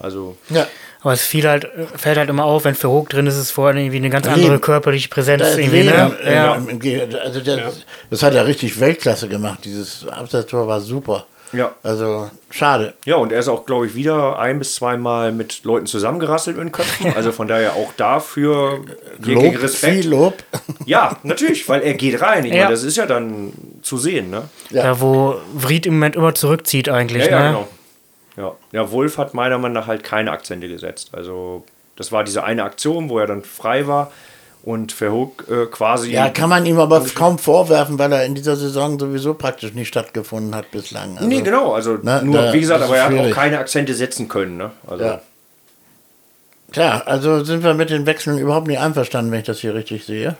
Also 0.00 0.36
Ja. 0.48 0.66
Aber 1.02 1.12
es 1.14 1.22
fiel 1.24 1.48
halt, 1.48 1.66
fällt 1.96 2.18
halt 2.18 2.28
immer 2.28 2.44
auf, 2.44 2.64
wenn 2.64 2.74
Verhoek 2.74 3.08
drin 3.08 3.26
ist, 3.26 3.34
ist 3.34 3.40
es 3.40 3.50
vorher 3.52 3.80
irgendwie 3.80 3.96
eine 3.96 4.10
ganz 4.10 4.26
Leben. 4.26 4.38
andere 4.40 4.58
körperliche 4.58 5.08
Präsenz. 5.08 5.40
Da 5.42 5.48
ist 5.48 5.56
irgendwie, 5.58 5.84
ne? 5.84 6.14
im- 6.22 6.30
ja. 6.30 6.56
Ge- 6.78 7.14
also 7.24 7.40
der, 7.40 7.72
Das 8.10 8.22
hat 8.22 8.34
er 8.34 8.46
richtig 8.46 8.78
Weltklasse 8.80 9.28
gemacht. 9.28 9.60
Dieses 9.64 10.06
Abseitstor 10.06 10.66
war 10.66 10.80
super. 10.80 11.24
Ja. 11.52 11.72
Also 11.82 12.30
schade. 12.50 12.94
Ja, 13.04 13.16
und 13.16 13.32
er 13.32 13.40
ist 13.40 13.48
auch, 13.48 13.66
glaube 13.66 13.86
ich, 13.86 13.94
wieder 13.94 14.38
ein 14.38 14.58
bis 14.58 14.74
zweimal 14.76 15.32
mit 15.32 15.64
Leuten 15.64 15.86
zusammengerasselt 15.86 16.56
in 16.56 16.64
den 16.66 16.72
Köpfen. 16.72 17.12
Also 17.16 17.32
von 17.32 17.48
daher 17.48 17.74
auch 17.74 17.92
dafür 17.96 18.84
Lob, 19.18 19.60
Respekt. 19.62 19.94
viel 19.94 20.08
Lob. 20.10 20.34
Ja, 20.86 21.16
natürlich, 21.22 21.68
weil 21.68 21.82
er 21.82 21.94
geht 21.94 22.20
rein. 22.22 22.44
Ich 22.44 22.52
Ja. 22.52 22.62
meine, 22.64 22.70
das 22.70 22.84
ist 22.84 22.96
ja 22.96 23.06
dann 23.06 23.52
zu 23.82 23.96
sehen, 23.98 24.30
ne? 24.30 24.44
Ja. 24.70 24.82
Da, 24.84 25.00
wo 25.00 25.36
Vried 25.56 25.86
im 25.86 25.94
Moment 25.94 26.16
immer 26.16 26.34
zurückzieht 26.34 26.88
eigentlich. 26.88 27.24
Ja, 27.26 27.30
ja, 27.30 27.40
ne? 27.40 27.46
genau. 27.48 27.68
Ja. 28.36 28.80
ja, 28.80 28.90
Wolf 28.92 29.18
hat 29.18 29.34
meiner 29.34 29.58
Meinung 29.58 29.74
nach 29.74 29.86
halt 29.86 30.04
keine 30.04 30.30
Akzente 30.30 30.68
gesetzt. 30.68 31.10
Also 31.12 31.64
das 31.96 32.12
war 32.12 32.24
diese 32.24 32.44
eine 32.44 32.62
Aktion, 32.64 33.08
wo 33.10 33.18
er 33.18 33.26
dann 33.26 33.42
frei 33.42 33.86
war 33.86 34.12
und 34.62 34.92
Verhoek 34.92 35.46
äh, 35.50 35.66
quasi. 35.66 36.12
Ja, 36.12 36.28
kann 36.28 36.48
man 36.50 36.66
ihm 36.66 36.78
aber 36.78 37.04
kaum 37.14 37.38
vorwerfen, 37.38 37.98
weil 37.98 38.12
er 38.12 38.24
in 38.26 38.34
dieser 38.34 38.56
Saison 38.56 38.98
sowieso 38.98 39.34
praktisch 39.34 39.72
nicht 39.72 39.88
stattgefunden 39.88 40.54
hat 40.54 40.70
bislang. 40.70 41.16
Also, 41.16 41.28
nee, 41.28 41.40
genau. 41.40 41.72
Also 41.72 41.94
Ne, 42.02 42.20
nur, 42.22 42.36
da- 42.42 42.52
wie 42.52 42.60
gesagt, 42.60 42.82
aber 42.84 42.96
er 42.96 43.04
hat 43.04 43.14
auch 43.14 43.30
keine 43.34 43.58
Akzente 43.58 43.94
setzen 43.94 44.28
können. 44.28 44.56
Ne? 44.56 44.70
Also, 44.86 45.04
Ja. 45.04 45.20
Klar, 46.72 47.02
also 47.06 47.42
sind 47.42 47.64
wir 47.64 47.74
mit 47.74 47.90
den 47.90 48.06
Wechseln 48.06 48.38
überhaupt 48.38 48.68
nicht 48.68 48.78
einverstanden, 48.78 49.32
wenn 49.32 49.40
ich 49.40 49.46
das 49.46 49.58
hier 49.58 49.74
richtig 49.74 50.04
sehe. 50.04 50.36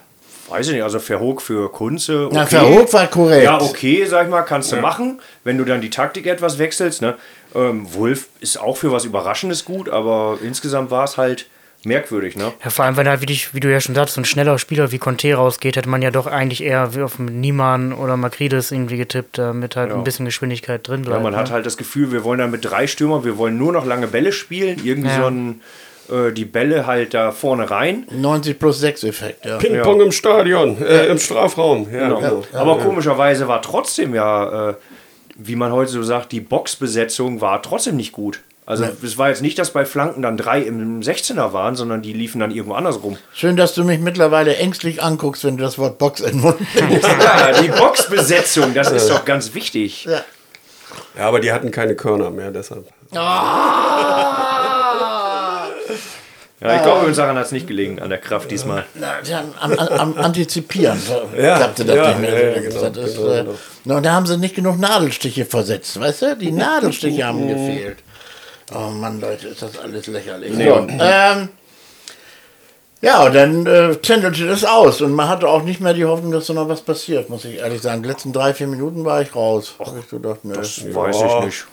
Weiß 0.49 0.67
ich 0.69 0.75
nicht, 0.75 0.83
also 0.83 0.99
Verhoek 0.99 1.43
für 1.43 1.71
Kunze. 1.73 2.27
Okay. 2.27 2.35
Na, 2.35 2.47
Verhoek 2.47 2.93
war 2.93 3.07
korrekt. 3.09 3.45
Ja, 3.45 3.61
okay, 3.61 4.05
sag 4.05 4.25
ich 4.27 4.31
mal, 4.31 4.43
kannst 4.43 4.71
du 4.73 4.77
machen, 4.77 5.21
wenn 5.45 5.59
du 5.59 5.65
dann 5.65 5.81
die 5.81 5.91
Taktik 5.91 6.27
etwas 6.27 6.59
wechselst. 6.59 7.03
Ne? 7.03 7.17
Ähm, 7.55 7.93
Wolf 7.95 8.29
ist 8.41 8.61
auch 8.61 8.77
für 8.77 8.93
was 8.93 9.05
Überraschendes 9.05 9.65
gut, 9.65 9.89
aber 9.89 10.39
insgesamt 10.43 10.91
war 10.91 11.05
es 11.05 11.17
halt 11.17 11.47
merkwürdig. 11.85 12.37
Ne? 12.37 12.53
Ja, 12.63 12.71
vor 12.71 12.85
allem, 12.85 12.97
wenn 12.97 13.09
halt, 13.09 13.21
wie, 13.23 13.27
dich, 13.27 13.55
wie 13.55 13.61
du 13.61 13.71
ja 13.71 13.81
schon 13.81 13.95
sagst, 13.95 14.15
so 14.15 14.21
ein 14.21 14.25
schneller 14.25 14.59
Spieler 14.59 14.93
wie 14.93 14.99
Conte 14.99 15.33
rausgeht, 15.35 15.77
hätte 15.77 15.89
man 15.89 16.03
ja 16.03 16.11
doch 16.11 16.27
eigentlich 16.27 16.63
eher 16.63 16.95
wie 16.95 17.03
auf 17.03 17.19
Niemann 17.19 17.93
oder 17.93 18.17
Makridis 18.17 18.71
irgendwie 18.71 18.97
getippt, 18.97 19.39
damit 19.39 19.77
halt 19.77 19.93
ein 19.93 20.05
bisschen 20.05 20.25
Geschwindigkeit 20.27 20.87
drin 20.87 21.03
Ja, 21.05 21.11
bleibt. 21.11 21.23
man 21.23 21.33
ne? 21.33 21.39
hat 21.39 21.51
halt 21.51 21.67
das 21.67 21.77
Gefühl, 21.77 22.13
wir 22.13 22.25
wollen 22.25 22.39
dann 22.39 22.51
mit 22.51 22.65
drei 22.65 22.87
Stürmern, 22.87 23.25
wir 23.25 23.39
wollen 23.39 23.57
nur 23.59 23.73
noch 23.73 23.87
lange 23.87 24.07
Bälle 24.09 24.33
spielen, 24.33 24.81
irgendwie 24.85 25.09
Ja. 25.09 25.23
so 25.23 25.27
ein, 25.29 25.61
äh, 26.11 26.33
die 26.33 26.45
Bälle 26.45 26.87
halt 26.87 27.15
da 27.15 27.33
vorne 27.33 27.71
rein. 27.71 28.07
90 28.11 28.59
plus 28.59 28.81
6 28.81 29.05
Effekt, 29.05 29.47
ja. 29.47 29.57
Ping-Pong 29.59 30.01
im 30.01 30.13
Stadion, 30.13 30.81
äh, 30.83 31.07
im 31.07 31.19
Strafraum. 31.19 31.89
Ja, 31.93 32.09
genau. 32.09 32.45
Aber 32.53 32.79
komischerweise 32.79 33.49
war 33.49 33.63
trotzdem 33.63 34.15
ja, 34.15 34.71
äh, 34.71 34.75
wie 35.43 35.57
man 35.57 35.73
heute 35.73 35.91
so 35.91 36.03
sagt, 36.03 36.33
die 36.33 36.41
Boxbesetzung 36.41 37.41
war 37.41 37.63
trotzdem 37.63 37.97
nicht 37.97 38.13
gut. 38.13 38.41
Also 38.71 38.87
es 39.03 39.19
war 39.19 39.31
jetzt 39.31 39.43
nicht, 39.43 39.59
dass 39.59 39.73
bei 39.73 39.85
Flanken 39.85 40.23
dann 40.23 40.37
drei 40.37 40.61
im 40.61 41.01
16er 41.01 41.53
waren, 41.53 41.75
sondern 41.75 42.03
die 42.03 42.13
liefen 42.13 42.39
dann 42.39 42.53
irgendwo 42.53 42.75
anders 42.75 43.03
rum. 43.03 43.19
Schön, 43.35 43.57
dass 43.57 43.75
du 43.75 43.83
mich 43.83 43.99
mittlerweile 43.99 44.57
ängstlich 44.59 45.03
anguckst, 45.03 45.43
wenn 45.43 45.57
du 45.57 45.65
das 45.65 45.77
Wort 45.77 45.99
Box 45.99 46.21
in 46.21 46.31
den 46.31 46.41
Mund 46.43 46.61
nimmst. 46.89 47.05
Ja, 47.05 47.51
die 47.61 47.67
Boxbesetzung, 47.67 48.73
das 48.73 48.93
ist 48.93 49.11
doch 49.11 49.25
ganz 49.25 49.55
wichtig. 49.55 50.05
Ja. 50.05 50.21
Ja, 51.19 51.27
aber 51.27 51.41
die 51.41 51.51
hatten 51.51 51.73
keine 51.73 51.97
Körner 51.97 52.31
mehr, 52.31 52.53
deshalb. 52.53 52.87
Ja, 53.11 53.27
ich 56.77 56.83
glaube, 56.83 57.07
uns 57.07 57.17
daran 57.17 57.37
hat 57.37 57.47
es 57.47 57.53
nicht 57.53 57.67
gelegen, 57.67 58.01
an 58.01 58.11
der 58.11 58.19
Kraft 58.19 58.53
diesmal. 58.53 58.85
Na, 58.95 59.15
ja, 59.25 59.43
am, 59.59 59.73
am, 59.73 59.89
am 59.89 60.17
Antizipieren 60.17 61.03
Ja, 61.37 61.57
klappte 61.57 61.85
das 61.85 61.97
ja, 61.97 62.09
nicht 62.11 62.21
mehr. 62.21 62.31
ja, 62.31 62.57
ja, 62.57 62.61
genau, 62.69 62.89
das 62.89 63.09
ist, 63.09 63.17
genau, 63.17 63.33
äh, 63.33 63.43
genau. 63.43 63.55
na, 63.85 63.97
und 63.97 64.05
da 64.05 64.13
haben 64.13 64.27
sie 64.27 64.37
nicht 64.37 64.55
genug 64.55 64.79
Nadelstiche 64.79 65.45
versetzt, 65.45 65.99
weißt 65.99 66.23
du? 66.23 66.37
Die 66.37 66.53
Nadelstiche 66.53 67.25
haben 67.25 67.49
gefehlt. 67.49 67.99
Oh 68.75 68.91
Mann, 68.91 69.21
Leute, 69.21 69.49
ist 69.49 69.63
das 69.63 69.79
alles 69.79 70.07
lächerlich. 70.07 70.53
So, 70.55 70.61
ähm, 70.61 71.49
ja, 73.03 73.25
und 73.25 73.35
dann 73.35 73.67
äh, 73.67 73.97
tändelte 73.97 74.47
das 74.47 74.65
aus 74.65 75.01
und 75.01 75.13
man 75.13 75.29
hatte 75.29 75.49
auch 75.49 75.63
nicht 75.63 75.81
mehr 75.81 75.95
die 75.95 76.05
Hoffnung, 76.05 76.33
dass 76.33 76.47
da 76.47 76.53
noch 76.53 76.69
was 76.69 76.83
passiert, 76.83 77.31
muss 77.31 77.45
ich 77.47 77.57
ehrlich 77.57 77.81
sagen. 77.81 78.03
Die 78.03 78.09
letzten 78.09 78.33
drei, 78.33 78.53
vier 78.53 78.67
Minuten 78.67 79.05
war 79.05 79.23
ich 79.23 79.35
raus. 79.35 79.75
Hab 79.79 79.97
ich 79.99 80.09
gedacht, 80.09 80.45
nö. 80.45 80.55
Das 80.55 80.83
weiß 80.95 81.17
ich 81.17 81.45
nicht. 81.47 81.67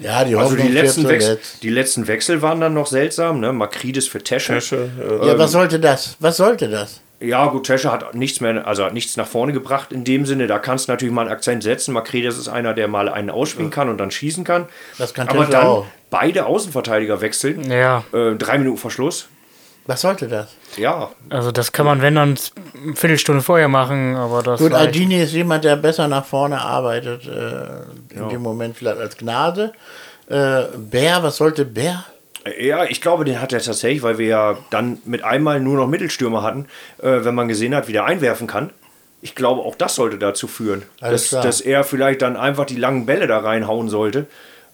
Ja, 0.00 0.24
die 0.24 0.34
Also 0.34 0.50
Hoffnung 0.50 0.66
die 0.66 0.72
stirbt 0.72 0.86
letzten, 0.86 1.08
Wechsel, 1.08 1.38
die 1.62 1.70
letzten 1.70 2.06
Wechsel 2.08 2.42
waren 2.42 2.60
dann 2.60 2.74
noch 2.74 2.88
seltsam, 2.88 3.38
ne? 3.38 3.52
Makridis 3.52 4.08
für 4.08 4.22
Tesche. 4.22 4.54
Tesche, 4.54 4.90
äh, 5.00 5.28
Ja, 5.28 5.38
was 5.38 5.52
sollte 5.52 5.78
das? 5.78 6.16
Was 6.18 6.38
sollte 6.38 6.68
das? 6.68 7.00
Ja, 7.20 7.46
gut, 7.46 7.64
Tesche 7.66 7.90
hat 7.92 8.14
nichts 8.14 8.40
mehr, 8.40 8.66
also 8.66 8.84
hat 8.84 8.92
nichts 8.92 9.16
nach 9.16 9.26
vorne 9.26 9.52
gebracht 9.52 9.92
in 9.92 10.04
dem 10.04 10.26
Sinne. 10.26 10.46
Da 10.46 10.58
kannst 10.58 10.88
du 10.88 10.92
natürlich 10.92 11.14
mal 11.14 11.22
einen 11.22 11.30
Akzent 11.30 11.62
setzen. 11.62 11.94
Makridis 11.94 12.36
ist 12.36 12.48
einer, 12.48 12.74
der 12.74 12.88
mal 12.88 13.08
einen 13.08 13.30
ausspielen 13.30 13.70
kann 13.70 13.88
und 13.88 13.98
dann 13.98 14.10
schießen 14.10 14.44
kann. 14.44 14.66
Das 14.98 15.14
kann 15.14 15.28
Aber 15.28 15.40
Tesche 15.40 15.50
dann 15.52 15.66
auch. 15.66 15.86
beide 16.10 16.46
Außenverteidiger 16.46 17.20
wechseln. 17.20 17.70
Ja, 17.70 18.04
Äh, 18.12 18.34
drei 18.34 18.58
Minuten 18.58 18.78
Verschluss. 18.78 19.28
Was 19.86 20.00
sollte 20.00 20.28
das? 20.28 20.48
Ja, 20.78 21.10
also 21.28 21.52
das 21.52 21.70
kann 21.72 21.84
man, 21.84 22.00
wenn 22.00 22.14
dann, 22.14 22.36
eine 22.82 22.96
Viertelstunde 22.96 23.42
vorher 23.42 23.68
machen, 23.68 24.16
aber 24.16 24.42
das 24.42 24.58
Gut, 24.58 24.72
Aldini 24.72 25.22
ist 25.22 25.34
jemand, 25.34 25.64
der 25.64 25.76
besser 25.76 26.08
nach 26.08 26.24
vorne 26.24 26.58
arbeitet, 26.60 27.26
äh, 27.26 28.14
in 28.18 28.28
dem 28.30 28.40
Moment 28.40 28.76
vielleicht 28.78 28.98
als 28.98 29.16
Gnade. 29.18 29.72
Äh, 30.26 30.62
Bär, 30.78 31.22
was 31.22 31.36
sollte 31.36 31.66
Bär? 31.66 32.02
Ja, 32.58 32.84
ich 32.84 33.00
glaube, 33.00 33.24
den 33.24 33.40
hat 33.40 33.52
er 33.52 33.60
tatsächlich, 33.60 34.02
weil 34.02 34.18
wir 34.18 34.26
ja 34.26 34.58
dann 34.70 34.98
mit 35.04 35.24
einmal 35.24 35.60
nur 35.60 35.76
noch 35.76 35.86
Mittelstürmer 35.86 36.42
hatten, 36.42 36.66
äh, 36.98 37.24
wenn 37.24 37.34
man 37.34 37.48
gesehen 37.48 37.74
hat, 37.74 37.88
wie 37.88 37.92
der 37.92 38.04
einwerfen 38.04 38.46
kann. 38.46 38.70
Ich 39.22 39.34
glaube, 39.34 39.62
auch 39.62 39.74
das 39.74 39.94
sollte 39.94 40.18
dazu 40.18 40.46
führen, 40.46 40.82
dass, 41.00 41.30
dass 41.30 41.62
er 41.62 41.84
vielleicht 41.84 42.20
dann 42.20 42.36
einfach 42.36 42.66
die 42.66 42.76
langen 42.76 43.06
Bälle 43.06 43.26
da 43.26 43.38
reinhauen 43.38 43.88
sollte, 43.88 44.26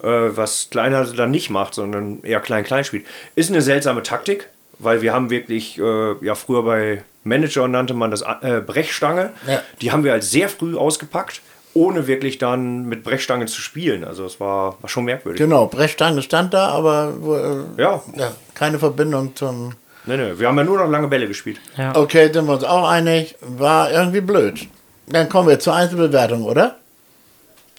äh, 0.02 0.06
was 0.08 0.68
Kleiner 0.70 1.04
dann 1.04 1.30
nicht 1.30 1.50
macht, 1.50 1.74
sondern 1.74 2.24
eher 2.24 2.40
klein-klein 2.40 2.82
spielt. 2.82 3.06
Ist 3.36 3.50
eine 3.50 3.62
seltsame 3.62 4.02
Taktik, 4.02 4.48
weil 4.80 5.02
wir 5.02 5.12
haben 5.12 5.30
wirklich, 5.30 5.78
äh, 5.78 6.14
ja, 6.24 6.34
früher 6.34 6.64
bei 6.64 7.04
Manager 7.22 7.68
nannte 7.68 7.94
man 7.94 8.10
das 8.10 8.22
äh, 8.22 8.60
Brechstange. 8.60 9.30
Ja. 9.46 9.62
Die 9.80 9.92
haben 9.92 10.02
wir 10.02 10.12
halt 10.12 10.24
sehr 10.24 10.48
früh 10.48 10.76
ausgepackt, 10.76 11.42
ohne 11.74 12.06
wirklich 12.06 12.38
dann 12.38 12.84
mit 12.86 13.04
Brechstange 13.04 13.46
zu 13.46 13.60
spielen. 13.60 14.04
Also 14.04 14.24
es 14.24 14.40
war, 14.40 14.76
war 14.82 14.88
schon 14.88 15.04
merkwürdig. 15.04 15.38
Genau, 15.40 15.66
Brechstange 15.66 16.22
stand 16.22 16.52
da, 16.54 16.68
aber 16.68 17.12
äh, 17.76 17.80
Ja, 17.82 18.02
ja, 18.16 18.32
keine 18.54 18.78
Verbindung 18.78 19.36
zum. 19.36 19.74
nee, 20.06 20.16
nee, 20.16 20.32
wir 20.38 20.48
haben 20.48 20.58
ja 20.58 20.64
nur 20.64 20.78
noch 20.78 20.88
lange 20.90 21.08
Bälle 21.08 21.28
gespielt. 21.28 21.60
ja. 21.76 21.94
Okay, 21.94 22.32
sind 22.32 22.46
wir 22.46 22.54
uns 22.54 22.64
auch 22.64 22.88
einig. 22.88 23.36
War 23.40 23.90
irgendwie 23.92 24.20
blöd. 24.20 24.66
Dann 25.06 25.28
kommen 25.28 25.48
wir 25.48 25.58
zur 25.58 25.74
Einzelbewertung, 25.74 26.44
oder? 26.44 26.76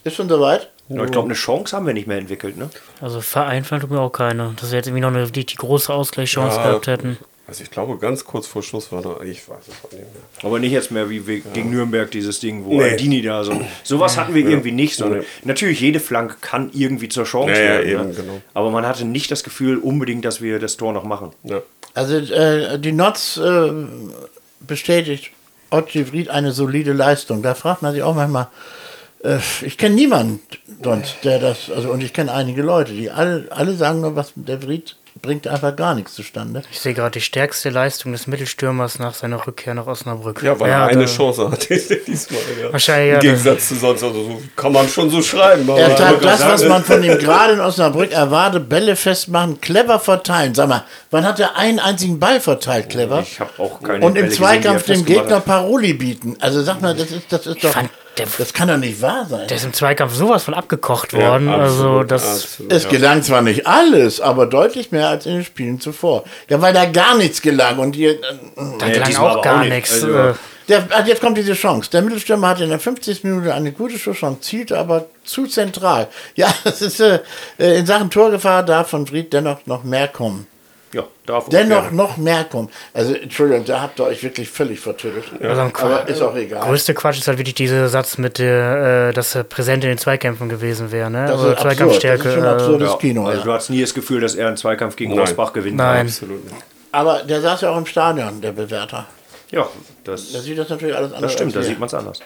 Ist 0.03 0.15
schon 0.15 0.27
soweit? 0.29 0.69
Ja, 0.89 1.05
ich 1.05 1.11
glaube, 1.11 1.27
eine 1.27 1.35
Chance 1.35 1.73
haben 1.75 1.85
wir 1.87 1.93
nicht 1.93 2.07
mehr 2.07 2.17
entwickelt, 2.17 2.57
ne? 2.57 2.69
Also 2.99 3.21
vereinfacht 3.21 3.89
mir 3.89 4.01
auch 4.01 4.09
keine. 4.11 4.53
Dass 4.59 4.71
wir 4.71 4.77
jetzt 4.77 4.87
irgendwie 4.87 5.01
noch 5.01 5.07
eine, 5.09 5.29
die, 5.31 5.45
die 5.45 5.55
große 5.55 5.93
Ausgleichschance 5.93 6.57
Ja. 6.57 6.63
gehabt 6.67 6.87
hätten. 6.87 7.17
Also 7.47 7.63
ich 7.63 7.71
glaube, 7.71 7.97
ganz 7.97 8.23
kurz 8.23 8.47
vor 8.47 8.63
Schluss 8.63 8.91
war 8.91 9.01
da, 9.01 9.19
ich 9.23 9.49
weiß 9.49 9.57
es 9.67 9.73
auch 9.83 9.91
nicht 9.91 10.01
mehr. 10.01 10.21
Aber 10.43 10.59
nicht 10.59 10.71
jetzt 10.71 10.91
mehr 10.91 11.09
wie 11.09 11.27
wir 11.27 11.39
gegen 11.41 11.69
Nürnberg 11.71 12.09
dieses 12.09 12.39
Ding, 12.39 12.63
wo 12.63 12.77
Nee. 12.77 12.91
Aldini 12.91 13.21
da 13.21 13.43
so. 13.43 13.59
Sowas 13.83 14.15
hatten 14.17 14.33
wir 14.33 14.47
irgendwie 14.47 14.71
nicht, 14.71 14.95
sondern 14.95 15.19
Nee. 15.19 15.25
natürlich 15.43 15.81
jede 15.81 15.99
Flanke 15.99 16.35
kann 16.39 16.69
irgendwie 16.73 17.09
zur 17.09 17.25
Chance 17.25 17.51
Ja, 17.53 17.59
ja, 17.59 17.69
werden. 17.85 17.89
eben, 17.89 18.07
ne? 18.09 18.13
genau. 18.15 18.41
Aber 18.53 18.71
man 18.71 18.85
hatte 18.85 19.03
nicht 19.05 19.31
das 19.31 19.43
Gefühl 19.43 19.77
unbedingt, 19.77 20.23
dass 20.23 20.41
wir 20.41 20.59
das 20.59 20.77
Tor 20.77 20.93
noch 20.93 21.03
machen. 21.03 21.31
Ja. 21.43 21.61
Also 21.93 22.15
äh, 22.17 22.79
die 22.79 22.93
Notz 22.93 23.35
äh, 23.37 23.71
bestätigt 24.61 25.31
Otji 25.71 26.05
Fried 26.05 26.29
eine 26.29 26.51
solide 26.51 26.93
Leistung. 26.93 27.41
Da 27.41 27.53
fragt 27.55 27.81
man 27.81 27.93
sich 27.93 28.03
auch 28.03 28.15
manchmal, 28.15 28.47
äh, 29.23 29.37
ich 29.61 29.77
kenne 29.77 29.95
niemanden 29.95 30.39
sonst, 30.83 31.17
der 31.23 31.39
das, 31.39 31.69
also 31.69 31.91
und 31.91 32.01
ich 32.03 32.13
kenne 32.13 32.31
einige 32.33 32.61
Leute, 32.61 32.93
die 32.93 33.09
alle, 33.09 33.47
alle 33.49 33.73
sagen 33.75 34.01
nur, 34.01 34.15
was 34.15 34.31
der 34.35 34.61
Fried 34.61 34.95
bringt 35.21 35.47
einfach 35.47 35.75
gar 35.75 35.93
nichts 35.95 36.13
zustande. 36.13 36.63
Ich 36.71 36.79
sehe 36.79 36.93
gerade 36.93 37.11
die 37.11 37.21
stärkste 37.21 37.69
Leistung 37.69 38.11
des 38.11 38.27
Mittelstürmers 38.27 38.99
nach 38.99 39.13
seiner 39.13 39.45
Rückkehr 39.45 39.73
nach 39.73 39.87
Osnabrück. 39.87 40.41
Ja, 40.41 40.59
weil 40.59 40.69
er 40.71 40.85
eine 40.85 41.05
da- 41.05 41.11
Chance 41.11 41.51
hatte 41.51 41.67
diesmal. 42.07 42.39
Ja. 42.61 42.71
Wahrscheinlich, 42.71 43.09
ja, 43.09 43.15
Im 43.15 43.21
Gegensatz 43.21 43.67
zu 43.69 43.75
sonst, 43.75 44.03
also 44.03 44.23
so 44.23 44.41
kann 44.55 44.71
man 44.73 44.87
schon 44.89 45.09
so 45.09 45.21
schreiben. 45.21 45.69
Aber 45.69 45.79
Er 45.79 45.95
tat 45.95 46.23
das, 46.23 46.43
was 46.45 46.65
man 46.65 46.83
von 46.83 47.03
ihm 47.03 47.17
gerade 47.19 47.53
in 47.53 47.59
Osnabrück 47.59 48.11
erwartet, 48.11 48.67
Bälle 48.69 48.95
festmachen, 48.95 49.61
clever 49.61 49.99
verteilen. 49.99 50.55
Sag 50.55 50.69
mal, 50.69 50.83
wann 51.11 51.25
hat 51.25 51.39
er 51.39 51.55
einen 51.55 51.79
einzigen 51.79 52.19
Ball 52.19 52.39
verteilt, 52.39 52.89
clever? 52.89 53.19
Ich 53.21 53.39
habe 53.39 53.51
auch 53.57 53.81
keine 53.81 54.05
Und 54.05 54.13
Bälle 54.13 54.25
im 54.25 54.29
gesehen, 54.31 54.43
er 54.43 54.49
Zweikampf 54.61 54.83
dem 54.85 54.95
festgemacht 54.95 55.25
Gegner. 55.27 55.39
Paroli 55.41 55.93
bieten. 55.93 56.37
Also 56.39 56.63
sag 56.63 56.81
mal, 56.81 56.95
das 56.95 57.11
ist, 57.11 57.23
das 57.29 57.45
ist 57.45 57.63
doch, 57.63 57.69
fand, 57.71 57.89
der- 58.17 58.27
das 58.37 58.53
kann 58.53 58.67
doch 58.67 58.77
nicht 58.77 59.01
wahr 59.01 59.25
sein. 59.29 59.47
Der 59.47 59.57
ist 59.57 59.63
im 59.65 59.73
Zweikampf 59.73 60.13
sowas 60.13 60.43
von 60.43 60.53
abgekocht 60.53 61.13
Ja, 61.13 61.19
worden. 61.19 61.49
also 61.49 61.83
absolut, 61.99 62.11
das. 62.11 62.43
absolut, 62.43 62.73
Es 62.73 62.83
ja. 62.83 62.89
gelang 62.89 63.23
zwar 63.23 63.41
nicht 63.41 63.65
alles, 63.67 64.19
aber 64.21 64.45
deutlich 64.45 64.91
mehr 64.91 65.07
als 65.09 65.25
in 65.25 65.33
den 65.35 65.43
Spielen 65.45 65.79
zuvor. 65.79 66.23
Ja, 66.49 66.61
weil 66.61 66.73
da 66.73 66.85
gar 66.85 67.15
nichts 67.17 67.41
gelang. 67.41 67.79
Und 67.79 67.93
die, 67.93 68.05
äh, 68.05 68.17
Da 68.79 68.85
Nee, 68.87 68.93
gelang 68.93 69.15
auch 69.17 69.41
gar 69.41 69.55
auch 69.55 69.59
nicht. 69.61 69.73
nichts. 69.73 69.93
Also- 69.93 70.17
äh, 70.17 70.33
der, 70.69 70.87
ah, 70.91 71.03
jetzt 71.05 71.19
kommt 71.21 71.37
diese 71.37 71.53
Chance. 71.53 71.89
Der 71.91 72.01
Mittelstürmer 72.01 72.49
hatte 72.49 72.63
in 72.63 72.69
der 72.69 72.79
50. 72.79 73.23
Minute 73.23 73.53
eine 73.53 73.71
gute 73.73 73.97
Chance, 73.97 74.39
zielte 74.41 74.77
aber 74.77 75.05
zu 75.25 75.45
zentral. 75.47 76.07
Ja, 76.35 76.53
das 76.63 76.81
ist 76.81 76.99
äh, 77.01 77.19
in 77.57 77.85
Sachen 77.85 78.09
Torgefahr 78.09 78.63
darf 78.63 78.89
von 78.89 79.05
Fried 79.07 79.33
dennoch 79.33 79.65
noch 79.65 79.83
mehr 79.83 80.07
kommen. 80.07 80.47
Ja, 80.93 81.03
darf 81.25 81.47
Dennoch 81.49 81.83
gerne. 81.83 81.95
noch 81.95 82.17
mehr 82.17 82.43
kommen. 82.43 82.69
Also, 82.93 83.13
Entschuldigung, 83.13 83.63
da 83.65 83.81
habt 83.81 83.99
ihr 83.99 84.05
euch 84.05 84.23
wirklich 84.23 84.49
völlig 84.49 84.79
vertüttelt. 84.79 85.25
Also 85.41 85.61
am 85.61 85.71
aber 85.75 86.07
ist 86.07 86.21
auch 86.21 86.35
egal. 86.35 86.61
größte 86.67 86.93
Quatsch 86.93 87.19
ist 87.19 87.27
halt 87.27 87.37
wirklich 87.37 87.55
dieser 87.55 87.87
Satz 87.87 88.17
mit 88.17 88.39
der, 88.39 89.09
äh, 89.09 89.13
dass 89.13 89.35
er 89.35 89.43
präsent 89.43 89.83
in 89.83 89.89
den 89.89 89.97
Zweikämpfen 89.97 90.49
gewesen 90.49 90.91
wäre, 90.91 91.09
ne? 91.09 91.27
Das 91.27 91.39
Oder 91.39 91.51
ist 91.51 91.57
absurd. 91.57 91.61
Zweikampfstärke. 91.61 92.23
Das 92.23 92.27
ist 92.27 92.33
schon 92.35 92.43
äh, 92.43 92.47
absurd. 92.47 92.81
Das 92.81 92.89
Ja, 92.91 92.97
Kino, 92.97 93.25
also 93.25 93.39
ja. 93.39 93.45
du 93.45 93.53
hattest 93.53 93.69
nie 93.69 93.81
das 93.81 93.93
Gefühl, 93.93 94.19
dass 94.21 94.35
er 94.35 94.47
einen 94.47 94.57
Zweikampf 94.57 94.95
gegen 94.95 95.11
Nein. 95.11 95.21
Rosbach 95.21 95.53
gewinnt. 95.53 95.77
Nein. 95.77 96.07
Absolut 96.07 96.43
nicht. 96.43 96.55
Aber 96.91 97.23
der 97.23 97.39
saß 97.41 97.61
ja 97.61 97.69
auch 97.69 97.77
im 97.77 97.85
Stadion, 97.85 98.41
der 98.41 98.51
Bewerter. 98.51 99.07
Ja, 99.49 99.67
das, 100.03 100.31
Da 100.33 100.39
sieht 100.39 100.57
das 100.57 100.69
natürlich 100.69 100.95
alles 100.95 101.11
anders 101.11 101.21
das 101.21 101.33
stimmt, 101.33 101.55
da 101.55 101.61
sieht 101.61 101.79
man 101.79 101.87
es 101.87 101.93
anders. 101.93 102.19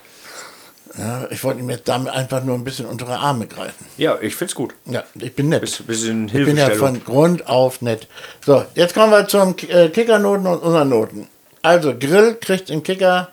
Ja, 0.97 1.27
ich 1.29 1.43
wollte 1.43 1.59
ihm 1.59 1.69
jetzt 1.69 1.87
damit 1.87 2.13
einfach 2.13 2.43
nur 2.43 2.55
ein 2.55 2.63
bisschen 2.63 2.85
unter 2.85 3.05
die 3.05 3.11
Arme 3.11 3.47
greifen. 3.47 3.85
Ja, 3.97 4.17
ich 4.21 4.35
find's 4.35 4.55
gut. 4.55 4.73
Ja, 4.85 5.03
ich 5.15 5.35
bin 5.35 5.49
nett. 5.49 5.61
Bis, 5.61 5.81
bisschen 5.83 6.27
ich 6.27 6.33
bin 6.33 6.55
ja 6.57 6.69
von 6.71 7.03
Grund 7.03 7.47
auf 7.47 7.81
nett. 7.81 8.07
So, 8.45 8.63
jetzt 8.75 8.93
kommen 8.93 9.11
wir 9.11 9.27
zum 9.27 9.55
äh, 9.67 9.89
Kickernoten 9.89 10.47
und 10.47 10.59
unseren 10.59 10.89
Noten. 10.89 11.27
Also, 11.61 11.97
Grill 11.97 12.35
kriegt 12.35 12.69
im 12.69 12.83
Kicker 12.83 13.29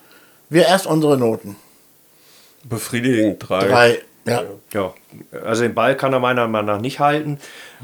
wir 0.49 0.67
erst 0.67 0.87
unsere 0.87 1.17
Noten. 1.17 1.57
Befriedigend, 2.65 3.39
drei. 3.39 3.67
Drei. 3.67 3.99
Ja. 4.25 4.43
ja, 4.73 4.95
also 5.45 5.63
den 5.63 5.75
Ball 5.75 5.97
kann 5.97 6.13
er 6.13 6.21
meiner 6.21 6.47
Meinung 6.47 6.77
nach 6.77 6.81
nicht 6.81 7.01
halten. 7.01 7.41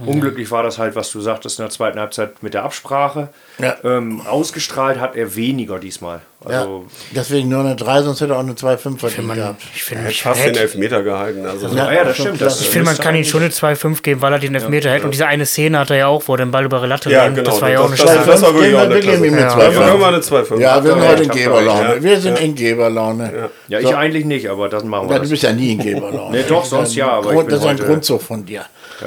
Unglücklich 0.06 0.50
war 0.50 0.62
das 0.62 0.78
halt, 0.78 0.94
was 0.96 1.10
du 1.10 1.20
sagtest 1.20 1.58
in 1.58 1.64
der 1.64 1.70
zweiten 1.70 1.98
Halbzeit 1.98 2.42
mit 2.42 2.54
der 2.54 2.64
Absprache. 2.64 3.28
Ja. 3.58 3.76
Ähm, 3.84 4.20
ausgestrahlt 4.26 5.00
hat 5.00 5.16
er 5.16 5.34
weniger 5.34 5.78
diesmal. 5.78 6.20
Also, 6.44 6.84
ja. 6.86 6.92
Deswegen 7.16 7.48
nur 7.48 7.60
eine 7.60 7.74
3, 7.74 8.02
sonst 8.02 8.20
hätte 8.20 8.34
er 8.34 8.36
auch 8.36 8.42
eine 8.42 8.52
2,5 8.52 8.98
verdient 8.98 9.26
Man, 9.26 9.36
gehabt. 9.36 9.60
ich 9.74 9.80
Er 9.82 9.86
finde, 9.86 10.04
hat 10.04 10.10
ich, 10.12 10.22
fast 10.22 10.44
den 10.44 10.54
Elfmeter 10.54 11.02
gehalten. 11.02 11.44
Also, 11.44 11.66
ja, 11.68 11.92
ja, 11.92 12.04
das 12.04 12.14
stimmt. 12.16 12.38
klasse. 12.38 12.58
Das 12.58 12.60
ich 12.60 12.68
finde, 12.68 12.84
man 12.86 12.96
kann 12.98 13.16
ihm 13.16 13.24
schon 13.24 13.40
eine 13.42 13.50
2,5 13.50 14.02
geben, 14.02 14.22
weil 14.22 14.32
er 14.32 14.38
den 14.38 14.54
Elfmeter 14.54 14.90
hält. 14.90 15.02
Und 15.02 15.10
diese 15.12 15.26
eine 15.26 15.46
Szene 15.46 15.80
hat 15.80 15.90
er 15.90 15.96
ja 15.96 16.06
auch, 16.06 16.22
wo 16.26 16.34
er 16.34 16.38
den 16.38 16.52
Ball 16.52 16.64
über 16.64 16.80
die 16.80 16.86
Latte 16.86 17.10
Ja, 17.10 17.26
genau, 17.28 17.42
Das 17.42 17.60
war 17.60 17.70
ja 17.70 17.80
auch 17.80 17.86
eine 17.86 17.96
das- 17.96 18.06
Scheiße. 18.06 18.26
das 18.30 18.42
war 18.42 18.54
wirklich 18.54 18.74
auch 18.74 18.78
wir- 18.78 18.84
eine 18.84 18.94
wir 18.94 19.00
geben 19.00 19.24
ihm 19.24 19.32
eine 19.32 19.42
Ja, 19.42 19.48
zwei. 19.48 19.72
wir 19.74 19.80
können 19.80 20.00
mal 20.00 20.14
eine 20.14 20.22
2,5. 20.22 20.60
Ja, 20.60 20.84
wir 20.84 20.92
sind 20.92 21.02
Ja, 21.02 21.08
heute 21.08 21.22
in 21.24 21.30
Geberlaune. 21.30 22.02
Wir 22.04 22.20
sind 22.20 22.40
in 22.40 22.54
Geberlaune. 22.54 23.50
Ja, 23.66 23.80
ich 23.80 23.96
eigentlich 23.96 24.24
nicht, 24.24 24.48
aber 24.48 24.68
das 24.68 24.84
machen 24.84 25.08
wir. 25.08 25.16
Ja, 25.16 25.22
du 25.22 25.28
bist 25.28 25.42
ja 25.42 25.52
nie 25.52 25.72
in 25.72 25.78
Geberlaune. 25.80 26.36
Nee, 26.36 26.44
doch, 26.48 26.64
sonst 26.64 26.94
ja, 26.94 27.08
aber 27.10 27.30
ich 27.30 27.34
Grund, 27.34 27.48
bin 27.48 27.56
das 27.56 27.64
ist 27.64 27.70
ein 27.70 27.78
Grundzug 27.78 28.22
von 28.22 28.44
dir. 28.46 28.64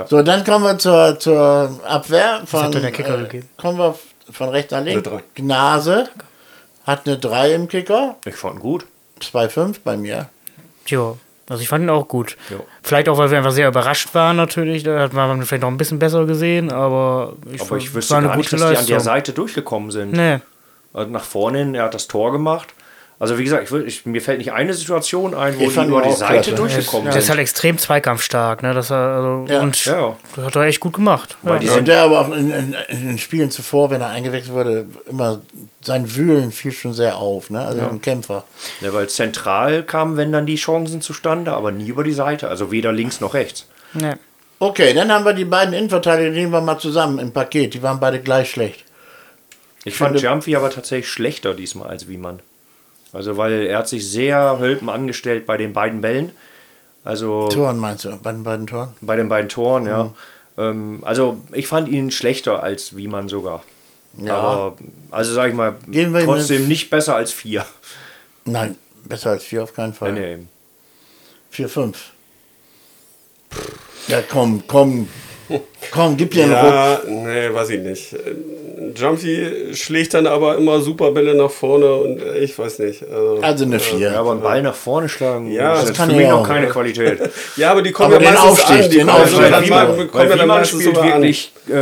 So, 0.08 0.22
dann 0.22 0.44
kommen 0.44 0.66
wir 0.66 0.78
zur, 0.78 1.20
zur 1.20 1.80
Abwehr. 1.88 2.42
Von, 2.46 2.64
hat 2.64 2.74
denn 2.74 2.82
der 2.82 2.92
Kicker 2.92 3.20
äh, 3.20 3.24
gegeben? 3.24 3.50
Kommen 3.58 3.78
wir 3.78 3.96
von 4.32 4.50
rechts 4.50 4.72
nach 4.72 4.84
links. 4.84 5.10
Gnase 5.36 6.10
hat 6.86 7.08
eine 7.08 7.18
3 7.18 7.54
im 7.54 7.68
Kicker. 7.68 8.16
Ich 8.26 8.36
fand 8.36 8.56
ihn 8.56 8.60
gut. 8.60 8.86
2,5 9.22 9.78
bei 9.84 9.98
mir. 9.98 10.30
Ja, 10.88 11.16
also 11.48 11.62
ich 11.62 11.70
fand 11.70 11.84
ihn 11.84 11.90
auch 11.90 12.08
gut. 12.08 12.38
Ja. 12.50 12.58
Vielleicht 12.82 13.10
auch, 13.10 13.18
weil 13.18 13.30
wir 13.30 13.38
einfach 13.38 13.52
sehr 13.52 13.68
überrascht 13.68 14.14
waren 14.14 14.38
natürlich. 14.38 14.84
Da 14.84 15.00
hat 15.00 15.14
man 15.14 15.44
vielleicht 15.46 15.62
noch 15.62 15.70
ein 15.70 15.78
bisschen 15.78 16.00
besser 16.00 16.26
gesehen, 16.26 16.72
aber 16.72 17.34
ich, 17.52 17.60
Aber 17.62 17.70
fand, 17.70 17.82
ich 17.84 17.94
wüsste 17.94 18.12
war 18.12 18.18
eine 18.20 18.28
gar 18.30 18.38
nicht, 18.38 18.50
gute 18.50 18.62
dass 18.62 18.70
die 18.72 18.78
an 18.78 18.86
der 18.86 18.96
Leistung. 18.96 19.14
Seite 19.14 19.34
durchgekommen 19.34 19.92
sind. 19.92 20.14
Nee. 20.14 20.40
Also 20.94 21.12
nach 21.12 21.24
vorne 21.24 21.60
hin, 21.60 21.76
er 21.76 21.84
hat 21.84 21.94
das 21.94 22.08
Tor 22.08 22.32
gemacht. 22.32 22.70
Also 23.22 23.38
wie 23.38 23.44
gesagt, 23.44 23.66
ich, 23.66 23.72
will- 23.72 23.88
ich, 23.88 24.06
mir 24.08 24.20
fällt 24.20 24.40
nicht 24.40 24.52
eine 24.52 24.74
Situation 24.74 25.36
ein, 25.36 25.56
wo 25.58 25.62
Ich 25.62 25.68
die 25.70 25.74
fand 25.76 25.90
über 25.90 26.02
die 26.02 26.12
Seite 26.12 26.24
klasse. 26.34 26.50
Er 26.50 26.54
ist, 26.54 26.60
durchgekommen 26.60 27.08
er 27.12 27.18
ist 27.18 27.30
halt 27.30 27.40
extrem 27.40 27.78
zweikampfstark, 27.78 28.64
ne? 28.64 28.74
Das 28.74 28.90
er, 28.90 28.98
also, 28.98 29.46
Ja. 29.48 29.62
Und 29.62 29.86
Ja. 29.86 30.18
das 30.36 30.46
hat 30.46 30.56
er 30.56 30.64
echt 30.64 30.80
gut 30.80 30.94
gemacht. 30.94 31.38
Weil 31.44 31.54
Ja. 31.54 31.60
die 31.60 31.66
Ja, 31.68 31.72
sind, 31.74 31.80
und 31.82 31.88
der 31.88 32.02
aber 32.02 32.22
auch 32.22 32.30
in, 32.34 32.50
in, 32.52 32.76
in 32.90 33.08
den 33.10 33.18
Spielen 33.20 33.52
zuvor, 33.52 33.92
wenn 33.92 34.02
er 34.02 34.08
eingewechselt 34.10 34.54
wurde, 34.56 34.88
immer 35.08 35.40
sein 35.84 36.16
Wühlen 36.16 36.52
fiel 36.52 36.72
schon 36.72 36.94
sehr 36.94 37.18
auf. 37.18 37.52
Ne? 37.52 37.64
Also 37.64 37.82
ein 37.82 38.02
Kämpfer. 38.02 38.44
ja, 38.82 38.92
weil 38.92 39.08
zentral 39.08 39.84
kamen, 39.84 40.18
wenn 40.18 40.32
dann 40.32 40.48
die 40.48 40.56
Chancen 40.56 41.00
zustande, 41.02 41.54
aber 41.54 41.72
nie 41.72 41.88
über 41.90 42.04
die 42.04 42.14
Seite. 42.14 42.48
Also 42.50 42.72
weder 42.72 42.92
links 42.92 43.22
noch 43.22 43.36
rechts. 43.36 43.68
Nee. 43.94 44.14
Okay, 44.58 44.94
dann 44.96 45.12
haben 45.12 45.26
wir 45.26 45.34
die 45.34 45.46
beiden 45.46 45.76
Innenverteidiger, 45.76 46.32
die 46.32 46.40
nehmen 46.40 46.54
wir 46.54 46.62
mal 46.62 46.80
zusammen 46.80 47.20
im 47.20 47.32
Paket. 47.32 47.76
Die 47.76 47.84
waren 47.84 48.00
beide 48.00 48.20
gleich 48.20 48.50
schlecht. 48.50 48.84
Ich 49.84 49.96
fand 49.96 50.14
finde- 50.20 50.28
Jumpy 50.28 50.56
aber 50.56 50.70
tatsächlich 50.72 51.08
schlechter 51.10 51.54
diesmal 51.54 51.88
als 51.90 52.08
Wiemann. 52.08 52.40
Also 53.14 53.38
weil 53.38 53.66
er 53.68 53.80
hat 53.80 53.88
sich 53.88 54.10
sehr 54.10 54.58
hölpen 54.60 54.90
angestellt 54.90 55.46
bei 55.46 55.58
den 55.58 55.74
beiden 55.74 56.02
Bällen. 56.02 56.32
Also 57.04 57.50
Toren 57.50 57.78
meinst 57.78 58.06
du? 58.06 58.18
Bei 58.22 58.32
den 58.32 58.44
beiden 58.44 58.68
Toren? 58.68 58.94
bei 59.02 59.16
den 59.16 59.30
beiden 59.30 59.50
Toren, 59.50 59.86
ja. 59.86 60.04
Mhm. 60.04 60.14
Ähm, 60.58 61.00
also 61.02 61.42
ich 61.52 61.68
fand 61.68 61.90
ihn 61.90 62.12
schlechter 62.12 62.62
als 62.64 62.96
Wiemann 62.96 63.28
sogar. 63.28 63.64
Ja. 64.18 64.36
Aber, 64.36 64.78
also 65.10 65.34
sag 65.34 65.50
ich 65.50 65.56
mal, 65.56 65.76
Gehen 65.88 66.14
wir 66.14 66.22
ihm 66.22 66.26
trotzdem 66.26 66.68
nicht 66.68 66.90
besser 66.90 67.16
als 67.16 67.32
vier. 67.32 67.66
Nein, 68.46 68.78
besser 69.06 69.32
als 69.32 69.44
vier 69.44 69.64
auf 69.64 69.74
keinen 69.74 69.94
Fall. 69.94 70.14
Nee, 70.14 70.38
nee. 70.38 70.46
Vier, 71.50 71.70
fünf. 71.70 72.12
Ja, 74.08 74.22
komm, 74.22 74.64
komm. 74.68 75.08
Komm, 75.92 76.16
gib 76.16 76.32
dir 76.32 76.46
einen 76.46 76.54
Ruck. 76.54 76.74
Ja, 76.74 77.02
nee, 77.08 77.54
weiß 77.54 77.72
ich 77.72 77.82
nicht. 77.82 78.16
Jumpy 78.96 79.74
schlägt 79.74 80.14
dann 80.14 80.28
aber 80.28 80.58
immer 80.58 80.80
super 80.82 81.12
Bälle 81.12 81.36
nach 81.36 81.52
vorne 81.52 81.94
und 81.94 82.22
äh, 82.22 82.40
ich 82.40 82.58
weiß 82.58 82.80
nicht. 82.80 83.04
Also, 83.04 83.40
Also 83.42 83.66
eine 83.66 83.80
vier. 83.80 84.12
Ja, 84.12 84.20
aber 84.20 84.32
einen 84.32 84.42
Ball 84.42 84.62
nach 84.62 84.76
vorne 84.76 85.08
schlagen, 85.10 85.52
Ja, 85.52 85.74
das 85.76 85.90
jetzt 85.90 85.98
kann 85.98 86.10
für 86.10 86.16
mich 86.16 86.26
ja 86.26 86.32
noch 86.32 86.42
auch. 86.42 86.48
keine 86.48 86.68
Qualität. 86.68 87.20
ja, 87.58 87.72
aber 87.72 87.82
die 87.82 87.92
kommen 87.92 88.14
Aber 88.14 88.24
ja 88.24 88.32
den 88.32 88.34
meistens 88.36 88.52
Aufstieg, 88.62 88.84
an. 88.84 88.90
Die 88.90 88.98
den 88.98 89.08
kommen, 89.08 89.22
Aufstieg. 89.22 89.40
Wiemann- 89.40 89.88
kommen 89.96 90.10
Weil 90.14 90.30
ja 90.38 90.44
Wiemann 90.44 90.66
spielt 90.66 90.96
wirklich, 91.04 91.52
äh, 91.70 91.74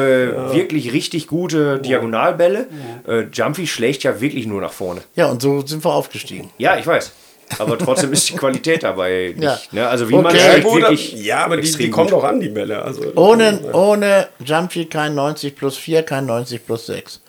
wirklich 0.53 0.93
richtig 0.93 1.27
gute 1.27 1.79
Diagonalbälle. 1.79 2.67
Äh, 3.07 3.23
Jumpy 3.33 3.67
schlägt 3.67 4.03
ja 4.03 4.19
wirklich 4.21 4.45
nur 4.45 4.61
nach 4.61 4.73
vorne. 4.73 5.01
Ja, 5.15 5.27
und 5.27 5.41
so 5.41 5.65
sind 5.65 5.83
wir 5.83 5.93
aufgestiegen. 5.93 6.49
Ja, 6.57 6.77
ich 6.77 6.85
weiß. 6.87 7.11
Aber 7.57 7.77
trotzdem 7.77 8.13
ist 8.13 8.29
die 8.29 8.35
Qualität 8.35 8.83
dabei 8.83 9.33
nicht. 9.35 9.43
Ja. 9.43 9.57
Ne? 9.71 9.87
Also 9.87 10.07
Wiemann 10.07 10.27
Okay. 10.27 10.37
Ja, 10.37 10.51
schlägt 10.51 10.65
gut, 10.65 10.81
wirklich 10.81 11.13
ja, 11.13 11.45
aber 11.45 11.57
die, 11.57 11.71
die 11.71 11.89
kommen 11.89 12.09
doch 12.09 12.23
an, 12.23 12.39
die 12.39 12.49
Bälle. 12.49 12.81
Also, 12.81 13.01
Ohne, 13.15 13.73
ohne 13.73 14.27
Jumpy 14.43 14.85
kein 14.85 15.15
90 15.15 15.55
plus 15.55 15.77
4, 15.77 16.03
kein 16.03 16.25
90 16.25 16.65
plus 16.65 16.85
6. 16.85 17.21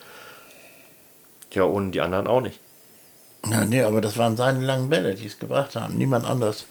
Ja, 1.53 1.63
und 1.63 1.91
die 1.91 2.01
anderen 2.01 2.27
auch 2.27 2.41
nicht. 2.41 2.59
Ja, 3.49 3.65
nee, 3.65 3.81
aber 3.81 4.01
das 4.01 4.17
waren 4.17 4.37
seine 4.37 4.63
langen 4.63 4.89
Bälle, 4.89 5.15
die 5.15 5.25
es 5.25 5.39
gebracht 5.39 5.75
haben. 5.75 5.97
Niemand 5.97 6.25
anders. 6.25 6.65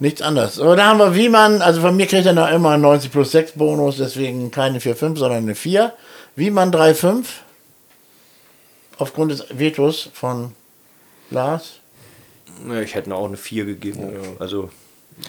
Nichts 0.00 0.22
anderes. 0.22 0.56
So, 0.56 0.74
da 0.74 0.86
haben 0.86 0.98
wir 0.98 1.14
Wiemann, 1.14 1.62
also 1.62 1.80
von 1.80 1.96
mir 1.96 2.06
kriegt 2.06 2.26
er 2.26 2.32
noch 2.32 2.50
immer 2.50 2.70
einen 2.70 2.82
90 2.82 3.12
plus 3.12 3.30
6 3.30 3.52
Bonus, 3.52 3.96
deswegen 3.96 4.50
keine 4.50 4.80
4,5, 4.80 5.18
sondern 5.18 5.44
eine 5.44 5.54
4. 5.54 5.92
Wiemann 6.34 6.72
3,5. 6.72 7.26
Aufgrund 8.98 9.32
des 9.32 9.46
Vetos 9.50 10.10
von 10.12 10.52
Lars. 11.30 11.80
Ne, 12.62 12.82
Ich 12.84 12.94
hätte 12.94 13.14
auch 13.14 13.26
eine 13.26 13.36
4 13.36 13.64
gegeben. 13.64 14.12
Also, 14.38 14.70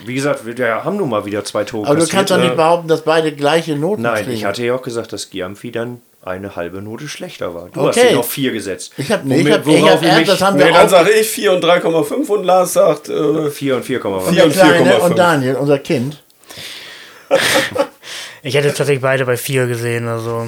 wie 0.05 0.15
gesagt, 0.15 0.45
wir 0.45 0.83
haben 0.83 0.97
nun 0.97 1.09
mal 1.09 1.25
wieder 1.25 1.43
zwei 1.45 1.63
Tore 1.63 1.87
Aber 1.87 1.99
du 1.99 2.07
kannst 2.07 2.31
doch 2.31 2.37
nicht 2.37 2.55
behaupten, 2.55 2.87
dass 2.87 3.03
beide 3.03 3.31
gleiche 3.33 3.75
Noten 3.75 4.01
Nein, 4.03 4.23
kriegen. 4.25 4.31
ich 4.37 4.45
hatte 4.45 4.63
ja 4.65 4.75
auch 4.75 4.81
gesagt, 4.81 5.13
dass 5.13 5.29
Giamfi 5.29 5.71
dann 5.71 6.01
eine 6.23 6.55
halbe 6.55 6.81
Note 6.81 7.07
schlechter 7.07 7.53
war. 7.53 7.69
Du 7.69 7.81
Okay. 7.81 8.01
hast 8.01 8.11
ihn 8.11 8.17
auf 8.17 8.29
4 8.31 8.51
gesetzt. 8.51 8.93
Ich 8.97 9.11
hab- 9.11 9.25
nee, 9.25 9.41
ich 9.41 9.51
hab- 9.51 9.67
ich 9.67 9.83
hab 9.83 10.25
das 10.25 10.41
haben 10.41 10.57
wir 10.57 10.65
Nee, 10.65 10.71
dann 10.71 10.89
sage 10.89 11.11
ich 11.11 11.27
4 11.27 11.51
und 11.53 11.63
3,5 11.63 12.29
und 12.29 12.43
Lars 12.45 12.73
sagt 12.73 13.09
äh, 13.09 13.51
4 13.51 13.75
und 13.77 13.83
4, 13.85 14.03
und 14.03 14.21
Vier 14.23 14.33
der 14.33 14.45
und 14.45 14.53
Kleine 14.53 14.91
4,5. 14.95 15.01
und 15.05 15.17
Daniel, 15.19 15.55
unser 15.55 15.79
Kind. 15.79 16.23
Ich 18.43 18.53
hätte 18.53 18.67
tatsächlich 18.67 19.01
beide 19.01 19.25
bei 19.25 19.37
vier 19.37 19.65
gesehen. 19.65 20.07
Also 20.07 20.47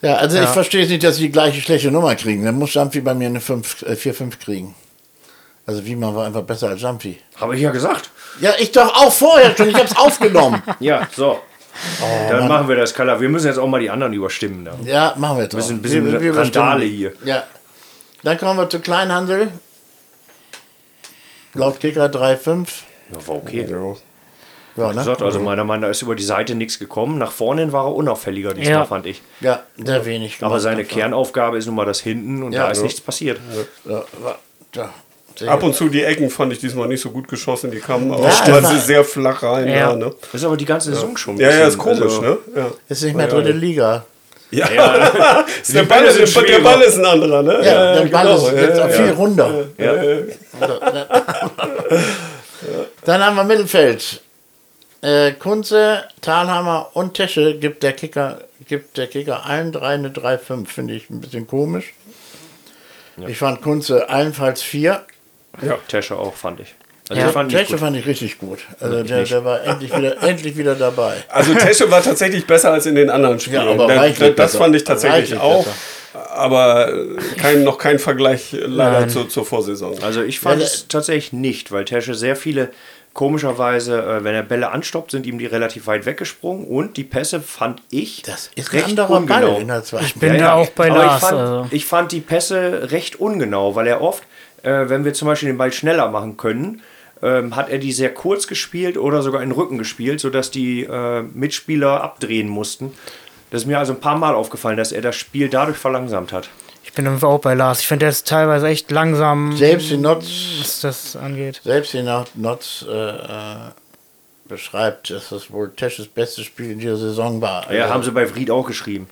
Ja, 0.00 0.14
also 0.16 0.36
ich 0.38 0.44
Ja. 0.44 0.52
verstehe 0.52 0.86
nicht, 0.86 1.02
dass 1.02 1.16
sie 1.16 1.24
die 1.24 1.32
gleiche 1.32 1.60
schlechte 1.60 1.90
Nummer 1.90 2.14
kriegen. 2.14 2.44
Dann 2.44 2.54
muss 2.56 2.72
Jumpy 2.72 3.00
bei 3.00 3.14
mir 3.14 3.26
eine 3.26 3.40
5, 3.40 3.82
äh, 3.82 3.96
4-5 3.96 4.38
kriegen. 4.38 4.74
Also 5.66 5.84
Wiemann 5.84 6.14
war 6.16 6.26
einfach 6.26 6.42
besser 6.42 6.68
als 6.68 6.80
Jumpy. 6.82 7.18
Habe 7.36 7.54
ich 7.56 7.62
ja 7.62 7.70
gesagt. 7.70 8.10
Ja, 8.40 8.52
ich 8.58 8.72
doch 8.72 8.92
auch 8.94 9.12
vorher 9.12 9.56
schon. 9.56 9.68
Ich 9.68 9.74
hab's 9.74 9.96
aufgenommen. 9.96 10.62
Ja, 10.80 11.06
so. 11.14 11.40
Oh, 12.02 12.28
dann 12.30 12.48
machen 12.48 12.68
wir 12.68 12.76
das, 12.76 12.92
Kala. 12.92 13.20
Wir 13.20 13.28
müssen 13.28 13.46
jetzt 13.46 13.58
auch 13.58 13.66
mal 13.68 13.80
die 13.80 13.90
anderen 13.90 14.12
überstimmen. 14.12 14.64
Ne? 14.64 14.72
Ja, 14.84 15.14
machen 15.16 15.36
wir 15.38 15.44
jetzt 15.44 15.54
Wir 15.54 15.62
sind 15.62 15.76
ein 15.78 15.82
bisschen 15.82 16.10
Wir- 16.12 16.20
wir 16.20 16.36
Randale 16.36 16.84
hier. 16.84 17.12
Ja. 17.24 17.44
Dann 18.22 18.36
kommen 18.38 18.58
wir 18.58 18.68
zu 18.68 18.80
Kleinhandel. 18.80 19.48
Laut 21.54 21.80
Kicker 21.80 22.06
3,5. 22.06 22.68
Ja, 23.12 23.26
war 23.26 23.36
okay. 23.36 23.66
Ja, 23.68 23.96
Wie 24.76 24.80
ne? 24.88 24.94
gesagt, 24.94 25.22
also 25.22 25.40
meiner 25.40 25.64
Meinung 25.64 25.82
nach 25.82 25.88
ist 25.90 26.02
über 26.02 26.14
die 26.14 26.22
Seite 26.22 26.54
nichts 26.54 26.78
gekommen. 26.78 27.18
Nach 27.18 27.32
vorne 27.32 27.72
war 27.72 27.86
er 27.86 27.94
unauffälliger 27.94 28.54
diesmal, 28.54 28.72
Ja. 28.74 28.84
fand 28.84 29.06
ich. 29.06 29.20
ja, 29.40 29.62
sehr 29.76 30.04
wenig. 30.04 30.38
Aber 30.42 30.60
seine. 30.60 30.84
Kernaufgabe 30.84 31.58
ist 31.58 31.66
nun 31.66 31.74
mal 31.74 31.86
das 31.86 32.00
Hinten 32.00 32.42
und 32.42 32.52
Ja, 32.52 32.64
da 32.66 32.70
ist 32.70 32.78
ja. 32.78 32.84
nichts 32.84 33.00
passiert. 33.00 33.40
Ja, 33.84 34.04
ja, 34.74 34.90
sehr 35.38 35.50
ab 35.50 35.62
und 35.62 35.74
zu 35.74 35.88
die 35.88 36.02
Ecken 36.02 36.30
fand 36.30 36.52
ich 36.52 36.58
diesmal 36.58 36.88
nicht 36.88 37.00
so 37.00 37.10
gut 37.10 37.28
geschossen. 37.28 37.70
Die 37.70 37.78
kamen 37.80 38.12
auch 38.12 38.22
Ja, 38.22 38.62
sehr 38.78 39.04
flach 39.04 39.42
rein. 39.42 39.68
Ja. 39.68 39.74
Ja, 39.74 39.96
ne? 39.96 40.12
Das 40.20 40.34
ist 40.40 40.44
aber 40.44 40.56
die 40.56 40.64
ganze 40.64 40.92
Saison 40.94 41.16
schon. 41.16 41.36
ein 41.36 41.40
ja, 41.40 41.50
ja, 41.50 41.66
ist 41.68 41.78
komisch, 41.78 42.02
also- 42.02 42.20
ne? 42.20 42.38
Ja. 42.56 42.70
Ist 42.88 43.02
nicht 43.02 43.16
mehr 43.16 43.26
Ja, 43.26 43.32
dritte 43.34 43.50
ja. 43.50 43.56
Liga. 43.56 44.04
Ja. 44.52 44.68
Ja, 44.72 45.44
der, 45.68 45.82
Ball 45.84 46.04
ist, 46.06 46.34
sind 46.34 46.48
der 46.48 46.58
Ball 46.58 46.80
ist 46.82 46.96
ein 46.98 47.04
anderer, 47.04 47.40
ne? 47.42 47.60
Ja, 47.64 47.94
der 47.94 48.04
Ball 48.06 48.26
genau. 48.26 48.36
ist 48.48 48.52
jetzt 48.52 48.78
Ja, 48.78 48.84
auch 48.84 48.88
ja. 48.90 48.96
viel 48.96 49.10
runder. 49.12 49.64
ja. 49.78 49.94
Dann 53.04 53.24
haben 53.24 53.36
wir 53.36 53.44
Mittelfeld. 53.44 54.22
Äh, 55.02 55.32
Kunze, 55.32 56.04
Thalhammer 56.20 56.90
und 56.94 57.14
Tesche 57.14 57.56
gibt 57.58 57.82
der 57.82 57.92
Kicker, 57.94 58.42
gibt 58.68 58.98
der 58.98 59.06
Kicker 59.06 59.46
allen 59.46 59.72
drei 59.72 59.94
eine 59.94 60.10
3,5. 60.10 60.66
Finde 60.66 60.94
ich 60.94 61.08
ein 61.10 61.20
bisschen 61.20 61.46
komisch. 61.46 61.94
Ich 63.26 63.38
fand 63.38 63.62
Kunze 63.62 64.08
allenfalls 64.08 64.62
4. 64.62 65.02
ja. 65.62 65.76
Tesche 65.88 66.16
auch, 66.16 66.34
fand 66.34 66.60
ich. 66.60 66.74
Also 67.08 67.22
Ja, 67.22 67.28
ich 67.28 67.34
fand 67.34 67.50
Tesche 67.50 67.72
gut. 67.72 67.80
fand 67.80 67.96
ich 67.96 68.06
richtig 68.06 68.38
gut. 68.38 68.60
Also 68.78 69.02
der, 69.02 69.24
der 69.24 69.44
war 69.44 69.62
endlich 69.64 69.96
wieder, 69.96 70.22
endlich 70.22 70.56
wieder 70.56 70.74
dabei. 70.76 71.14
Also 71.28 71.54
Tesche 71.54 71.90
war 71.90 72.02
tatsächlich 72.02 72.46
besser 72.46 72.70
als 72.72 72.86
in 72.86 72.94
den 72.94 73.10
anderen 73.10 73.40
Spielen. 73.40 73.64
Ja, 73.66 73.70
aber 73.72 73.88
da- 73.88 74.08
das 74.08 74.34
besser. 74.34 74.58
fand 74.58 74.76
ich 74.76 74.84
tatsächlich 74.84 75.32
Reichlich 75.32 75.40
auch. 75.40 75.64
besser. 75.64 75.76
Aber 76.34 76.92
äh, 76.92 77.16
kein, 77.36 77.64
noch 77.64 77.78
kein 77.78 77.98
Vergleich 77.98 78.52
äh, 78.54 78.58
leider 78.58 79.00
Nein. 79.00 79.10
zur, 79.10 79.28
zur 79.28 79.44
Vorsaison. 79.44 79.96
Also 80.02 80.22
ich 80.22 80.38
fand 80.40 80.60
Ja, 80.60 80.66
es 80.66 80.86
tatsächlich 80.88 81.32
nicht, 81.32 81.70
weil 81.72 81.84
Tesche 81.84 82.14
sehr 82.14 82.36
viele, 82.36 82.70
komischerweise, 83.12 84.00
äh, 84.02 84.24
wenn 84.24 84.34
er 84.34 84.42
Bälle 84.42 84.70
anstoppt, 84.70 85.10
sind 85.10 85.26
ihm 85.26 85.38
die 85.38 85.46
relativ 85.46 85.86
weit 85.86 86.06
weggesprungen 86.06 86.64
und 86.66 86.96
die 86.96 87.04
Pässe 87.04 87.40
fand 87.40 87.82
ich 87.90 88.22
Das 88.22 88.50
ist 88.54 88.72
recht 88.72 88.88
ungenau. 88.98 89.26
Ball 89.26 89.60
in 89.60 89.68
der 89.68 89.84
zweiten. 89.84 90.06
ich 90.06 90.14
bin 90.14 90.38
da 90.38 90.54
auch 90.54 90.70
bei 90.70 90.90
Aber 90.90 90.98
Lars. 91.04 91.22
Ich 91.22 91.28
fand, 91.28 91.38
also. 91.40 91.66
ich 91.70 91.84
fand 91.86 92.12
die 92.12 92.20
Pässe 92.20 92.90
recht 92.92 93.20
ungenau, 93.20 93.74
weil 93.74 93.86
er 93.86 94.00
oft, 94.00 94.22
äh, 94.62 94.88
wenn 94.88 95.04
wir 95.04 95.14
zum 95.14 95.26
Beispiel 95.26 95.48
den 95.48 95.58
Ball 95.58 95.72
schneller 95.72 96.08
machen 96.10 96.36
können, 96.36 96.82
ähm, 97.22 97.54
hat 97.56 97.68
er 97.68 97.78
die 97.78 97.92
sehr 97.92 98.12
kurz 98.14 98.46
gespielt 98.46 98.96
oder 98.96 99.22
sogar 99.22 99.42
in 99.42 99.50
den 99.50 99.54
Rücken 99.56 99.78
gespielt, 99.78 100.20
sodass 100.20 100.50
die 100.50 100.84
äh, 100.84 101.22
Mitspieler 101.22 102.02
abdrehen 102.02 102.48
mussten. 102.48 102.92
Das 103.50 103.62
ist 103.62 103.66
mir 103.66 103.78
also 103.78 103.92
ein 103.92 104.00
paar 104.00 104.16
Mal 104.16 104.34
aufgefallen, 104.34 104.76
dass 104.76 104.92
er 104.92 105.02
das 105.02 105.16
Spiel 105.16 105.48
dadurch 105.48 105.76
verlangsamt 105.76 106.32
hat. 106.32 106.48
Ich 106.82 106.92
bin 106.94 107.06
auch 107.06 107.38
bei 107.40 107.54
Lars. 107.54 107.80
Ich 107.80 107.86
finde, 107.88 108.04
der 108.04 108.10
ist 108.10 108.26
teilweise 108.26 108.66
echt 108.68 108.90
langsam, 108.90 109.56
Selbst 109.56 109.90
die 109.90 109.96
Notz, 109.96 110.24
was 110.60 110.80
das 110.80 111.14
angeht. 111.16 111.60
selbst 111.62 111.92
die 111.92 112.02
Not- 112.02 112.30
Notz 112.36 112.84
äh, 112.88 112.92
äh, 112.92 113.56
beschreibt, 114.48 115.10
dass 115.10 115.28
das 115.28 115.50
wohl 115.52 115.70
Tesches 115.74 116.06
bestes 116.08 116.44
Spiel 116.46 116.70
in 116.72 116.78
dieser 116.78 116.96
Saison 116.96 117.40
war. 117.40 117.72
Ja, 117.72 117.82
Also, 117.82 117.94
haben 117.94 118.02
sie 118.02 118.10
bei 118.12 118.26
Fried 118.26 118.50
auch 118.50 118.66
geschrieben. 118.66 119.06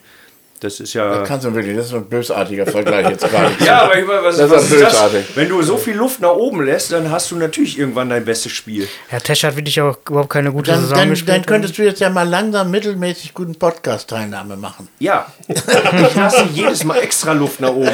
Das 0.60 0.80
ist 0.80 0.94
ja. 0.94 1.20
Das 1.20 1.28
kannst 1.28 1.46
du 1.46 1.54
wirklich, 1.54 1.76
das 1.76 1.86
ist 1.86 1.94
ein 1.94 2.04
bösartiger 2.04 2.66
Vergleich 2.66 3.08
jetzt 3.08 3.28
gerade. 3.28 3.50
ja, 3.64 3.82
aber 3.82 3.98
ich, 3.98 4.06
was, 4.08 4.36
Das 4.36 4.46
ist 4.46 4.50
was 4.56 4.62
ist 4.64 4.72
das? 4.82 4.92
bösartig. 4.92 5.24
Wenn 5.34 5.48
du 5.48 5.62
so 5.62 5.76
viel 5.76 5.94
Luft 5.96 6.20
nach 6.20 6.32
oben 6.32 6.64
lässt, 6.64 6.92
dann 6.92 7.10
hast 7.10 7.30
du 7.30 7.36
natürlich 7.36 7.78
irgendwann 7.78 8.08
dein 8.10 8.24
bestes 8.24 8.52
Spiel. 8.52 8.88
Ja, 9.12 9.20
Tesch 9.20 9.44
hat 9.44 9.56
wirklich 9.56 9.80
auch 9.80 9.96
überhaupt 10.08 10.30
keine 10.30 10.50
gute 10.52 10.70
Dann, 10.70 10.80
Saison 10.80 10.98
dann, 10.98 11.10
gespielt. 11.10 11.36
dann 11.36 11.46
könntest 11.46 11.78
du 11.78 11.82
jetzt 11.84 12.00
ja 12.00 12.10
mal 12.10 12.28
langsam 12.28 12.70
mittelmäßig 12.70 13.34
guten 13.34 13.54
Podcast-Teilnahme 13.54 14.56
machen. 14.56 14.88
Ja, 14.98 15.26
ich 15.48 16.14
lasse 16.16 16.44
jedes 16.52 16.84
Mal 16.84 16.98
extra 16.98 17.32
Luft 17.32 17.60
nach 17.60 17.70
oben, 17.70 17.90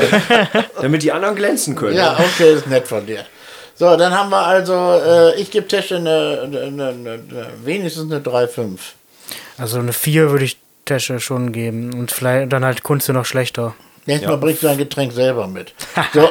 damit 0.80 1.02
die 1.02 1.12
anderen 1.12 1.34
glänzen 1.36 1.74
können. 1.74 1.96
Ja, 1.96 2.18
okay, 2.18 2.54
ist 2.54 2.66
nett 2.66 2.86
von 2.88 3.04
dir. 3.06 3.24
So, 3.76 3.96
dann 3.96 4.12
haben 4.16 4.30
wir 4.30 4.46
also, 4.46 4.72
äh, 5.04 5.34
ich 5.40 5.50
gebe 5.50 5.66
Tesche 5.66 5.96
eine, 5.96 6.42
eine, 6.44 6.60
eine, 6.62 6.88
eine, 6.88 7.20
wenigstens 7.64 8.10
eine 8.10 8.20
3,5. 8.20 8.78
also 9.58 9.80
eine 9.80 9.92
4 9.92 10.30
würde 10.30 10.44
ich 10.44 10.58
Tesche 10.84 11.20
schon 11.20 11.52
geben. 11.52 11.92
Und 11.94 12.10
vielleicht 12.12 12.52
dann 12.52 12.64
halt 12.64 12.82
Kunze 12.82 13.12
noch 13.12 13.24
schlechter. 13.26 13.74
Nächstes 14.06 14.28
Mal 14.28 14.36
bringst 14.36 14.62
du 14.62 14.66
dein 14.66 14.78
Getränk 14.78 15.12
selber 15.12 15.46
mit. 15.46 15.72
So, 16.12 16.28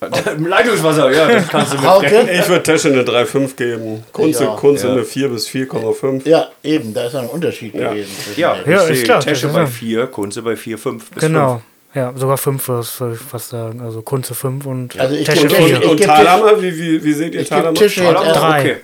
Leitungswasser, 0.38 1.10
ja, 1.12 1.26
das 1.28 1.48
kannst 1.48 1.72
du 1.72 1.78
mitbringen. 1.78 2.28
Ich 2.30 2.46
würde 2.48 2.62
Tesche 2.62 2.88
eine 2.88 3.02
3,5 3.04 3.56
geben. 3.56 4.04
Kunze, 4.12 4.50
auch, 4.50 4.56
Kunze 4.58 4.88
ja. 4.88 4.92
eine 4.92 5.02
4 5.04 5.28
bis 5.30 5.48
4,5. 5.48 6.28
ja, 6.28 6.48
eben, 6.62 6.92
da 6.92 7.06
ist 7.06 7.14
ein 7.14 7.26
Unterschied 7.26 7.74
Ja. 7.74 7.88
gewesen. 7.90 8.10
zwischen 8.22 8.40
Ja, 8.40 8.56
ich 8.60 8.66
Ja, 8.66 8.80
ist 8.82 8.86
sehe 8.88 9.02
klar, 9.04 9.20
Tesche 9.20 9.48
bei 9.48 9.60
ja- 9.60 9.66
4, 9.66 10.06
Kunze 10.08 10.42
bei 10.42 10.56
4, 10.56 10.76
5 10.76 11.10
bis 11.10 11.22
Genau. 11.22 11.62
Ja, 11.94 12.12
sogar 12.16 12.36
5 12.36 12.68
würde 12.68 13.14
ich 13.14 13.18
fast 13.20 13.50
sagen. 13.50 13.80
Also 13.80 14.02
Kunze 14.02 14.34
5 14.34 14.66
und 14.66 14.98
Also 15.00 15.14
ich 15.14 15.24
Tesche 15.26 15.46
gebe- 15.46 15.56
Und, 15.62 15.68
4. 15.68 15.82
Ich 15.82 15.88
und 15.88 15.96
geb 15.96 16.06
Thalhammer, 16.06 16.60
wie, 16.60 16.76
wie, 16.78 17.02
wie 17.04 17.12
seht 17.14 17.34
ihr 17.34 17.46
Thalhammer? 17.46 17.74
Tische 17.74 18.02
jetzt 18.04 18.16
5. 18.18 18.26
erst. 18.26 18.80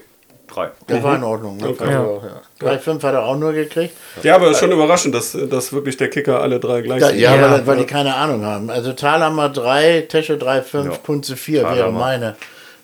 Drei. 0.52 0.66
3. 0.66 0.70
Das 0.88 1.02
war 1.02 1.16
in 1.16 1.24
Ordnung. 1.24 1.56
Ne? 1.58 1.68
Okay. 1.68 1.84
Also, 1.84 2.22
ja. 2.60 2.68
3,5 2.72 3.02
hat 3.02 3.14
er 3.14 3.24
auch 3.24 3.36
nur 3.36 3.52
gekriegt. 3.52 3.94
Ja, 4.22 4.34
aber 4.34 4.50
ist 4.50 4.58
schon 4.60 4.72
überraschend, 4.72 5.14
dass, 5.14 5.36
dass 5.48 5.72
wirklich 5.72 5.96
der 5.96 6.10
Kicker 6.10 6.40
alle 6.40 6.58
drei 6.60 6.82
gleich 6.82 7.00
Ja, 7.00 7.08
sind. 7.08 7.18
ja, 7.18 7.34
Ja. 7.36 7.50
Weil, 7.52 7.66
weil 7.66 7.76
die 7.78 7.84
keine 7.86 8.14
Ahnung 8.14 8.44
haben. 8.44 8.70
Also 8.70 8.92
Thalhammer 8.92 9.48
3, 9.48 10.06
Tesche 10.08 10.34
3,5, 10.34 10.84
Ja. 10.84 10.90
Kunze 11.04 11.36
4 11.36 11.62
wäre 11.74 11.92
meine, 11.92 12.36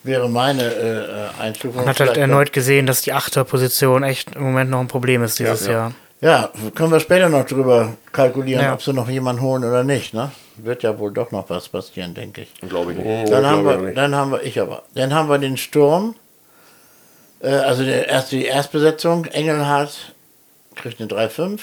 wäre 0.04 0.28
meine 0.28 0.62
äh, 0.62 0.98
äh, 0.98 1.04
Einstufung. 1.42 1.80
Man 1.80 1.88
hat 1.88 2.00
halt 2.00 2.16
erneut 2.16 2.52
gesehen, 2.52 2.86
dass 2.86 3.02
die 3.02 3.12
Achterposition 3.12 4.02
echt 4.04 4.36
im 4.36 4.42
Moment 4.44 4.70
noch 4.70 4.80
ein 4.80 4.88
Problem 4.88 5.22
ist 5.24 5.38
dieses 5.38 5.66
Ja. 5.66 5.72
Jahr. 5.72 5.92
Ja, 6.22 6.50
können 6.74 6.90
wir 6.92 7.00
später 7.00 7.28
noch 7.28 7.44
drüber 7.44 7.90
kalkulieren, 8.10 8.64
Ja. 8.64 8.72
ob 8.72 8.82
sie 8.82 8.94
noch 8.94 9.08
jemanden 9.10 9.42
holen 9.42 9.64
oder 9.64 9.84
nicht. 9.84 10.14
Ne? 10.14 10.30
Wird 10.56 10.82
ja 10.82 10.98
wohl 10.98 11.12
doch 11.12 11.30
noch 11.30 11.50
was 11.50 11.68
passieren, 11.68 12.14
denke 12.14 12.40
ich. 12.42 12.54
Glaube 12.66 12.92
ich 12.92 12.98
nicht. 12.98 13.06
Oh, 13.06 13.30
Dann 13.30 13.44
haben, 13.44 13.62
glaub 13.62 13.74
ich 13.74 13.80
wir, 13.80 13.86
nicht. 13.88 13.98
dann 13.98 14.14
haben 14.16 14.30
wir, 14.30 14.42
ich 14.42 14.58
aber, 14.58 14.82
dann 14.94 15.12
haben 15.12 15.28
wir 15.28 15.36
den 15.36 15.58
Sturm. 15.58 16.14
Äh, 17.40 17.48
also 17.48 17.84
der, 17.84 18.08
erst 18.08 18.32
die 18.32 18.44
Erstbesetzung, 18.44 19.24
Engelhardt 19.26 20.12
kriegt 20.74 21.00
eine 21.00 21.08
3,5. 21.10 21.60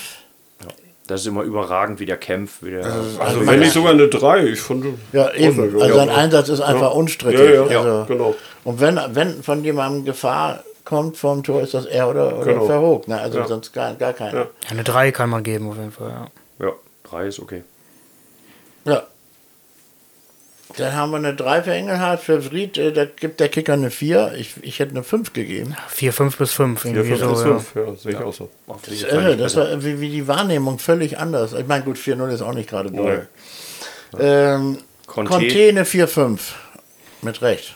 Das 1.05 1.19
ist 1.21 1.27
immer 1.27 1.41
überragend, 1.43 1.99
wie 1.99 2.05
der 2.05 2.15
kämpft. 2.15 2.63
Wie 2.63 2.71
der, 2.71 2.85
Also 3.19 3.45
wenn 3.45 3.59
nicht 3.59 3.73
sogar 3.73 3.91
eine 3.91 4.07
3, 4.07 4.45
ich 4.45 4.61
finde. 4.61 4.93
Ja, 5.11 5.33
eben. 5.33 5.59
Also 5.81 5.95
sein 5.95 6.07
ja. 6.07 6.15
Einsatz 6.15 6.47
ist 6.47 6.61
einfach 6.61 6.91
Ja. 6.91 6.97
unstrittig. 6.97 7.39
Ja, 7.41 7.65
ja, 7.65 7.79
also, 7.81 8.05
genau. 8.07 8.35
Und 8.63 8.79
wenn, 8.79 8.97
wenn 9.09 9.43
von 9.43 9.63
jemandem 9.65 10.05
Gefahr 10.05 10.63
kommt 10.85 11.17
vom 11.17 11.43
Tor, 11.43 11.61
ist 11.61 11.73
das 11.73 11.85
er 11.85 12.09
oder, 12.09 12.37
oder 12.37 12.53
Genau. 12.53 12.65
Verhoog. 12.67 13.07
Ne? 13.09 13.19
Also 13.19 13.39
Ja. 13.39 13.47
sonst 13.47 13.73
gar, 13.73 13.93
gar 13.95 14.13
keiner. 14.13 14.33
Ja. 14.33 14.41
Ja, 14.43 14.69
eine 14.69 14.83
3 14.85 15.11
kann 15.11 15.29
man 15.29 15.43
geben 15.43 15.69
auf 15.69 15.75
jeden 15.75 15.91
Fall, 15.91 16.09
ja. 16.59 16.67
ja, 16.67 16.73
3 17.09 17.27
ist 17.27 17.39
okay. 17.39 17.63
Ja. 18.85 19.03
Dann 20.77 20.95
haben 20.95 21.11
wir 21.11 21.17
eine 21.17 21.35
3 21.35 21.63
für 21.63 21.71
Engelhardt. 21.73 22.21
Für 22.21 22.41
Fried, 22.41 22.77
äh, 22.77 22.91
da 22.91 23.05
gibt 23.05 23.39
der 23.39 23.49
Kicker 23.49 23.73
eine 23.73 23.91
4. 23.91 24.33
Ich, 24.37 24.55
ich 24.61 24.79
hätte 24.79 24.91
eine 24.91 25.03
5 25.03 25.33
gegeben. 25.33 25.75
4, 25.89 26.13
5 26.13 26.37
bis 26.37 26.51
5 26.53 26.81
4, 26.81 26.91
irgendwie 26.95 27.15
5 27.17 27.21
so. 27.21 27.29
bis 27.29 27.39
Ja. 27.39 27.45
5, 27.59 27.75
ja, 27.75 27.95
sehe 27.95 28.11
ich 28.13 28.17
auch 28.17 28.33
so. 28.33 28.49
Das 28.67 28.87
ist 28.87 29.03
irre. 29.03 29.37
Das 29.37 29.55
war 29.55 29.83
wie, 29.83 29.99
wie 30.01 30.09
die 30.09 30.27
Wahrnehmung 30.27 30.79
völlig 30.79 31.17
anders. 31.19 31.53
Ich 31.53 31.67
meine, 31.67 31.83
gut, 31.83 31.97
4-0 31.97 32.29
ist 32.33 32.41
auch 32.41 32.53
nicht 32.53 32.69
gerade 32.69 32.91
doll. 32.91 33.27
Ähm, 34.19 34.79
Conte. 35.07 35.31
Conte 35.31 35.67
eine 35.69 35.85
4-5. 35.85 36.39
Mit 37.21 37.41
Recht. 37.41 37.75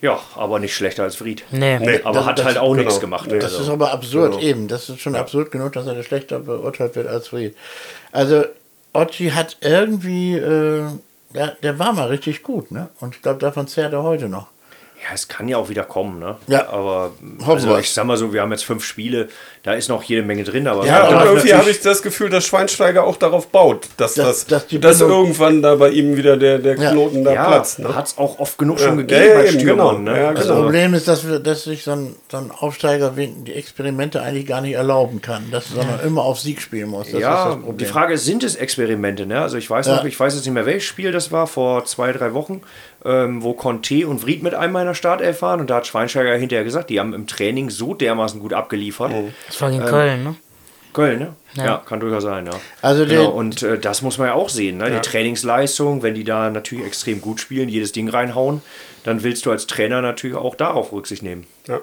Ja, 0.00 0.20
aber 0.36 0.58
nicht 0.58 0.74
schlechter 0.74 1.02
als 1.04 1.16
Fried. 1.16 1.44
Nee. 1.50 1.78
Nee. 1.78 2.00
Aber 2.04 2.18
Das- 2.18 2.26
hat 2.26 2.38
das- 2.38 2.46
halt 2.46 2.58
auch 2.58 2.72
genau. 2.72 2.82
nichts 2.84 3.00
gemacht. 3.00 3.28
Nee. 3.30 3.38
Das 3.38 3.52
also. 3.52 3.64
ist 3.64 3.68
aber 3.70 3.90
absurd, 3.92 4.32
Genau. 4.32 4.42
eben. 4.42 4.68
Das 4.68 4.88
ist 4.88 5.00
schon 5.00 5.16
absurd 5.16 5.50
genug, 5.50 5.72
dass 5.72 5.86
er 5.86 6.02
schlechter 6.02 6.40
beurteilt 6.40 6.94
wird 6.96 7.06
als 7.08 7.28
Fried. 7.28 7.56
Also, 8.12 8.44
Occi 8.92 9.30
hat 9.30 9.56
irgendwie, 9.62 10.36
äh, 10.36 10.82
der, 11.34 11.56
der 11.62 11.78
war 11.78 11.92
mal 11.92 12.08
richtig 12.08 12.42
gut, 12.42 12.70
ne? 12.70 12.88
Und 13.00 13.16
ich 13.16 13.22
glaube, 13.22 13.40
davon 13.40 13.66
zehrt 13.66 13.92
er 13.92 14.02
heute 14.02 14.28
noch. 14.28 14.48
Ja, 15.06 15.10
es 15.12 15.28
kann 15.28 15.48
ja 15.48 15.58
auch 15.58 15.68
wieder 15.68 15.82
kommen, 15.84 16.18
ne? 16.18 16.36
Ja. 16.46 16.68
Aber 16.70 17.10
also, 17.46 17.76
ich 17.76 17.92
sag 17.92 18.06
mal 18.06 18.16
so, 18.16 18.32
wir 18.32 18.40
haben 18.40 18.52
jetzt 18.52 18.64
fünf 18.64 18.82
Spiele, 18.84 19.28
da 19.62 19.74
ist 19.74 19.88
noch 19.90 20.02
jede 20.02 20.22
Menge 20.22 20.44
drin, 20.44 20.66
aber 20.66 20.86
Ja, 20.86 21.00
Ja, 21.00 21.02
aber 21.08 21.20
und 21.22 21.26
irgendwie 21.36 21.52
habe 21.52 21.68
ich 21.68 21.80
das 21.82 22.00
Gefühl, 22.00 22.30
dass 22.30 22.46
Schweinsteiger 22.46 23.04
auch 23.04 23.16
darauf 23.16 23.48
baut, 23.48 23.86
dass, 23.98 24.14
Dass- 24.14 24.46
das, 24.46 24.46
dass 24.46 24.80
dass 24.80 24.98
Bindung- 24.98 25.10
irgendwann 25.26 25.60
da 25.60 25.74
bei 25.74 25.90
ihm 25.90 26.16
wieder 26.16 26.38
der, 26.38 26.58
der 26.58 26.76
Ja. 26.78 26.90
Knoten 26.92 27.22
da 27.22 27.34
ja, 27.34 27.44
platzt. 27.48 27.80
Ne? 27.80 27.94
hat 27.94 28.06
es 28.06 28.16
auch 28.16 28.38
oft 28.38 28.56
genug 28.56 28.80
Ja. 28.80 28.86
schon 28.86 28.96
gegeben 28.96 29.20
Ja, 29.20 29.26
ja, 29.28 29.34
bei 29.34 29.48
eben, 29.48 29.60
Stürmern. 29.60 29.96
genau. 30.04 30.12
Ne? 30.12 30.20
Ja, 30.22 30.32
Das 30.32 30.46
genau. 30.46 30.62
Problem 30.62 30.94
ist, 30.94 31.06
dass, 31.06 31.28
wir, 31.28 31.38
dass 31.38 31.64
sich 31.64 31.84
so 31.84 31.90
ein, 31.92 32.16
so 32.30 32.38
ein 32.38 32.50
Aufsteiger 32.50 33.10
die 33.14 33.52
Experimente 33.52 34.22
eigentlich 34.22 34.46
gar 34.46 34.62
nicht 34.62 34.74
erlauben 34.74 35.20
kann, 35.20 35.50
dass, 35.50 35.68
sondern 35.68 36.00
immer 36.00 36.22
auf 36.22 36.40
Sieg 36.40 36.62
spielen 36.62 36.88
muss. 36.88 37.06
Das 37.08 37.14
ist 37.16 37.20
ja, 37.20 37.44
das 37.48 37.54
Problem. 37.56 37.76
die 37.76 37.84
Frage 37.84 38.14
ist, 38.14 38.24
sind 38.24 38.42
es 38.42 38.56
Experimente? 38.56 39.26
Ne? 39.26 39.40
Also 39.42 39.58
ich 39.58 39.68
weiß 39.68 39.86
Ja. 39.86 39.96
noch, 39.96 40.04
ich 40.06 40.18
weiß 40.18 40.34
jetzt 40.34 40.44
nicht 40.46 40.54
mehr, 40.54 40.64
welches 40.66 40.84
Spiel 40.84 41.12
das 41.12 41.30
war, 41.30 41.46
vor 41.46 41.84
zwei, 41.84 42.12
drei 42.12 42.32
Wochen, 42.32 42.62
ähm, 43.04 43.42
wo 43.42 43.52
Conte 43.52 44.06
und 44.06 44.22
Vried 44.24 44.42
mit 44.42 44.54
einem 44.54 44.76
in 44.76 44.86
der 44.86 44.94
Startelf 44.94 45.42
waren 45.42 45.60
und 45.60 45.70
da 45.70 45.76
hat 45.76 45.86
Schweinsteiger 45.86 46.34
hinterher 46.36 46.64
gesagt, 46.64 46.90
die 46.90 47.00
haben 47.00 47.12
im 47.12 47.26
Training 47.26 47.70
so 47.70 47.94
dermaßen 47.94 48.40
gut 48.40 48.52
abgeliefert. 48.52 49.12
Das 49.46 49.60
war 49.60 49.70
gegen 49.70 49.82
Ähm, 49.82 49.88
Köln, 49.88 50.24
ne? 50.24 50.34
Köln, 50.92 51.18
ne? 51.18 51.34
Ja. 51.54 51.64
Ja. 51.64 51.82
kann 51.84 52.00
durchaus 52.00 52.22
sein, 52.22 52.46
ja. 52.46 52.52
Also 52.80 53.04
genau, 53.04 53.30
und 53.30 53.62
äh, 53.62 53.78
das 53.78 54.02
muss 54.02 54.18
man 54.18 54.28
ja 54.28 54.34
auch 54.34 54.48
sehen, 54.48 54.78
ne? 54.78 54.88
Ja. 54.88 54.94
Die 54.96 55.08
Trainingsleistung, 55.08 56.02
wenn 56.02 56.14
die 56.14 56.24
da 56.24 56.50
natürlich 56.50 56.86
extrem 56.86 57.20
gut 57.20 57.40
spielen, 57.40 57.68
jedes 57.68 57.92
Ding 57.92 58.08
reinhauen, 58.08 58.62
dann 59.04 59.22
willst 59.22 59.44
du 59.44 59.50
als 59.50 59.66
Trainer 59.66 60.00
natürlich 60.00 60.36
auch 60.36 60.54
darauf 60.54 60.92
Rücksicht 60.92 61.22
nehmen. 61.22 61.46
Ja. 61.66 61.80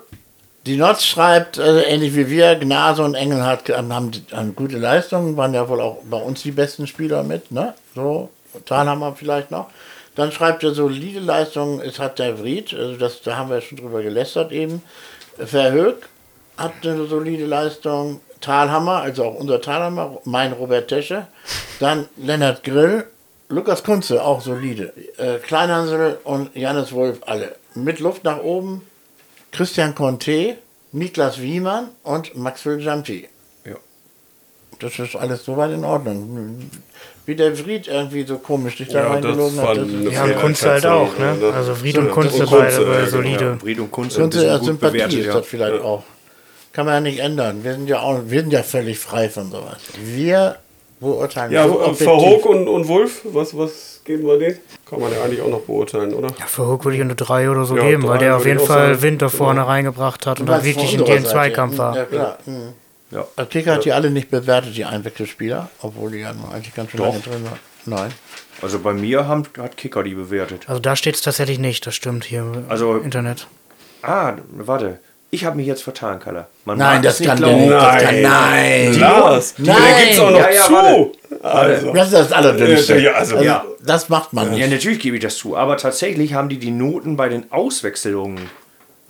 Die 0.65 0.78
Notz 0.78 1.05
schreibt, 1.05 1.59
also 1.59 1.80
ähnlich 1.80 2.15
wie 2.15 2.30
wir, 2.30 2.55
Gnase 2.55 3.03
und 3.03 3.15
Engelhardt 3.15 3.69
haben, 3.69 3.91
haben, 3.91 4.11
haben 4.32 4.55
gute 4.55 4.78
Leistungen, 4.78 5.36
waren 5.36 5.53
ja 5.53 5.67
wohl 5.67 5.82
auch 5.82 5.97
bei 6.09 6.17
uns 6.17 6.43
die 6.43 6.51
besten 6.51 6.86
Spieler 6.88 7.24
mit, 7.24 7.51
ne? 7.51 7.74
So, 7.95 8.30
Thalhammer 8.65 9.15
vielleicht 9.15 9.51
noch. 9.51 9.69
Dann 10.16 10.32
schreibt 10.32 10.64
er 10.64 10.74
solide 10.74 11.20
Leistungen, 11.20 11.80
es 11.82 11.99
hat 11.99 12.20
der 12.20 12.38
Vried, 12.38 12.74
also 12.74 12.97
das, 12.97 13.22
da 13.22 13.38
haben 13.38 13.49
wir 13.49 13.62
schon 13.62 13.78
drüber 13.78 14.01
gelästert 14.01 14.51
eben. 14.51 14.82
Verhoek 15.38 16.07
hat 16.57 16.74
eine 16.84 17.05
solide 17.05 17.45
Leistung, 17.45 18.20
Thalhammer, 18.41 19.01
also 19.01 19.26
auch 19.26 19.36
unser 19.36 19.62
Thalhammer, 19.62 20.20
mein 20.26 20.51
Robert 20.53 20.88
Tesche. 20.89 21.28
Dann 21.80 22.09
Lennart 22.18 22.64
Grill, 22.64 23.05
Lukas 23.49 23.84
Kunze, 23.84 24.24
auch 24.24 24.41
solide. 24.41 24.93
Äh, 25.18 25.38
Kleinhansel 25.39 26.20
und 26.24 26.55
Janis 26.55 26.91
Wolf, 26.91 27.20
alle. 27.26 27.55
Mit 27.76 27.99
Luft 27.99 28.24
nach 28.24 28.41
oben, 28.41 28.82
Christian 29.51 29.95
Conte, 29.95 30.57
Niklas 30.91 31.41
Wiemann 31.41 31.89
und 32.03 32.36
Maxwell 32.36 32.82
Jampi. 32.82 33.30
Ja. 33.66 33.76
Das 34.80 34.99
ist 34.99 35.16
alles 35.16 35.45
soweit 35.45 35.72
in 35.72 35.86
Ordnung. 35.86 36.70
Wie 37.26 37.36
der 37.36 37.55
Fried 37.55 37.88
irgendwie 37.88 38.24
so 38.24 38.38
komisch 38.39 38.78
sich 38.78 38.88
da 38.89 39.03
Ja, 39.03 39.07
reingelogen 39.11 39.61
hat. 39.61 39.78
Ja, 40.11 40.24
und 40.24 40.36
Kunze 40.38 40.69
halt 40.72 40.86
auch, 40.86 41.17
ne? 41.19 41.36
Also 41.55 41.76
Fried 41.76 41.97
und 41.97 42.11
Kunze 42.11 42.43
und 42.43 42.49
beide, 42.51 42.63
Kunze, 42.76 42.86
beide 42.86 43.03
ja, 43.03 43.07
solide. 43.07 43.45
Ja, 43.45 43.61
Vried 43.61 43.80
und 43.80 43.91
Kunze, 43.91 44.22
Kunze 44.22 44.24
ein 44.24 44.30
bisschen 44.30 44.49
als 44.49 44.59
gut 44.59 44.67
Sympathie 44.67 44.93
bewertet, 44.93 45.19
ist 45.19 45.26
ja. 45.28 45.34
das 45.34 45.45
vielleicht 45.47 45.82
auch. 45.84 46.03
Kann 46.74 46.86
man 46.86 46.95
ja 46.95 47.01
nicht 47.01 47.19
ändern. 47.19 47.63
Wir 47.63 47.74
sind 47.74 47.88
ja 47.89 47.99
auch, 47.99 48.19
wir 48.26 48.41
sind 48.41 48.53
ja 48.53 48.63
völlig 48.63 48.97
frei 48.97 49.30
von 49.30 49.51
sowas. 49.51 49.78
Wir 50.03 50.55
beurteilen 50.99 51.51
Ja, 51.51 51.67
so 51.67 51.82
äh. 51.82 51.93
Verhoog 51.93 52.45
und, 52.45 52.67
und 52.67 52.88
Wolf, 52.88 53.22
was, 53.26 53.55
was 53.57 54.01
geben 54.05 54.26
wir 54.26 54.39
denen? 54.39 54.57
Kann 54.89 54.99
man 54.99 55.11
ja 55.11 55.24
eigentlich 55.24 55.41
auch 55.41 55.49
noch 55.49 55.61
beurteilen, 55.61 56.13
oder? 56.13 56.30
Ja, 56.39 56.45
für 56.45 56.67
Hook 56.67 56.86
würde 56.86 56.95
ich 56.97 57.03
eine 57.03 57.15
3 57.15 57.49
oder 57.49 57.65
so 57.65 57.76
Ja, 57.78 57.84
geben, 57.84 58.07
weil 58.07 58.17
der 58.19 58.38
auf 58.38 58.45
jeden 58.45 58.59
Fall. 58.59 59.01
Wind 59.01 59.22
da 59.22 59.30
vorne 59.30 59.59
Genau. 59.59 59.69
reingebracht 59.72 60.26
hat 60.26 60.39
und 60.39 60.47
Du 60.47 60.53
dann 60.53 60.63
wirklich 60.63 60.93
in 60.93 61.03
den 61.03 61.24
Seite. 61.24 61.30
Zweikampf 61.30 61.78
war. 61.78 61.95
Ja, 61.95 62.05
klar. 62.05 62.38
Mhm. 62.45 62.74
Ja. 63.12 63.26
Der 63.38 63.45
Kicker 63.45 63.74
hat 63.76 63.86
die 63.86 63.91
alle 63.93 64.09
nicht 64.09 64.30
bewertet, 64.32 64.76
die 64.76 64.86
Einwechselspieler, 64.86 65.70
obwohl 65.82 66.12
die 66.12 66.20
ja 66.20 66.34
eigentlich 66.53 66.74
ganz 66.74 66.91
schön 66.91 66.99
Doch. 66.99 67.07
lange 67.07 67.20
drin 67.20 67.43
waren. 67.43 67.59
Nein. 67.86 68.12
Also 68.62 68.80
bei 68.80 68.93
mir 68.93 69.28
haben, 69.28 69.43
hat 69.57 69.76
Kicker 69.76 70.03
die 70.03 70.14
bewertet. 70.14 70.64
Also 70.68 70.80
da 70.80 70.95
steht 70.95 71.16
es 71.16 71.22
tatsächlich 71.22 71.59
nicht, 71.59 71.86
das 71.88 71.95
stimmt 71.95 72.24
hier 72.26 72.39
im 72.39 72.66
Also- 72.70 72.97
Internet. 72.97 73.47
Ah, 74.01 74.34
warte. 74.51 74.99
Ich 75.34 75.45
habe 75.45 75.55
mich 75.55 75.66
jetzt 75.66 75.84
vertan, 75.84 76.20
Kalle. 76.20 76.47
Man 76.66 76.78
Nein, 76.78 77.01
das 77.01 77.22
kann 77.22 77.38
glauben. 77.38 77.62
nicht. 77.62 77.72
Das 77.72 78.03
kann, 78.03 78.22
nein. 78.22 78.99
Lars, 78.99 79.53
Nein. 79.57 79.78
der 79.78 80.03
gibt's 80.03 80.20
auch 80.20 80.30
noch 80.32 80.39
Ja, 80.39 80.49
ja, 80.51 80.66
zu. 80.66 80.74
warte. 80.74 81.12
Also, 81.41 81.93
Das 81.93 82.07
ist 82.07 82.14
das 82.14 82.32
Allerdünnste. 82.34 82.97
Ja, 82.99 83.12
also, 83.14 83.38
ja. 83.41 83.64
Das 83.84 84.09
macht 84.09 84.34
man 84.34 84.51
Ja, 84.57 84.68
nicht. 84.68 84.72
natürlich 84.72 84.99
gebe 84.99 85.16
ich 85.16 85.24
das 85.24 85.38
zu. 85.38 85.55
Aber 85.55 85.78
tatsächlich 85.78 86.34
haben 86.34 86.49
die 86.49 86.57
die 86.59 86.72
Noten 86.72 87.16
bei 87.16 87.30
den 87.30 87.49
Auswechslungen 87.51 88.49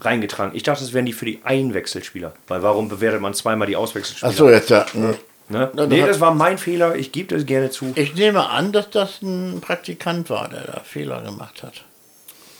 reingetragen. 0.05 0.55
Ich 0.55 0.63
dachte, 0.63 0.83
das 0.83 0.93
wären 0.93 1.05
die 1.05 1.13
für 1.13 1.25
die 1.25 1.39
Einwechselspieler. 1.43 2.33
Weil 2.47 2.61
warum 2.63 2.89
bewertet 2.89 3.21
man 3.21 3.33
zweimal 3.33 3.67
die 3.67 3.75
Auswechselspieler? 3.75 4.31
Achso, 4.31 4.49
jetzt 4.49 4.69
ja. 4.69 4.85
Ne? 4.93 5.15
Na, 5.49 5.69
Nee, 5.85 6.01
das- 6.05 6.19
war 6.21 6.33
mein 6.33 6.57
Fehler. 6.57 6.95
Ich 6.95 7.11
gebe 7.11 7.35
das 7.35 7.45
gerne 7.45 7.69
zu. 7.71 7.91
Ich 7.95 8.15
nehme 8.15 8.49
an, 8.49 8.71
dass 8.71 8.89
das 8.89 9.21
ein 9.21 9.59
Praktikant 9.61 10.29
war, 10.29 10.47
der 10.49 10.61
da 10.61 10.79
Fehler 10.83 11.21
gemacht 11.21 11.61
hat. 11.63 11.83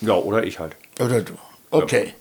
Ja, 0.01 0.13
oder 0.15 0.43
ich 0.43 0.59
halt. 0.59 0.75
Oder 0.99 1.21
du. 1.21 1.33
Okay. 1.69 2.13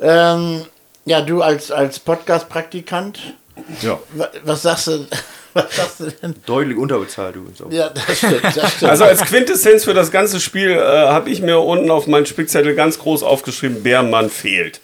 Ähm, 0.00 0.62
Ja, 1.06 1.20
du 1.20 1.42
als, 1.42 1.70
als 1.70 1.98
Podcast-Praktikant, 1.98 3.34
Ja. 3.82 3.98
wa- 4.14 4.30
was 4.44 4.62
sagst 4.62 4.86
du, 4.86 5.06
was 5.54 5.76
sagst 5.76 6.00
du 6.00 6.10
denn? 6.10 6.34
Deutlich 6.46 6.76
unterbezahlt 6.76 7.36
übrigens 7.36 7.62
auch. 7.62 7.70
Ja, 7.70 7.88
das 7.90 8.18
stimmt, 8.18 8.44
das 8.44 8.72
stimmt. 8.76 8.90
Also 8.90 9.04
als 9.04 9.22
Quintessenz 9.22 9.84
für 9.84 9.94
das 9.94 10.10
ganze 10.10 10.40
Spiel 10.40 10.70
äh, 10.70 10.78
habe 10.80 11.30
ich 11.30 11.40
mir 11.40 11.58
unten 11.60 11.90
auf 11.90 12.06
meinen 12.06 12.26
Spickzettel 12.26 12.74
ganz 12.74 12.98
groß 12.98 13.22
aufgeschrieben, 13.22 13.82
Bärmann 13.82 14.30
fehlt. 14.30 14.80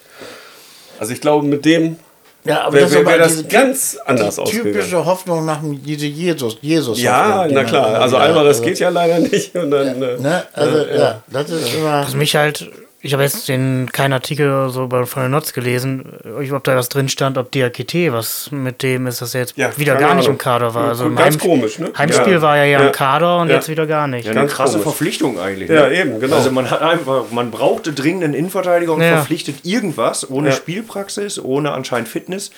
Also 0.98 1.12
ich 1.12 1.20
glaube, 1.20 1.46
mit 1.46 1.64
dem 1.64 1.96
ja, 2.44 2.62
aber 2.62 2.72
wäre 2.74 2.84
das 2.84 2.94
wär, 2.94 3.06
wär 3.06 3.18
das 3.18 3.32
diese 3.32 3.48
ganz 3.48 3.98
anders 4.06 4.36
die 4.36 4.40
ausgegangen. 4.40 4.72
typische 4.72 5.04
Hoffnung 5.04 5.44
nach 5.44 5.60
dem 5.60 5.74
Jesus, 5.84 6.56
Jesus 6.62 7.00
Ja, 7.00 7.46
na 7.50 7.64
klar. 7.64 8.00
Also 8.00 8.16
Alvarez 8.16 8.62
geht 8.62 8.78
ja 8.78 8.88
leider 8.88 9.18
nicht. 9.18 9.54
Und 9.54 9.70
dann, 9.70 10.02
äh, 10.02 10.16
Ne? 10.16 10.44
Also, 10.54 10.78
ja, 10.86 11.22
das 11.26 11.50
ist 11.50 11.74
immer. 11.74 12.02
Was 12.04 12.14
mich 12.14 12.36
halt, 12.36 12.70
ich 13.02 13.12
habe 13.14 13.22
jetzt 13.22 13.48
den, 13.48 13.90
keinen 13.92 14.12
Artikel 14.12 14.68
so 14.70 14.86
bei- 14.86 15.06
von 15.06 15.22
den 15.22 15.30
Notz 15.32 15.52
gelesen, 15.52 16.04
ob 16.52 16.64
da 16.64 16.76
was 16.76 16.88
drin 16.88 17.08
stand, 17.08 17.38
ob 17.38 17.50
Diakite, 17.50 18.12
was 18.12 18.50
mit 18.50 18.82
dem 18.82 19.06
ist, 19.06 19.22
dass 19.22 19.34
er 19.34 19.40
jetzt 19.40 19.56
Ja, 19.56 19.76
wieder 19.78 19.94
gar 19.96 20.14
nicht 20.14 20.24
Ahnung. 20.24 20.34
im 20.34 20.38
Kader 20.38 20.74
war. 20.74 20.88
Also 20.88 21.04
Ganz 21.14 21.36
Heim- 21.36 21.38
komisch, 21.40 21.78
ne? 21.78 21.90
Heimspiel 21.96 22.34
Ja. 22.34 22.42
war 22.42 22.56
er 22.58 22.64
ja, 22.66 22.80
Ja. 22.80 22.86
im 22.88 22.92
Kader 22.92 23.38
und 23.38 23.48
Ja. 23.48 23.54
jetzt 23.56 23.68
wieder 23.68 23.86
gar 23.86 24.06
nicht. 24.06 24.26
Ja, 24.26 24.32
eine 24.32 24.40
Ganz 24.40 24.52
krasse 24.52 24.72
komisch. 24.72 24.84
Verpflichtung 24.84 25.38
eigentlich. 25.40 25.70
Ja, 25.70 25.88
ne? 25.88 25.98
eben, 26.00 26.20
genau. 26.20 26.36
Also 26.36 26.50
man 26.52 26.70
hat 26.70 26.82
einfach, 26.82 27.24
man 27.30 27.50
brauchte 27.50 27.92
dringend 27.92 28.24
einen 28.24 28.34
Innenverteidiger 28.34 28.92
und 28.92 29.00
Ja. 29.00 29.16
verpflichtet 29.16 29.64
irgendwas 29.64 30.28
ohne 30.30 30.50
Ja. 30.50 30.54
Spielpraxis, 30.54 31.42
ohne 31.42 31.72
anscheinend 31.72 32.08
Fitness. 32.08 32.50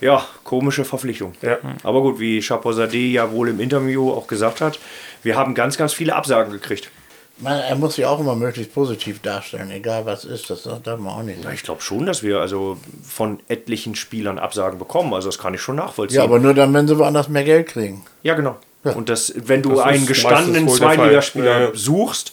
Ja, 0.00 0.24
komische 0.44 0.84
Verpflichtung. 0.84 1.32
Ja. 1.42 1.58
Aber 1.84 2.00
gut, 2.02 2.18
wie 2.18 2.40
Chapeau-Sadeh 2.40 3.10
ja 3.12 3.30
wohl 3.30 3.48
im 3.48 3.60
Interview 3.60 4.10
auch 4.12 4.26
gesagt 4.26 4.60
hat, 4.60 4.78
wir 5.22 5.36
haben 5.36 5.54
ganz, 5.54 5.76
ganz 5.76 5.92
viele 5.92 6.16
Absagen 6.16 6.52
gekriegt. 6.52 6.90
Man, 7.38 7.58
er 7.58 7.74
muss 7.76 7.96
sich 7.96 8.06
auch 8.06 8.20
immer 8.20 8.36
möglichst 8.36 8.72
positiv 8.74 9.20
darstellen, 9.20 9.70
egal 9.70 10.06
was 10.06 10.24
ist, 10.24 10.50
das 10.50 10.62
darf 10.62 10.98
man 11.00 11.08
auch 11.12 11.22
nicht 11.22 11.42
sagen. 11.42 11.54
ich 11.54 11.62
glaube 11.62 11.80
schon, 11.82 12.06
dass 12.06 12.22
wir 12.22 12.40
also 12.40 12.76
von 13.02 13.40
etlichen 13.48 13.94
Spielern 13.96 14.38
Absagen 14.38 14.78
bekommen. 14.78 15.12
Also 15.14 15.28
das 15.28 15.38
kann 15.38 15.54
ich 15.54 15.60
schon 15.60 15.76
nachvollziehen. 15.76 16.18
Ja, 16.18 16.24
aber 16.24 16.38
nur 16.38 16.54
dann, 16.54 16.72
wenn 16.74 16.86
sie 16.86 16.98
woanders 16.98 17.28
mehr 17.28 17.44
Geld 17.44 17.68
kriegen. 17.68 18.04
Ja, 18.22 18.34
genau. 18.34 18.56
Und 18.84 19.08
das, 19.08 19.32
wenn 19.36 19.62
du 19.62 19.70
Das 19.70 19.80
einen 19.84 20.06
gestandenen. 20.06 20.68
Zweitligaspieler 20.68 21.44
Ja, 21.44 21.60
ja. 21.66 21.70
suchst, 21.72 22.32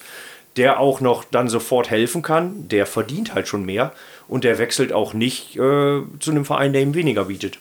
der 0.58 0.80
auch 0.80 1.00
noch 1.00 1.24
dann 1.24 1.48
sofort 1.48 1.90
helfen 1.90 2.22
kann, 2.22 2.68
der 2.68 2.86
verdient 2.86 3.34
halt 3.36 3.48
schon 3.48 3.64
mehr 3.66 3.94
und 4.28 4.44
der 4.44 4.58
wechselt 4.58 4.92
auch 4.94 5.14
nicht 5.14 5.56
äh, 5.56 6.02
zu 6.20 6.32
einem 6.32 6.46
Verein, 6.46 6.74
der 6.74 6.82
ihm 6.82 6.94
weniger 6.96 7.26
bietet. 7.26 7.60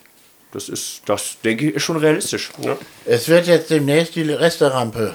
Das 0.53 0.69
ist, 0.71 1.03
das 1.07 1.37
denke 1.45 1.69
ich, 1.69 1.75
ist 1.77 1.83
schon 1.83 1.99
realistisch. 1.99 2.51
Es 3.05 3.29
wird 3.29 3.47
jetzt 3.47 3.71
demnächst 3.71 4.17
die 4.17 4.23
Resterampe 4.23 5.15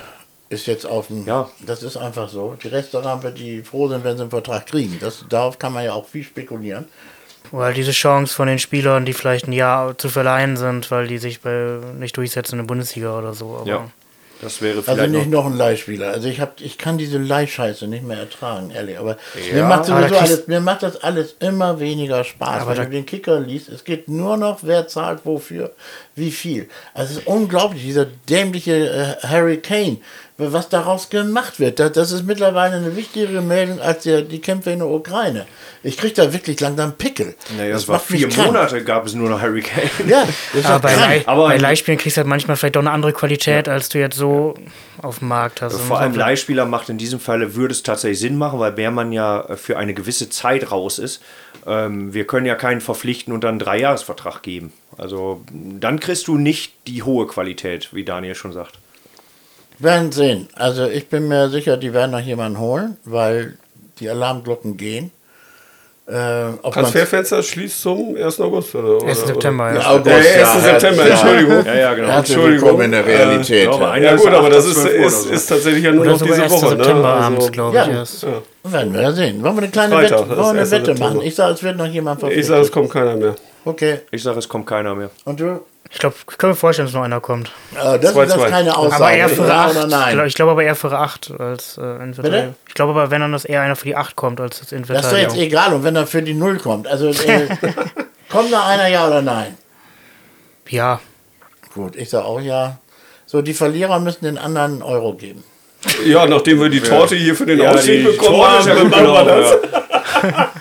ist 0.53 0.67
jetzt 0.67 0.85
auf 0.85 1.07
dem. 1.07 1.25
Ja. 1.25 1.49
Das 1.65 1.83
ist 1.83 1.97
einfach 1.97 2.29
so. 2.29 2.55
Die 2.61 2.67
Resterampe, 2.67 3.31
die 3.31 3.61
froh 3.63 3.87
sind, 3.89 4.03
wenn 4.03 4.15
sie 4.17 4.21
einen 4.23 4.29
Vertrag 4.31 4.65
kriegen. 4.67 4.97
Das, 5.01 5.25
darauf 5.29 5.59
kann 5.59 5.73
man 5.73 5.83
ja 5.85 5.93
auch 5.93 6.07
viel 6.07 6.23
spekulieren. 6.23 6.85
Weil 7.51 7.73
diese 7.73 7.91
Chance 7.91 8.33
von 8.33 8.47
den 8.47 8.57
Spielern, 8.59 9.05
die 9.05 9.13
vielleicht 9.13 9.47
ein 9.47 9.53
Jahr 9.53 9.97
zu 9.97 10.09
verleihen 10.09 10.55
sind, 10.57 10.89
weil 10.91 11.07
die 11.07 11.17
sich 11.17 11.41
bei, 11.41 11.79
nicht 11.99 12.15
durchsetzen 12.17 12.53
in 12.53 12.59
der 12.59 12.67
Bundesliga 12.67 13.17
oder 13.17 13.33
so. 13.33 13.57
Aber 13.59 13.67
Ja, 13.69 13.87
das 14.41 14.61
wäre 14.61 14.77
Also 14.77 14.93
vielleicht 14.93 15.11
nicht 15.11 15.29
noch, 15.29 15.43
noch 15.43 15.51
ein 15.51 15.57
Leihspieler. 15.57 16.11
Also 16.11 16.29
ich 16.29 16.39
hab, 16.39 16.59
ich 16.61 16.77
kann 16.77 16.97
diese 16.97 17.17
Leihscheiße 17.17 17.85
nicht 17.87 18.03
mehr 18.03 18.17
ertragen, 18.17 18.71
ehrlich. 18.71 18.97
Aber 18.97 19.17
Ja. 19.47 19.53
mir 19.55 19.63
macht 19.65 19.85
sowieso 19.85 20.15
alles, 20.17 20.47
mir 20.47 20.61
macht 20.61 20.83
das 20.83 20.97
alles 21.03 21.35
immer 21.41 21.79
weniger 21.79 22.23
Spaß. 22.23 22.61
Aber 22.61 22.77
Wenn 22.77 22.85
du 22.85 22.89
den 22.91 23.05
Kicker 23.05 23.39
liest, 23.39 23.69
es 23.69 23.83
geht 23.83 24.07
nur 24.07 24.37
noch, 24.37 24.59
wer 24.63 24.87
zahlt 24.87 25.19
wofür, 25.25 25.71
wie 26.15 26.31
viel. 26.31 26.69
Also 26.93 27.11
es 27.13 27.19
ist 27.19 27.27
unglaublich, 27.27 27.83
dieser 27.83 28.05
dämliche 28.29 29.17
äh, 29.21 29.27
Harry 29.27 29.57
Kane, 29.57 29.97
was 30.51 30.67
daraus 30.67 31.09
gemacht 31.09 31.59
wird. 31.59 31.79
Das, 31.79 31.91
das 31.93 32.11
ist 32.11 32.25
mittlerweile 32.25 32.75
eine 32.75 32.95
wichtigere 32.97 33.41
Meldung 33.41 33.79
als 33.79 34.03
der, 34.03 34.23
die 34.23 34.39
Kämpfe 34.41 34.71
in 34.71 34.79
der 34.79 34.87
Ukraine. 34.89 35.45
Ich 35.83 35.97
krieg 35.97 36.15
da 36.15 36.31
wirklich 36.33 36.59
langsam 36.59 36.93
Pickel. 36.93 37.35
naja, 37.57 37.73
das 37.73 37.83
es 37.83 37.87
war 37.87 37.97
macht 37.97 38.09
mich 38.09 38.25
vier. 38.25 38.43
Monate, 38.45 38.83
gab 38.83 39.05
es 39.05 39.13
nur 39.13 39.29
noch 39.29 39.39
Harry 39.41 39.61
Kane. 39.61 39.89
Ja, 40.07 40.27
das 40.53 40.65
Aber 40.65 40.79
bei. 40.79 40.95
Leih, 40.95 41.23
Aber- 41.25 41.47
bei 41.47 41.57
Leihspielen 41.57 41.99
kriegst 41.99 42.17
du 42.17 42.19
halt 42.19 42.27
manchmal 42.27 42.57
vielleicht 42.57 42.75
doch 42.75 42.81
eine 42.81 42.91
andere 42.91 43.13
Qualität, 43.13 43.69
als 43.69 43.89
du 43.89 43.99
jetzt 43.99 44.17
so 44.17 44.55
auf 45.01 45.19
dem 45.19 45.27
Markt 45.27 45.61
hast. 45.61 45.79
Vor 45.79 45.99
allem 45.99 46.15
Leihspieler 46.15 46.65
macht 46.65 46.89
in 46.89 46.97
diesem 46.97 47.19
Falle, 47.19 47.55
würde 47.55 47.73
es 47.73 47.83
tatsächlich 47.83 48.19
Sinn 48.19 48.37
machen, 48.37 48.59
weil 48.59 48.71
Beermann 48.71 49.11
ja 49.11 49.45
für 49.55 49.77
eine 49.77 49.93
gewisse 49.93 50.29
Zeit 50.29 50.71
raus 50.71 50.99
ist. 50.99 51.21
Ähm, 51.67 52.13
wir 52.13 52.25
können 52.27 52.45
ja 52.45 52.55
keinen 52.55 52.81
verpflichten 52.81 53.33
und 53.33 53.43
dann 53.43 53.51
einen 53.51 53.59
Dreijahresvertrag 53.59 54.41
geben. 54.41 54.73
Also 54.97 55.43
dann 55.51 55.99
kriegst 55.99 56.27
du 56.27 56.37
nicht 56.37 56.73
die 56.87 57.03
hohe 57.03 57.27
Qualität, 57.27 57.89
wie 57.93 58.03
Daniel 58.05 58.35
schon 58.35 58.53
sagt. 58.53 58.79
Werden 59.83 60.11
sehen. 60.11 60.47
Also 60.55 60.85
ich 60.87 61.07
bin 61.09 61.27
mir 61.27 61.49
sicher, 61.49 61.77
die 61.77 61.93
werden 61.93 62.11
noch 62.11 62.19
jemanden 62.19 62.59
holen, 62.59 62.97
weil 63.05 63.57
die 63.99 64.09
Alarmglocken 64.09 64.77
gehen. 64.77 65.11
Äh, 66.05 66.51
Transferfenster 66.69 67.41
schließt 67.41 67.81
zum 67.81 68.17
1. 68.17 68.41
August. 68.41 68.75
Oder, 68.75 68.97
oder, 68.97 69.07
1. 69.07 69.25
September, 69.25 69.69
Ja, 69.73 69.79
ja. 69.79 69.89
August, 69.91 70.05
Oder? 70.07 70.15
Äh, 70.17 70.19
1. 70.19 70.37
ja, 70.37 70.59
September, 70.59 71.07
ja. 71.07 71.11
Entschuldigung. 71.13 71.65
Ja, 71.65 71.75
ja, 71.75 71.93
genau. 71.93 72.17
Entschuldigung. 72.17 72.81
in 72.81 72.91
der 72.91 73.05
Realität. 73.05 73.63
Ja, 73.65 73.71
aber 73.71 73.97
ja. 73.97 74.03
Ja 74.11 74.15
gut, 74.17 74.27
aber 74.27 74.49
das 74.49 74.65
8, 74.65 74.71
ist, 74.71 74.81
12 74.81 74.93
ist, 74.93 74.99
oder 74.99 75.09
so. 75.09 75.29
ist 75.29 75.45
tatsächlich 75.47 75.83
ja 75.85 75.91
nur 75.93 76.01
Oder 76.01 76.11
noch 76.11 76.21
diese 76.21 76.43
1. 76.43 76.51
Woche. 76.51 76.75
Ne? 76.75 76.83
September 76.83 77.07
abends, 77.07 77.39
Also, 77.39 77.51
glaube 77.53 77.77
Ja. 77.77 77.83
ich 77.87 77.93
erst. 77.93 78.27
Werden 78.65 78.93
wir 78.93 79.11
sehen. 79.13 79.43
Wollen 79.43 79.55
wir 79.55 79.61
eine 79.63 79.71
kleine 79.71 79.95
Freitag, 79.95 80.19
Wette, 80.29 80.37
wollen 80.37 80.57
eine 80.57 80.71
Wette 80.71 80.91
1. 80.91 80.99
machen? 80.99 81.21
Ich 81.21 81.35
sage, 81.35 81.53
es 81.53 81.63
wird 81.63 81.77
noch 81.77 81.87
jemand 81.87 82.17
ich 82.17 82.19
verpflichtet. 82.21 82.47
sage, 82.49 82.61
es 82.63 82.71
kommt 82.71 82.89
keiner 82.91 83.15
mehr. 83.15 83.35
Okay. 83.63 83.99
Ich 84.11 84.23
sage, 84.23 84.39
es 84.39 84.49
kommt 84.49 84.65
keiner 84.67 84.95
mehr. 84.95 85.09
Und 85.23 85.39
du? 85.39 85.61
Ich 85.93 85.99
glaube, 85.99 86.15
ich 86.29 86.37
kann 86.39 86.49
mir 86.49 86.55
vorstellen, 86.55 86.87
dass 86.87 86.95
noch 86.95 87.03
einer 87.03 87.21
kommt. 87.21 87.51
Äh, 87.75 87.99
das, 87.99 88.13
Zwei, 88.13 88.23
ist 88.23 88.31
das 88.31 88.39
zwei. 88.41 88.49
keine 88.49 88.75
Aussage. 88.75 88.95
Aber 89.03 89.13
eher 89.13 89.29
für 89.29 89.47
ja 89.47 89.65
8. 89.65 89.69
oder 89.75 89.83
Ich 89.85 89.89
nein. 89.91 90.15
glaube 90.15 90.31
glaub 90.33 90.49
aber 90.49 90.63
eher 90.63 90.75
für 90.75 90.91
8 90.97 91.31
als 91.39 91.77
äh, 91.77 91.81
Innenverteidigung. 91.81 92.31
Bitte? 92.47 92.53
Ich 92.67 92.73
glaube 92.73 92.91
aber, 92.91 93.11
wenn 93.11 93.21
dann 93.21 93.31
das 93.31 93.45
eher 93.45 93.61
einer 93.61 93.75
für 93.75 93.85
die 93.85 93.95
8 93.95 94.15
kommt 94.15 94.41
als 94.41 94.59
das 94.59 94.69
Das 94.69 94.79
ist 95.05 95.11
doch 95.11 95.17
jetzt 95.17 95.37
egal. 95.37 95.71
Und 95.73 95.83
wenn 95.83 95.95
er 95.95 96.07
für 96.07 96.23
die 96.23 96.33
Null 96.33 96.57
kommt. 96.57 96.87
Also 96.87 97.09
äh, 97.09 97.47
kommt 98.29 98.51
da 98.51 98.65
einer 98.65 98.87
ja 98.87 99.07
oder 99.07 99.21
nein? 99.21 99.55
Ja, 100.67 100.99
Gut, 101.75 101.95
ich 101.95 102.09
sage 102.09 102.25
auch 102.25 102.39
ja. 102.39 102.77
So, 103.25 103.41
die 103.41 103.53
Verlierer 103.53 103.99
müssen 103.99 104.25
den 104.25 104.37
anderen 104.37 104.73
einen 104.73 104.81
Euro 104.83 105.13
geben. 105.13 105.43
Ja, 106.05 106.25
nachdem 106.27 106.59
wir 106.59 106.69
die 106.69 106.79
Torte 106.81 107.15
hier 107.15 107.35
für 107.35 107.45
den 107.47 107.59
Ja, 107.59 107.71
Ausstieg 107.71 108.05
die 108.05 108.11
bekommen 108.11 108.41
ist 108.59 108.69
haben, 108.69 108.89
dann 108.89 108.89
machen 108.89 109.05
wir 109.05 109.25
das. 109.25 109.51
ja. 110.23 110.51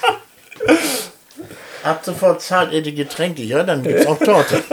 Ab 1.90 2.00
sofort 2.04 2.40
zahlt 2.40 2.72
ihr 2.72 2.82
die 2.82 2.94
Getränke, 2.94 3.42
ja? 3.42 3.62
Dann 3.62 3.82
gibt 3.82 4.00
es 4.00 4.06
auch 4.06 4.18
Torte. 4.18 4.62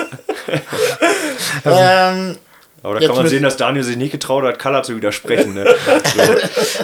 ähm, 1.66 2.38
Aber 2.84 3.00
da 3.00 3.08
kann 3.08 3.16
man 3.16 3.28
sehen, 3.28 3.44
dass 3.44 3.58
Daniel 3.58 3.84
sich 3.84 3.98
nicht 3.98 4.12
getraut 4.12 4.44
hat, 4.44 4.60
Kalla 4.60 4.84
zu 4.84 4.96
widersprechen. 4.96 5.54
Ne? 5.54 5.66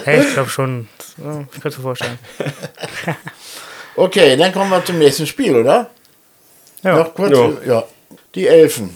hey, 0.04 0.20
ich 0.26 0.32
glaube 0.34 0.50
schon. 0.50 0.88
Ich 1.16 1.24
kann 1.24 1.48
es 1.64 1.76
mir 1.78 1.82
vorstellen. 1.82 2.18
okay, 3.96 4.36
dann 4.36 4.52
kommen 4.52 4.70
wir 4.70 4.84
zum 4.84 4.98
nächsten 4.98 5.26
Spiel, 5.26 5.56
oder? 5.56 5.90
Ja. 6.82 6.96
Noch 6.96 7.14
kurz. 7.14 7.32
Ja. 7.32 7.72
Ja. 7.74 7.84
Die 8.34 8.46
Elfen. 8.46 8.90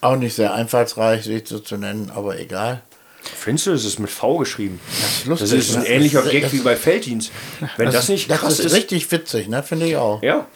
Auch 0.00 0.16
nicht 0.16 0.34
sehr 0.34 0.54
einfallsreich, 0.54 1.24
sich 1.24 1.46
so 1.46 1.58
zu 1.58 1.76
nennen, 1.76 2.10
aber 2.14 2.38
egal. 2.38 2.80
Findest 3.22 3.66
du, 3.66 3.72
es 3.72 3.84
ist 3.84 3.98
mit 3.98 4.08
V 4.10 4.38
geschrieben? 4.38 4.80
ist 4.90 5.26
lustig, 5.26 5.50
Das 5.50 5.68
ist 5.68 5.76
ein 5.76 5.82
ne? 5.82 5.88
ähnlicher 5.88 6.22
Das- 6.22 6.30
Gag 6.30 6.44
das- 6.44 6.52
wie 6.52 6.60
bei 6.60 6.74
Felddienst. 6.74 7.30
Wenn 7.76 7.90
das, 7.90 8.08
nicht 8.08 8.30
Das 8.30 8.40
krass 8.40 8.58
ist, 8.58 8.64
ist. 8.66 8.72
richtig 8.74 9.10
witzig, 9.12 9.48
ne? 9.48 9.62
Finde 9.62 9.86
ich 9.86 9.96
auch. 9.96 10.22
Ja, 10.22 10.46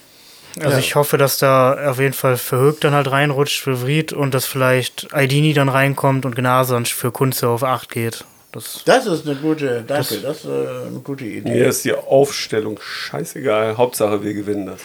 Also 0.61 0.79
ich 0.79 0.95
hoffe, 0.95 1.19
dass 1.19 1.39
da 1.39 1.91
auf 1.91 1.99
jeden 1.99 2.13
Fall 2.13 2.37
Verhögt 2.37 2.85
dann 2.85 2.95
halt 2.95 3.11
reinrutscht 3.11 3.61
für 3.61 3.83
Vried 3.83 4.13
und 4.13 4.35
dass 4.35 4.47
vielleicht 4.47 5.13
Aidini 5.13 5.53
dann 5.53 5.69
reinkommt 5.69 6.25
und 6.25 6.37
Gnasan 6.37 6.87
für 6.87 7.11
Kunze 7.11 7.49
auf 7.49 7.65
8 7.65 7.91
geht. 7.91 8.25
Das, 8.53 8.83
Das 8.85 9.07
ist 9.07 9.27
eine 9.27 9.35
gute, 9.37 9.83
danke, 9.85 10.19
das, 10.19 10.39
ist 10.39 10.45
äh, 10.45 10.49
eine 10.49 11.01
gute 11.03 11.25
Idee. 11.25 11.51
Mir 11.51 11.67
ist 11.67 11.85
die 11.85 11.93
Aufstellung 11.93 12.79
scheißegal. 12.81 13.77
Hauptsache, 13.77 14.23
wir 14.23 14.33
gewinnen 14.33 14.67
das. 14.67 14.81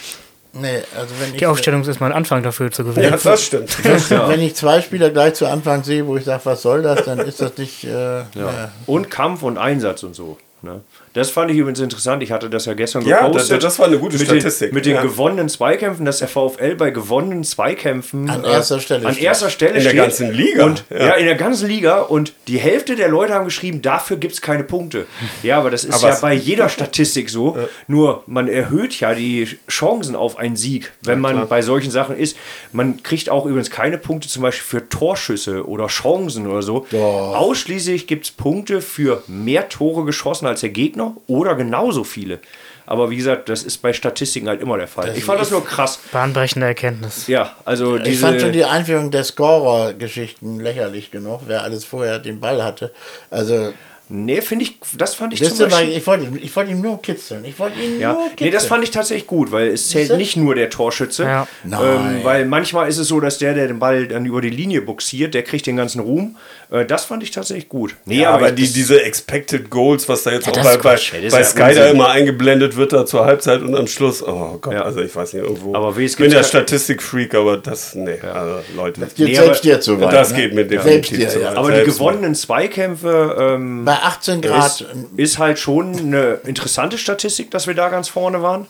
Nee, 0.53 0.82
also 0.97 1.13
wenn 1.20 1.30
ich, 1.34 1.38
die 1.38 1.45
Aufstellung 1.45 1.82
ist 1.82 1.88
erstmal 1.88 2.11
ein 2.11 2.17
Anfang 2.17 2.41
dafür 2.41 2.72
zu 2.72 2.84
gewinnen. 2.84 3.11
Ja, 3.11 3.17
das 3.24 3.43
stimmt. 3.43 3.78
wenn 3.84 4.41
ich 4.41 4.55
zwei 4.55 4.82
Spieler 4.82 5.11
gleich 5.11 5.36
zu 5.36 5.45
Anfang 5.45 5.84
sehe, 5.84 6.07
wo 6.07 6.17
ich 6.17 6.26
sage, 6.26 6.41
was 6.45 6.63
soll 6.63 6.82
das, 6.82 7.05
dann 7.05 7.20
ist 7.20 7.41
das 7.41 7.57
nicht. 7.57 7.84
Äh, 7.84 8.22
ja. 8.22 8.72
Und 8.88 9.11
Kampf 9.11 9.43
und 9.43 9.59
Einsatz 9.59 10.01
und 10.01 10.15
so. 10.15 10.39
Ne? 10.63 10.82
Das 11.14 11.30
fand 11.32 11.49
ich 11.51 11.57
übrigens 11.57 11.80
interessant. 11.80 12.22
Ich 12.24 12.32
hatte 12.32 12.49
das 12.49 12.66
ja 12.66 12.74
gestern 12.74 13.05
Ja, 13.05 13.26
gepostet. 13.28 13.57
das- 13.57 13.64
das 13.64 13.80
war 13.80 13.88
eine 13.88 13.97
gute 13.97 14.18
mit 14.18 14.28
Statistik. 14.28 14.70
Den, 14.70 14.76
mit 14.76 14.86
den 14.86 14.95
Ja. 14.95 15.01
gewonnenen 15.01 15.49
Zweikämpfen, 15.49 16.05
dass 16.05 16.20
der 16.20 16.28
VfL 16.28 16.76
bei 16.76 16.91
gewonnenen 16.91 17.43
Zweikämpfen 17.43 18.30
An 18.30 18.43
erster 18.43 18.80
Stelle 18.80 19.07
an 19.07 19.14
steht. 19.14 19.24
erster 19.26 19.49
Stelle 19.49 19.78
In 19.78 19.84
der 19.84 19.89
steht. 19.89 20.01
ganzen 20.01 20.32
Liga. 20.34 20.66
Und, 20.66 20.84
ja. 20.89 20.97
Ja. 21.07 21.14
in 21.14 21.26
der 21.26 21.36
ganzen 21.36 21.68
Liga. 21.68 22.01
Und 22.01 22.34
die 22.47 22.57
Hälfte 22.60 22.95
der 22.95 23.07
Leute 23.10 23.34
haben 23.34 23.45
geschrieben, 23.45 23.82
dafür 23.82 24.18
gibt 24.18 24.34
es 24.34 24.41
keine 24.41 24.64
Punkte. 24.64 25.05
Ja, 25.43 25.57
aber 25.57 25.72
das 25.72 25.84
ist 25.84 25.95
Aber 25.95 26.10
ja 26.10 26.18
bei 26.22 26.34
jeder 26.34 26.70
Statistik 26.70 27.30
so. 27.30 27.57
Nur 27.88 28.24
man 28.28 28.47
erhöht 28.47 28.99
ja 28.99 29.14
die 29.16 29.47
Chancen 29.70 30.16
auf 30.16 30.38
einen 30.38 30.55
Sieg, 30.55 30.91
wenn 31.01 31.20
man 31.20 31.47
bei 31.47 31.62
solchen 31.62 31.91
Sachen 31.91 32.18
ist. 32.18 32.38
Man 32.72 33.01
kriegt 33.03 33.30
auch 33.30 33.45
übrigens 33.45 33.72
keine 33.72 33.97
Punkte 33.97 34.28
zum 34.28 34.43
Beispiel 34.43 34.80
für 34.82 34.89
Torschüsse 34.89 35.68
oder 35.68 35.88
Chancen 35.88 36.45
oder 36.47 36.62
so. 36.62 36.86
Doch. 36.91 37.36
Ausschließlich 37.36 38.05
gibt 38.07 38.26
es 38.26 38.32
Punkte 38.32 38.82
für 38.82 39.24
mehr 39.28 39.70
Tore 39.70 40.05
geschossen 40.05 40.45
als 40.45 40.62
der 40.62 40.70
Gegner 40.70 40.99
oder 41.28 41.56
genauso 41.56 42.04
viele. 42.04 42.39
Aber 42.86 43.12
wie 43.12 43.18
gesagt, 43.18 43.50
das 43.50 43.62
ist 43.62 43.84
bei 43.84 43.93
Statistiken 43.93 44.47
halt 44.47 44.62
immer 44.62 44.76
der 44.78 44.88
Fall. 44.88 45.14
ich 45.16 45.24
fand 45.24 45.39
das 45.39 45.52
nur 45.52 45.64
krass. 45.64 46.00
Bahnbrechende 46.12 46.66
Erkenntnis. 46.66 47.28
Ja, 47.28 47.56
also 47.64 48.00
diese. 48.00 48.10
Ich 48.10 48.20
fand 48.20 48.41
schon 48.41 48.52
die 48.52 48.66
Einführung 48.66 49.12
der 49.12 49.24
Scorer-Geschichten 49.24 50.60
lächerlich 50.60 51.12
genug, 51.12 51.41
wer 51.45 51.62
alles 51.62 51.86
vorher 51.86 52.18
den 52.18 52.39
Ball 52.39 52.64
hatte. 52.64 52.91
Also, 53.30 53.74
Nee, 54.12 54.41
finde 54.41 54.66
ich, 54.66 54.80
das 54.97 55.14
fand 55.14 55.34
ich 55.34 55.41
Wisst 55.41 55.57
zum 55.57 55.70
Beispiel. 55.70 55.95
ich 55.97 56.07
wollte 56.07 56.28
ich 56.41 56.55
wollte 56.55 56.72
ihn 56.72 56.82
nur 56.82 56.99
kitzeln. 56.99 57.45
Ich 57.45 57.60
wollte 57.60 57.80
ihn 57.80 57.99
Ja, 57.99 58.14
nur 58.14 58.24
kitzeln. 58.30 58.47
nee, 58.47 58.49
das 58.51 58.66
fand 58.66 58.84
ich 58.84 58.89
tatsächlich 58.89 59.28
gut, 59.28 59.51
weil 59.51 59.68
es 59.68 59.89
zählt 59.89 60.18
nicht 60.18 60.36
nur 60.36 60.55
der 60.55 60.72
Torschütze. 60.72 61.24
Ja. 61.26 61.47
Ähm, 61.66 62.20
weil 62.24 62.45
manchmal 62.45 62.89
ist 62.89 62.97
es 62.97 63.07
so, 63.07 63.20
dass 63.20 63.38
der, 63.38 63.53
der 63.53 63.68
den 63.68 63.78
Ball 63.78 64.07
dann 64.07 64.26
über 64.26 64.41
die 64.41 64.49
Linie 64.49 64.82
buxiert, 64.82 65.36
der 65.36 65.43
kriegt 65.43 65.68
den 65.68 65.78
ganzen 65.78 65.99
Ruhm. 66.01 66.38
Äh, 66.72 66.86
das 66.86 67.05
fand 67.05 67.22
ich 67.22 67.30
tatsächlich 67.30 67.70
gut. 67.70 67.95
Nee, 68.05 68.22
Ja, 68.22 68.32
aber 68.32 68.49
ich- 68.49 68.55
die, 68.55 68.64
das- 68.64 68.74
diese 68.74 69.03
Expected 69.03 69.70
Goals, 69.70 70.10
was 70.10 70.24
da 70.24 70.32
jetzt 70.32 70.47
Ja, 70.47 70.53
auch 70.53 70.55
das 70.55 70.66
bei, 70.80 70.95
ist 70.95 71.12
bei. 71.12 71.18
Ja, 71.20 71.24
das 71.26 71.34
bei 71.34 71.39
ja 71.39 71.70
Sky 71.70 71.76
da 71.80 71.86
immer 71.89 72.10
eingeblendet 72.10 72.76
wird, 72.78 72.93
da 72.93 73.05
zur 73.05 73.26
Halbzeit 73.26 73.62
und 73.62 73.76
am 73.76 73.86
Schluss, 73.88 74.24
oh 74.24 74.57
Gott, 74.60 74.74
Ja. 74.74 74.82
also 74.82 75.01
ich 75.01 75.16
weiß 75.16 75.34
nicht, 75.34 75.43
irgendwo. 75.43 75.76
Aber 75.76 75.95
wie 75.97 76.05
es 76.05 76.14
ich 76.14 76.18
bin 76.18 76.32
ja 76.32 76.38
ja- 76.38 76.43
Statistikfreak, 76.43 77.36
aber 77.36 77.57
das, 77.57 77.93
nee, 77.93 78.18
also 78.22 78.55
Leute. 78.76 79.01
Das 79.01 79.14
geht 79.14 79.28
Nee, 79.28 79.36
selbst 79.36 79.49
aber- 79.49 79.60
dir 79.76 79.82
zu 79.82 80.01
weit. 80.01 80.14
das 80.14 80.32
ne? 80.32 80.36
geht 80.38 80.53
mir 80.55 80.68
Selbst 80.68 80.86
definitiv 80.86 81.18
dir, 81.20 81.30
zu 81.30 81.39
ja. 81.41 81.49
weit. 81.51 81.57
aber 81.57 81.70
die 81.70 81.76
Selbst 81.76 81.97
gewonnenen 81.99 82.34
Zweikämpfe 82.36 83.36
ähm, 83.39 83.86
Bei 83.86 83.99
18 84.04 84.41
Grad. 84.41 84.82
ist, 84.82 84.86
ist 85.16 85.38
halt 85.39 85.60
schon 85.60 85.97
eine 85.97 86.39
interessante 86.45 86.97
Statistik, 86.97 87.52
dass 87.52 87.68
wir 87.68 87.74
da 87.74 87.89
ganz 87.89 88.10
vorne 88.10 88.41
waren. 88.41 88.68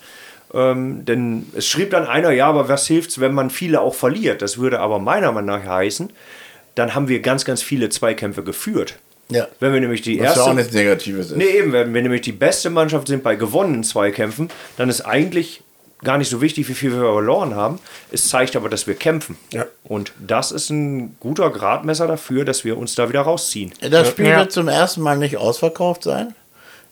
Ähm, 0.53 1.05
denn 1.05 1.47
es 1.55 1.67
schrieb 1.67 1.91
dann 1.91 2.07
einer, 2.07 2.31
ja, 2.31 2.47
aber 2.47 2.67
was 2.69 2.87
hilft's, 2.87 3.19
wenn 3.19 3.33
man 3.33 3.49
viele 3.49 3.81
auch 3.81 3.93
verliert? 3.93 4.41
Das 4.41 4.57
würde 4.57 4.79
aber 4.79 4.97
meiner 4.99 5.31
Meinung 5.31 5.59
nach 5.61 5.65
heißen, 5.65 6.11
dann 6.75 6.95
haben 6.95 7.07
wir 7.07 7.19
ganz, 7.21 7.45
ganz 7.45 7.61
viele 7.61 7.89
Zweikämpfe 7.89 8.43
geführt. 8.43 8.95
ja. 9.29 9.47
Wenn 9.59 9.73
wir 9.73 9.79
nämlich 9.79 10.01
die 10.01 10.19
Was 10.19 10.25
ja 10.25 10.31
auch 10.41 10.47
erste. 10.47 10.55
nichts 10.55 10.73
Negatives 10.73 11.27
ist. 11.31 11.37
Nee, 11.37 11.45
eben, 11.57 11.71
wenn 11.71 11.93
wir 11.93 12.01
nämlich 12.01 12.21
die 12.21 12.31
beste 12.31 12.69
Mannschaft 12.69 13.07
sind 13.07 13.21
bei 13.21 13.35
gewonnenen 13.35 13.83
Zweikämpfen, 13.83 14.49
dann 14.77 14.89
ist 14.89 15.01
eigentlich 15.01 15.61
gar 16.03 16.17
nicht 16.17 16.29
so 16.29 16.41
wichtig, 16.41 16.67
wie 16.69 16.73
viel 16.73 16.91
wir 16.93 16.99
verloren 17.01 17.55
haben. 17.55 17.79
Es 18.11 18.29
zeigt 18.29 18.55
aber, 18.55 18.69
dass 18.69 18.87
wir 18.87 18.95
kämpfen. 18.95 19.37
Ja. 19.53 19.65
Und 19.83 20.13
das 20.19 20.51
ist 20.51 20.69
ein 20.69 21.15
guter 21.19 21.49
Gradmesser 21.49 22.07
dafür, 22.07 22.45
dass 22.45 22.63
wir 22.63 22.77
uns 22.77 22.95
da 22.95 23.09
wieder 23.09 23.21
rausziehen. 23.21 23.73
Das 23.81 24.09
Spiel 24.09 24.27
Ja. 24.27 24.37
wird 24.39 24.51
zum 24.51 24.67
ersten 24.67 25.01
Mal 25.01 25.17
nicht 25.17 25.37
ausverkauft 25.37 26.03
sein, 26.03 26.33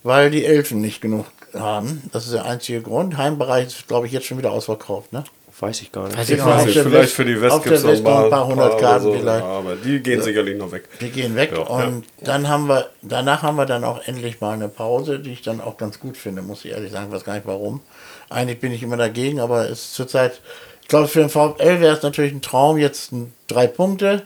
weil 0.04 0.30
die 0.32 0.46
Elfen 0.46 0.82
nicht 0.82 1.02
genug 1.02 1.26
haben. 1.54 2.04
Das 2.12 2.26
ist 2.26 2.34
der 2.34 2.46
einzige 2.46 2.82
Grund. 2.82 3.18
Heimbereich 3.18 3.68
ist, 3.68 3.88
glaube 3.88 4.08
ich, 4.08 4.12
jetzt 4.12 4.26
schon 4.26 4.38
wieder 4.38 4.52
ausverkauft. 4.52 5.14
Ne? 5.14 5.24
Weiß 5.60 5.82
ich 5.82 5.92
gar 5.92 6.04
nicht. 6.06 6.16
Weiß 6.16 6.30
ich 6.30 6.46
weiß 6.46 6.66
nicht. 6.66 6.74
vielleicht 6.78 6.92
West- 6.94 7.14
für 7.14 7.26
die 7.26 7.42
West 7.42 7.64
gibt 7.64 7.76
es 7.78 7.84
noch 8.04 8.24
ein 8.26 8.30
paar 8.30 8.46
hundert 8.46 8.80
Karten 8.80 9.04
so, 9.06 9.14
vielleicht. 9.14 9.44
Ja, 9.44 9.52
aber 9.52 9.76
die 9.76 10.00
gehen 10.02 10.22
sicherlich 10.22 10.56
noch 10.56 10.72
weg. 10.72 10.84
Die 11.02 11.10
gehen 11.10 11.36
weg 11.36 11.52
Ja, 11.52 11.62
und 11.64 12.04
dann 12.22 12.48
haben 12.48 12.68
wir, 12.68 12.90
danach 13.02 13.42
haben 13.42 13.56
wir 13.56 13.66
dann 13.66 13.84
auch 13.84 14.00
endlich 14.06 14.40
mal 14.40 14.54
eine 14.54 14.68
Pause, 14.68 15.18
die 15.20 15.32
ich 15.34 15.42
dann 15.42 15.60
auch 15.60 15.78
ganz 15.78 16.00
gut 16.00 16.16
finde, 16.16 16.44
muss 16.44 16.64
ich 16.64 16.72
ehrlich 16.74 16.92
sagen, 16.92 17.08
ich 17.08 17.14
weiß 17.14 17.24
gar 17.24 17.34
nicht 17.34 17.48
warum. 17.48 17.82
Eigentlich 18.30 18.60
bin 18.60 18.72
ich 18.72 18.84
immer 18.84 18.98
dagegen, 18.98 19.40
aber 19.40 19.70
es 19.70 19.80
ist 19.80 19.94
zurzeit, 19.94 20.42
ich 20.82 20.88
glaube 20.88 21.08
für 21.08 21.20
den 21.20 21.30
VfL 21.30 21.80
wäre 21.80 21.96
es 21.96 22.04
natürlich 22.04 22.34
ein 22.34 22.42
Traum, 22.42 22.78
jetzt 22.78 23.12
ein, 23.12 23.34
drei 23.48 23.68
Punkte, 23.68 24.24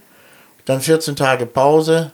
dann 0.65 0.81
14 0.81 1.15
Tage 1.15 1.45
Pause. 1.45 2.11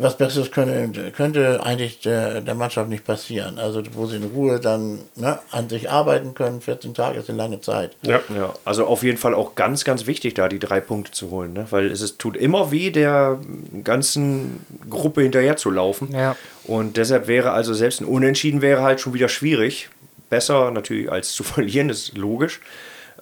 Was 0.00 0.16
Besseres 0.16 0.52
könnte, 0.52 1.10
könnte 1.10 1.60
eigentlich 1.64 2.00
der, 2.00 2.40
der 2.40 2.54
Mannschaft 2.54 2.88
nicht 2.88 3.04
passieren. 3.04 3.58
Also 3.58 3.82
wo 3.94 4.06
sie 4.06 4.16
in 4.16 4.24
Ruhe 4.24 4.60
dann 4.60 5.00
ne, 5.16 5.40
an 5.50 5.68
sich 5.68 5.90
arbeiten 5.90 6.34
können, 6.34 6.60
14 6.60 6.94
Tage 6.94 7.18
ist 7.18 7.28
eine 7.28 7.38
lange 7.38 7.60
Zeit. 7.60 7.96
Ja. 8.02 8.20
Ja, 8.32 8.54
also 8.64 8.86
auf 8.86 9.02
jeden 9.02 9.18
Fall 9.18 9.34
auch 9.34 9.56
ganz, 9.56 9.84
ganz 9.84 10.06
wichtig, 10.06 10.34
da 10.34 10.48
die 10.48 10.60
drei 10.60 10.80
Punkte 10.80 11.10
zu 11.10 11.30
holen, 11.30 11.52
ne? 11.52 11.66
weil 11.70 11.90
es 11.90 12.00
ist, 12.00 12.20
tut 12.20 12.36
immer 12.36 12.70
weh, 12.70 12.90
der 12.90 13.40
ganzen 13.82 14.64
Gruppe 14.88 15.22
hinterher 15.22 15.56
zu 15.56 15.70
laufen. 15.70 16.12
Ja. 16.12 16.36
Und 16.64 16.96
deshalb 16.96 17.26
wäre 17.26 17.50
also 17.50 17.74
selbst 17.74 18.00
ein 18.00 18.04
Unentschieden 18.06 18.62
wäre 18.62 18.82
halt 18.82 19.00
schon 19.00 19.14
wieder 19.14 19.28
schwierig. 19.28 19.88
Besser 20.28 20.70
natürlich 20.70 21.10
als 21.10 21.32
zu 21.32 21.42
verlieren, 21.44 21.90
ist 21.90 22.16
logisch. 22.16 22.60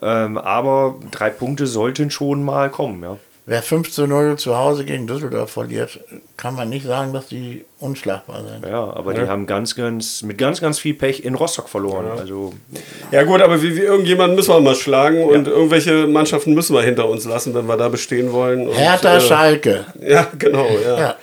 Ähm, 0.01 0.37
aber 0.37 0.95
drei 1.11 1.29
Punkte 1.29 1.65
sollten 1.65 2.11
schon 2.11 2.43
mal 2.43 2.69
kommen, 2.69 3.01
ja. 3.01 3.17
Wer 3.49 3.61
5 3.63 3.89
zu 3.93 4.07
0 4.07 4.35
zu 4.35 4.57
Hause 4.57 4.83
gegen 4.83 5.07
Düsseldorf 5.07 5.51
verliert, 5.51 6.01
kann 6.35 6.53
man 6.53 6.67
nicht 6.67 6.85
sagen, 6.85 7.13
dass 7.13 7.27
die 7.27 7.63
unschlagbar 7.79 8.43
sind. 8.43 8.69
Ja, 8.69 8.93
aber 8.93 9.13
die 9.13 9.21
haben 9.21 9.45
ganz, 9.45 9.73
ganz, 9.73 10.21
mit 10.21 10.37
ganz, 10.37 10.59
ganz 10.59 10.79
viel 10.79 10.93
Pech 10.93 11.23
in 11.23 11.33
Rostock 11.33 11.69
verloren. 11.69 12.07
Also 12.19 12.53
Ja 13.09 13.23
gut, 13.23 13.41
aber 13.41 13.63
wie, 13.63 13.77
wie 13.77 13.83
irgendjemanden 13.83 14.35
müssen 14.35 14.53
wir 14.53 14.59
mal 14.59 14.75
schlagen 14.75 15.23
und 15.23 15.47
irgendwelche 15.47 16.07
Mannschaften 16.07 16.55
müssen 16.55 16.75
wir 16.75 16.81
hinter 16.81 17.07
uns 17.07 17.23
lassen, 17.23 17.53
wenn 17.53 17.67
wir 17.67 17.77
da 17.77 17.87
bestehen 17.87 18.33
wollen. 18.33 18.67
Und, 18.67 18.75
Hertha 18.75 19.15
äh, 19.15 19.21
Schalke. 19.21 19.85
Ja, 20.05 20.27
genau, 20.37 20.67
ja. 20.85 21.15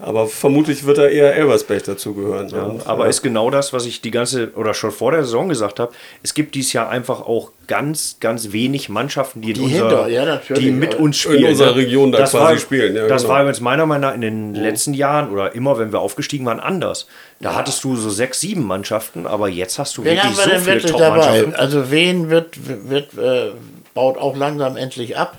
Ja. 0.00 0.06
Aber 0.06 0.26
vermutlich 0.26 0.84
wird 0.86 0.98
da 0.98 1.06
eher 1.06 1.34
Elversberg 1.34 1.84
dazugehören. 1.84 2.48
Ja, 2.50 2.74
aber 2.84 3.06
äh, 3.06 3.10
ist 3.10 3.22
genau 3.22 3.50
das, 3.50 3.72
was 3.72 3.84
ich 3.86 4.00
die 4.00 4.10
ganze 4.10 4.52
oder 4.54 4.74
schon 4.74 4.90
vor 4.92 5.10
der 5.12 5.24
Saison 5.24 5.48
gesagt 5.48 5.80
habe. 5.80 5.92
Es 6.22 6.34
gibt 6.34 6.54
dieses 6.54 6.72
Jahr 6.72 6.88
einfach 6.88 7.20
auch 7.20 7.50
ganz, 7.66 8.16
ganz 8.20 8.52
wenig 8.52 8.88
Mannschaften, 8.88 9.42
die, 9.42 9.48
in 9.48 9.54
Die 9.54 9.60
unser, 9.62 10.06
hinter- 10.06 10.08
ja, 10.08 10.40
die 10.56 10.70
mit 10.70 10.94
uns 10.94 11.16
spielen. 11.18 11.44
unserer 11.44 11.70
ne? 11.70 11.76
Region 11.76 12.12
da 12.12 12.18
das 12.18 12.30
quasi 12.30 12.52
war, 12.54 12.58
spielen, 12.58 12.94
ja, 12.96 13.06
das 13.08 13.22
genau. 13.22 13.34
war 13.34 13.46
jetzt 13.46 13.60
meiner 13.60 13.86
Meinung 13.86 14.08
nach 14.08 14.14
in 14.14 14.20
den 14.20 14.54
letzten 14.54 14.94
Jahren 14.94 15.30
oder 15.30 15.54
immer, 15.54 15.78
wenn 15.78 15.92
wir 15.92 16.00
aufgestiegen 16.00 16.46
waren, 16.46 16.60
anders. 16.60 17.06
Da 17.40 17.54
hattest 17.54 17.84
du 17.84 17.96
so 17.96 18.10
sechs, 18.10 18.40
sieben 18.40 18.64
Mannschaften, 18.66 19.26
aber 19.26 19.48
jetzt 19.48 19.78
hast 19.78 19.96
du 19.96 20.04
Wen 20.04 20.16
wirklich 20.16 20.36
so 20.36 20.50
viele? 20.50 20.80
Top-Mannschaften. 20.82 21.54
Also 21.54 21.90
wen 21.90 22.30
wird, 22.30 22.56
wird 22.88 23.16
äh, 23.18 23.50
baut 23.94 24.16
auch 24.16 24.36
langsam 24.36 24.76
endlich 24.76 25.16
ab. 25.16 25.38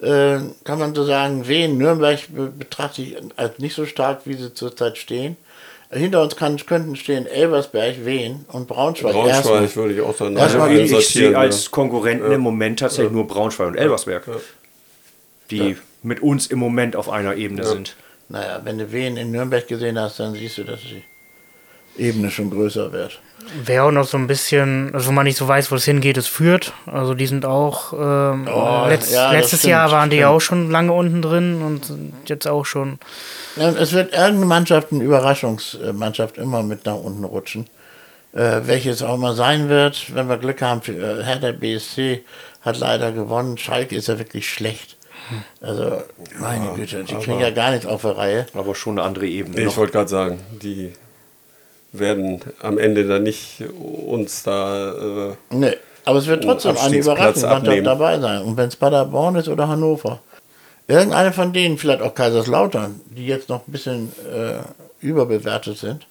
Äh, 0.00 0.38
kann 0.64 0.78
man 0.78 0.94
so 0.94 1.04
sagen, 1.04 1.48
wen? 1.48 1.76
Nürnberg 1.76 2.20
be- 2.28 2.52
betrachte 2.56 3.02
ich 3.02 3.16
als 3.36 3.58
nicht 3.58 3.74
so 3.74 3.84
stark, 3.84 4.20
wie 4.26 4.34
sie 4.34 4.54
zurzeit 4.54 4.96
stehen. 4.98 5.36
Hinter 5.90 6.22
uns 6.22 6.36
kann, 6.36 6.56
könnten 6.66 6.96
stehen 6.96 7.26
Elversberg, 7.26 8.04
Wen 8.04 8.44
und 8.52 8.68
Braunschweig. 8.68 9.12
Braunschweig 9.12 9.34
erstmal. 9.34 9.74
würde 9.74 9.94
ich 9.94 10.00
auch 10.02 10.20
Also 10.20 10.60
Also 10.60 10.66
ich- 10.66 10.92
ich, 10.92 11.08
sehe 11.08 11.32
ja. 11.32 11.38
als 11.38 11.70
Konkurrenten 11.70 12.30
im 12.30 12.42
Moment 12.42 12.78
tatsächlich 12.80 13.10
nur 13.12 13.26
Braunschweig 13.26 13.68
und 13.68 13.74
Elversberg, 13.76 14.24
die 15.50 15.76
mit 16.02 16.20
uns 16.20 16.46
im 16.46 16.58
Moment 16.58 16.94
auf 16.94 17.08
einer 17.08 17.34
Ebene 17.36 17.64
sind. 17.64 17.96
Naja, 18.28 18.60
wenn 18.64 18.76
du 18.78 18.92
Wen 18.92 19.16
in 19.16 19.30
Nürnberg 19.30 19.66
gesehen 19.66 19.98
hast, 19.98 20.20
dann 20.20 20.34
siehst 20.34 20.58
du, 20.58 20.64
dass 20.64 20.80
die 20.80 21.02
Ebene 22.00 22.30
schon 22.30 22.50
größer 22.50 22.92
wird. 22.92 23.18
Wer 23.64 23.84
auch 23.84 23.90
noch 23.90 24.06
so 24.06 24.18
ein 24.18 24.26
bisschen, 24.26 24.90
also 24.94 25.08
wo 25.08 25.12
man 25.12 25.24
nicht 25.24 25.38
so 25.38 25.48
weiß, 25.48 25.70
wo 25.70 25.76
es 25.76 25.84
hingeht, 25.84 26.16
ist 26.18 26.28
Fürth. 26.28 26.72
Also 26.86 27.14
die 27.14 27.26
sind 27.26 27.46
auch, 27.46 27.92
ähm, 27.94 28.46
Oh, 28.52 28.84
letzt, 28.88 29.12
ja, 29.12 29.30
letztes 29.32 29.60
stimmt, 29.60 29.70
Jahr 29.72 29.90
waren 29.90 30.10
die 30.10 30.16
stimmt. 30.18 30.30
auch 30.30 30.40
schon 30.40 30.70
lange 30.70 30.92
unten 30.92 31.22
drin 31.22 31.62
und 31.62 31.90
jetzt 32.28 32.46
auch 32.46 32.66
schon. 32.66 32.98
Ja, 33.56 33.70
es 33.70 33.92
wird 33.92 34.12
irgendeine 34.12 34.44
Mannschaft, 34.46 34.92
eine 34.92 35.02
Überraschungsmannschaft 35.04 36.36
immer 36.38 36.62
mit 36.62 36.84
nach 36.84 36.96
unten 36.96 37.24
rutschen. 37.24 37.66
Äh, 38.34 38.60
welches 38.66 39.02
auch 39.02 39.14
immer 39.14 39.32
sein 39.34 39.70
wird, 39.70 40.14
wenn 40.14 40.28
wir 40.28 40.36
Glück 40.36 40.60
haben, 40.60 40.82
für, 40.82 40.92
äh, 40.92 41.24
Hertha 41.24 41.52
BSC 41.52 42.22
hat 42.60 42.78
leider 42.78 43.12
gewonnen. 43.12 43.56
Schalke 43.56 43.96
ist 43.96 44.08
ja 44.08 44.18
wirklich 44.18 44.48
schlecht. 44.50 44.96
Also, 45.60 46.02
meine 46.38 46.72
Güte, 46.74 47.04
die 47.04 47.14
kriegen 47.14 47.40
ja 47.40 47.50
gar 47.50 47.70
nichts 47.70 47.86
auf 47.86 48.02
der 48.02 48.16
Reihe. 48.16 48.46
Aber 48.54 48.74
schon 48.74 48.98
eine 48.98 49.06
andere 49.08 49.26
Ebene. 49.26 49.60
Ich 49.62 49.76
wollte 49.76 49.92
gerade 49.92 50.08
sagen, 50.08 50.40
die 50.62 50.92
werden 51.98 52.40
am 52.60 52.78
Ende 52.78 53.06
dann 53.06 53.22
nicht 53.22 53.62
uns 54.06 54.42
da. 54.42 55.30
Äh, 55.30 55.34
Nee, 55.50 55.76
aber 56.04 56.18
es 56.18 56.26
wird 56.26 56.44
trotzdem 56.44 56.76
eine 56.76 56.96
Überraschungsmannschaft 56.96 57.44
abnehmen. 57.44 57.84
dabei 57.84 58.18
sein. 58.18 58.42
Und 58.42 58.56
wenn 58.56 58.68
es 58.68 58.76
Paderborn 58.76 59.36
ist 59.36 59.48
oder 59.48 59.68
Hannover. 59.68 60.20
Irgendeine 60.86 61.32
von 61.32 61.52
denen, 61.52 61.76
vielleicht 61.76 62.00
auch 62.00 62.14
Kaiserslautern, 62.14 63.00
die 63.10 63.26
jetzt 63.26 63.50
noch 63.50 63.68
ein 63.68 63.72
bisschen 63.72 64.10
äh, 64.32 64.60
überbewertet 65.04 65.76
sind. 65.76 66.06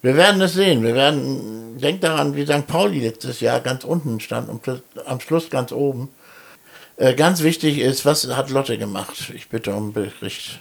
Wir 0.00 0.16
werden 0.16 0.40
es 0.40 0.54
sehen. 0.54 0.82
Wir 0.82 0.94
werden, 0.94 1.78
denkt 1.78 2.02
daran, 2.02 2.34
wie 2.34 2.46
St. 2.46 2.66
Pauli 2.66 3.00
letztes 3.00 3.40
Jahr 3.40 3.60
ganz 3.60 3.84
unten 3.84 4.20
stand 4.20 4.48
und 4.48 4.62
am 5.04 5.20
Schluss 5.20 5.50
ganz 5.50 5.70
oben. 5.72 6.08
Äh, 6.96 7.14
ganz 7.14 7.42
wichtig 7.42 7.78
ist, 7.78 8.06
was 8.06 8.26
hat 8.34 8.48
Lotte 8.48 8.78
gemacht? 8.78 9.32
Ich 9.34 9.48
bitte 9.50 9.74
um 9.74 9.92
Bericht. 9.92 10.60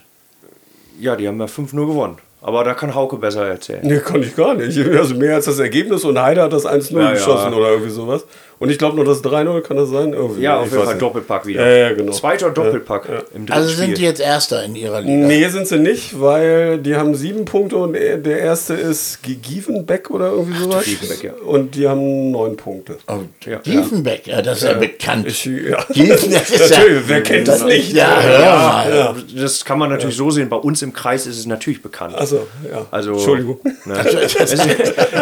Ja, 0.99 1.16
die 1.16 1.28
haben 1.28 1.39
ja 1.39 1.45
5-0 1.45 1.88
gewonnen. 1.88 2.18
Aber 2.48 2.64
da 2.64 2.76
kann 2.76 2.93
Hauke 2.93 3.18
besser 3.18 3.48
erzählen. 3.48 3.80
nee, 3.82 3.98
konnte 3.98 4.28
ich 4.28 4.36
gar 4.36 4.54
nicht. 4.54 4.78
Also 4.78 5.16
mehr 5.16 5.34
als 5.34 5.46
das 5.46 5.58
Ergebnis 5.58 6.04
und 6.06 6.22
Heide 6.22 6.43
hat 6.43 6.54
das 6.54 6.68
1-0 6.68 6.93
Ja, 6.93 7.02
ja. 7.06 7.12
geschossen 7.14 7.52
oder 7.56 7.70
irgendwie 7.72 7.89
sowas. 7.89 8.24
Und 8.58 8.70
ich 8.70 8.78
glaube 8.78 8.95
noch 8.97 9.03
das 9.06 9.24
3-0, 9.24 9.62
kann 9.62 9.78
das 9.78 9.89
sein? 9.89 10.14
Irgendwie. 10.14 10.41
Ja, 10.41 10.56
Ich 10.62 10.68
auf 10.68 10.72
jeden 10.72 10.84
Fall 10.84 10.93
nicht. 10.93 11.01
Doppelpack 11.01 11.45
wieder. 11.45 11.68
Ja, 11.70 11.89
ja, 11.89 11.93
genau. 11.93 12.12
Zweiter 12.14 12.49
Doppelpack 12.51 13.10
im 13.34 13.45
dritten 13.45 13.51
Also 13.51 13.70
Spiel. 13.70 13.86
sind 13.86 13.97
die 13.97 14.03
jetzt 14.03 14.22
Erster 14.22 14.64
in 14.64 14.76
ihrer 14.76 15.01
Liga. 15.01 15.28
Nee, 15.28 15.47
sind 15.49 15.68
sie 15.68 15.78
nicht, 15.78 16.20
weil 16.20 16.78
die 16.80 16.95
haben 16.95 17.16
sieben 17.16 17.45
Punkte 17.45 17.76
und 17.78 17.93
der 17.93 18.39
erste 18.39 18.74
ist 18.74 19.20
Gievenbeck 19.24 20.10
oder 20.10 20.30
irgendwie 20.30 20.60
sowas. 20.64 20.86
Gievenbeck, 20.86 21.24
ja. 21.24 21.34
Und 21.45 21.76
die 21.76 21.88
haben 21.88 22.32
neun 22.32 22.56
Punkte. 22.56 22.97
Oh, 23.08 23.20
Ja. 23.45 23.58
Diefenbeck, 23.60 24.28
ja, 24.28 24.41
das 24.41 24.60
ist 24.60 24.64
ja, 24.64 24.74
bekannt. 24.74 25.28
Ich, 25.28 25.45
ja. 25.45 25.84
Gießen, 25.91 26.32
das 26.32 26.49
ist 26.49 26.70
ja, 26.70 26.78
Natürlich, 26.80 27.03
wer 27.08 27.24
kennt 27.24 27.47
das 27.47 27.64
nicht? 27.66 27.93
Ja, 27.93 28.22
hör 28.22 28.39
mal. 28.39 28.95
Ja, 28.95 29.16
das 29.41 29.66
kann 29.66 29.80
man 29.80 29.89
natürlich 29.89 30.16
so 30.16 30.32
sehen. 30.32 30.47
Bei 30.49 30.58
uns 30.58 30.82
im 30.82 30.93
Kreis 30.93 31.28
ist 31.28 31.38
es 31.38 31.45
natürlich 31.45 31.82
bekannt. 31.82 32.16
Also, 32.16 32.47
ja. 32.72 32.86
Also, 32.91 33.12
Entschuldigung. 33.14 33.60
Ne? 33.86 33.95
es 33.99 34.34
ist, 34.34 34.66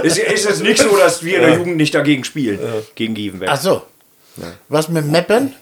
es 0.03 0.17
ist 0.17 0.45
jetzt 0.45 0.63
nicht 0.63 0.77
so, 0.79 0.95
dass 0.97 1.23
wir 1.23 1.37
in 1.37 1.41
der 1.41 1.57
Jugend 1.57 1.77
nicht 1.77 1.95
dagegen 1.95 2.23
spielen. 2.23 2.59
Gegen 2.95 3.15
Gievenberg. 3.23 3.51
Ach 3.51 3.61
so. 3.61 3.81
Was 4.69 4.89
mit 4.89 5.05
Meppen? 5.05 5.53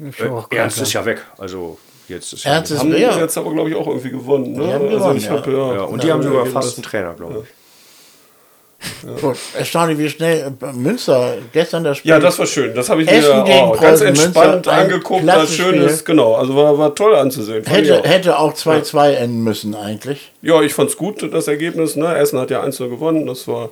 Äh, 0.00 0.56
Ernst 0.56 0.80
ist 0.80 0.92
ja 0.92 1.04
weg. 1.04 1.22
Also 1.38 1.78
jetzt 2.08 2.32
ist 2.32 2.44
ja 2.44 2.52
Ernst 2.52 2.72
ist 2.72 2.80
Haben 2.80 2.96
ja. 2.96 3.18
jetzt 3.18 3.36
aber, 3.38 3.52
glaube 3.52 3.70
ich, 3.70 3.76
auch 3.76 3.86
irgendwie 3.86 4.10
gewonnen. 4.10 4.52
Ne? 4.52 4.66
Die 4.66 4.72
haben 4.72 4.84
also 4.86 4.96
gewonnen, 4.96 5.16
ich 5.18 5.24
ja. 5.26 5.32
hab, 5.32 5.46
ja. 5.46 5.74
ja, 5.74 5.82
und 5.82 6.02
die 6.02 6.10
haben 6.10 6.22
sogar 6.22 6.46
fast 6.46 6.76
einen 6.76 6.84
Trainer, 6.84 7.14
glaube 7.14 7.44
ich. 7.44 7.48
Gut, 9.20 9.36
erstaunlich, 9.56 9.98
wie 9.98 10.08
schnell 10.08 10.52
äh, 10.60 10.72
Münster 10.72 11.34
gestern 11.52 11.84
das 11.84 11.98
Spiel. 11.98 12.10
Ja, 12.10 12.18
das 12.18 12.36
war 12.38 12.46
schön. 12.46 12.74
Das 12.74 12.88
habe 12.88 13.02
ich 13.02 13.08
Essen 13.08 13.44
mir 13.44 13.68
oh, 13.68 13.76
ganz 13.80 14.00
entspannt 14.00 14.54
Münster, 14.54 14.72
angeguckt. 14.72 15.22
klasse 15.22 15.40
Das 15.40 15.54
schönes, 15.54 15.92
Spiel. 15.92 16.04
genau. 16.06 16.34
Also 16.34 16.56
war, 16.56 16.76
war 16.78 16.94
toll 16.94 17.14
anzusehen. 17.14 17.62
Fand 17.64 17.76
hätte, 17.76 18.00
auch. 18.00 18.04
hätte 18.04 18.38
auch 18.38 18.54
2-2 18.54 19.10
enden 19.12 19.44
müssen 19.44 19.74
eigentlich. 19.76 20.32
Ja, 20.42 20.60
ich 20.62 20.74
fand's 20.74 20.96
gut, 20.96 21.32
das 21.32 21.46
Ergebnis. 21.46 21.94
Ne? 21.94 22.16
Essen 22.16 22.40
hat 22.40 22.50
ja 22.50 22.62
1 22.62 22.78
gewonnen. 22.78 23.26
Das 23.26 23.46
war, 23.46 23.70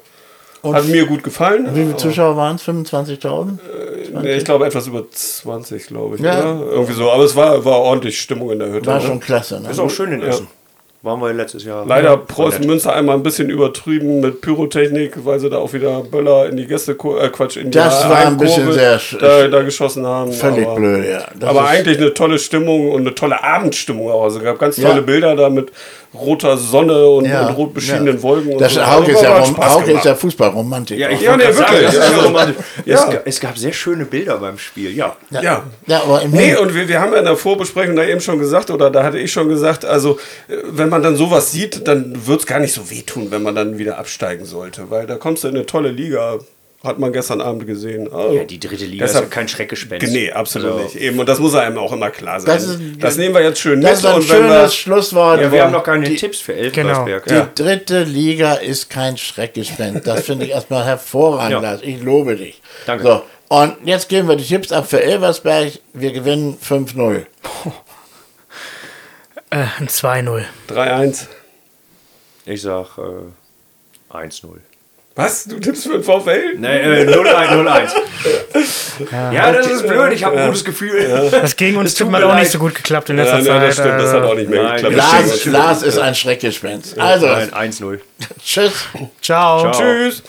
Und 0.63 0.75
hat 0.75 0.87
mir 0.87 1.07
gut 1.07 1.23
gefallen. 1.23 1.69
Wie 1.73 1.85
viele 1.85 1.97
Zuschauer 1.97 2.37
waren 2.37 2.57
es? 2.57 2.63
25.000? 2.69 3.59
Nee, 4.23 4.35
ich 4.37 4.45
glaube 4.45 4.67
etwas 4.67 4.87
über 4.87 5.05
20, 5.11 5.87
glaube 5.87 6.17
ich. 6.17 6.23
Ja. 6.23 6.39
Oder? 6.39 6.73
Irgendwie 6.73 6.93
so. 6.93 7.11
Aber 7.11 7.25
es 7.25 7.35
war, 7.37 7.65
war 7.65 7.79
ordentlich 7.79 8.21
Stimmung 8.21 8.51
in 8.51 8.59
der 8.59 8.71
Hütte. 8.73 8.87
War 8.87 8.97
ne? 8.99 9.07
schon 9.07 9.21
klasse. 9.21 9.61
Ne? 9.61 9.71
Ist 9.71 9.79
auch 9.79 9.91
schön 9.91 10.13
in 10.13 10.23
Essen. 10.23 10.49
Waren 11.03 11.19
wir 11.21 11.33
letztes 11.33 11.65
Jahr. 11.65 11.87
Leider 11.87 12.11
Ja, 12.11 12.17
Preußen. 12.17 12.67
Münster 12.67 12.93
einmal 12.93 13.17
ein 13.17 13.23
bisschen 13.23 13.49
übertrieben 13.49 14.21
mit 14.21 14.43
Pyrotechnik, 14.43 15.25
weil 15.25 15.41
sie 15.41 15.49
da 15.49 15.57
auch 15.57 15.73
wieder 15.73 16.03
Böller 16.03 16.47
in 16.51 16.59
die 16.59 16.67
Gäste, 16.67 16.93
äh, 16.93 17.29
Quatsch, 17.31 17.57
in 17.57 17.71
die 17.71 17.79
Das 17.79 18.07
war 18.07 18.19
ein 18.19 18.37
bisschen 18.37 18.71
sehr 18.71 19.01
da, 19.19 19.49
da 19.49 19.63
geschossen 19.63 20.05
haben. 20.05 20.31
Völlig 20.31 20.67
aber, 20.67 20.75
blöd, 20.77 21.09
ja. 21.09 21.25
Das 21.39 21.49
aber 21.49 21.67
eigentlich 21.67 21.97
eine 21.97 22.13
tolle 22.13 22.39
Stimmung 22.39 22.91
und 22.91 23.01
eine 23.01 23.15
tolle 23.15 23.43
Abendstimmung 23.43 24.11
auch. 24.11 24.25
Also 24.25 24.41
es 24.41 24.45
gab 24.45 24.59
ganz 24.59 24.77
Ja. 24.77 24.91
tolle 24.91 25.01
Bilder 25.01 25.35
da 25.37 25.49
mit 25.49 25.73
roter 26.13 26.57
Sonne 26.57 27.09
und, 27.09 27.25
Ja, 27.25 27.47
und 27.47 27.55
rot 27.57 27.75
beschienenen 27.75 28.17
ja. 28.17 28.23
Wolken. 28.23 28.53
Und 28.55 28.61
Das 28.61 28.75
so. 28.75 28.85
Hauke 28.87 29.13
ist, 29.13 29.23
ja, 29.23 29.39
Rom- 29.39 29.57
Hauke 29.57 29.93
ist 29.93 30.05
ja 30.05 30.15
Fußballromantik. 30.15 30.99
Ja, 30.99 31.09
ich 31.11 31.21
Ja, 31.21 31.37
nee, 31.37 31.45
wirklich. 31.45 31.91
Sagen. 31.91 32.55
Es, 32.87 33.35
es 33.37 33.41
gab 33.41 33.57
sehr 33.57 33.73
schöne 33.73 34.05
Bilder 34.05 34.39
beim 34.39 34.59
Spiel, 34.59 34.95
ja. 34.97 35.17
Ja. 35.31 35.63
ja, 35.87 36.03
aber 36.03 36.23
im 36.23 36.33
Nee, 36.33 36.57
und 36.57 36.75
wir, 36.75 36.89
wir 36.89 37.01
haben 37.01 37.13
ja 37.13 37.19
in 37.21 37.25
der 37.27 37.37
Vorbesprechung 37.37 37.95
da 37.97 38.05
eben 38.05 38.21
schon 38.21 38.39
gesagt, 38.39 38.71
oder 38.71 38.91
da 38.91 39.05
hatte 39.05 39.19
ich 39.19 39.33
schon 39.33 39.49
gesagt, 39.49 39.85
also 39.85 40.19
äh, 40.49 40.55
wenn 40.71 40.89
man 40.89 41.03
dann 41.03 41.17
sowas 41.17 41.53
sieht, 41.53 41.87
dann 41.87 42.27
wird 42.27 42.41
es 42.41 42.47
gar 42.47 42.59
nicht 42.59 42.73
so 42.75 42.91
wehtun, 42.91 43.31
wenn 43.31 43.43
man 43.43 43.55
dann 43.55 43.79
wieder 43.79 43.99
absteigen 43.99 44.45
sollte, 44.45 44.91
weil 44.91 45.07
da 45.07 45.17
kommst 45.17 45.45
du 45.45 45.49
in 45.49 45.55
eine 45.57 45.67
tolle 45.67 45.91
Liga, 45.91 46.39
hat 46.83 46.99
man 46.99 47.13
gestern 47.13 47.43
Abend 47.43 47.67
gesehen. 47.67 48.11
Also, 48.11 48.35
Ja, 48.37 48.45
die 48.45 48.59
dritte 48.59 48.87
Liga 48.87 49.05
Deshalb- 49.05 49.25
ist 49.27 49.31
ja 49.31 49.35
kein 49.35 49.49
Schreckgespenst. 49.49 50.11
Nee, 50.13 50.33
absolut 50.33 50.73
Also, 50.73 50.83
nicht. 50.85 50.97
Eben, 50.97 51.19
und 51.19 51.29
das 51.29 51.39
muss 51.39 51.55
einem 51.55 51.77
auch 51.77 51.93
immer 51.93 52.11
klar 52.11 52.41
sein. 52.41 52.47
Das 52.55 52.67
Das, 52.99 53.13
ist- 53.13 53.19
nehmen 53.19 53.35
wir 53.35 53.43
jetzt 53.43 53.61
schön 53.61 53.81
Das 53.83 54.03
mit. 54.03 54.11
ist 54.11 54.17
ein 54.17 54.23
schönes 54.23 54.51
wir, 54.51 54.69
Schlusswort. 54.71 55.41
Ja, 55.43 55.53
wir 55.53 55.63
haben 55.65 55.73
noch 55.73 55.85
keine 55.85 56.07
die, 56.09 56.17
Tipps 56.17 56.41
für 56.41 56.55
Genau. 56.55 56.65
Elfenbersberg. 57.05 57.25
Die 57.27 57.35
Ja. 57.35 57.49
dritte 57.55 58.03
Liga 58.05 58.55
ist 58.55 58.89
kein 58.89 59.19
Schreckgespenst. 59.19 60.07
Das 60.07 60.23
finde 60.25 60.47
ich 60.47 60.53
erstmal 60.53 60.85
hervorragend, 60.87 61.63
Ja. 61.63 61.79
Ich 61.83 62.03
lobe 62.03 62.37
dich. 62.37 62.63
Danke. 62.87 63.05
So, 63.05 63.23
und 63.55 63.77
jetzt 63.85 64.09
geben 64.09 64.29
wir 64.29 64.37
die 64.37 64.45
Tipps 64.47 64.73
ab 64.73 64.89
für 64.89 65.03
Elversberg. 65.03 65.73
Wir 65.93 66.13
gewinnen 66.13 66.57
5-0. 66.59 67.27
Äh, 69.51 69.65
ein 69.79 69.89
2-0. 69.89 70.45
3-1. 70.69 71.27
Ich 72.47 72.63
sag 72.63 72.97
äh, 72.99 74.15
1-0. 74.17 74.61
Was? 75.23 75.45
Du 75.45 75.59
tippst 75.59 75.85
für 75.85 75.93
den 75.99 76.03
VfL? 76.03 76.57
Nee, 76.59 76.79
äh, 76.79 77.07
0-1, 77.07 77.49
0-1. 77.49 77.91
Ja, 79.33 79.53
das 79.53 79.67
ist 79.67 79.87
blöd, 79.87 80.13
ich 80.13 80.25
habe 80.25 80.39
ein 80.39 80.47
gutes 80.47 80.65
Gefühl. 80.65 81.31
Das 81.31 81.57
gegen 81.57 81.77
uns 81.79 81.91
Es 81.91 81.95
tut 81.97 82.11
mir 82.11 82.19
auch 82.19 82.29
leid. 82.31 82.41
nicht 82.41 82.53
so 82.53 82.59
gut 82.59 82.75
geklappt 82.75 83.11
in 83.11 83.19
Ja, 83.19 83.25
letzter 83.25 83.39
nee, 83.39 83.45
Zeit. 83.47 83.63
das 83.69 83.75
stimmt, 83.75 84.01
das 84.01 84.13
hat 84.13 84.23
auch 84.23 84.35
nicht 84.35 84.51
mehr 84.51 84.63
Nein, 84.63 84.83
geklappt. 84.83 84.97
das 84.99 85.31
Das 85.31 85.45
Lars. 85.47 85.47
Lars 85.47 85.83
ist 85.83 85.99
ein 85.99 86.15
Schreckgespenst. 86.15 86.99
Also, 86.99 87.27
Nein, 87.27 87.51
1-0. 87.51 87.99
tschüss. 88.45 88.73
Ciao. 89.23 89.71
Ciao. 89.71 89.73
Tschüss. 89.73 90.23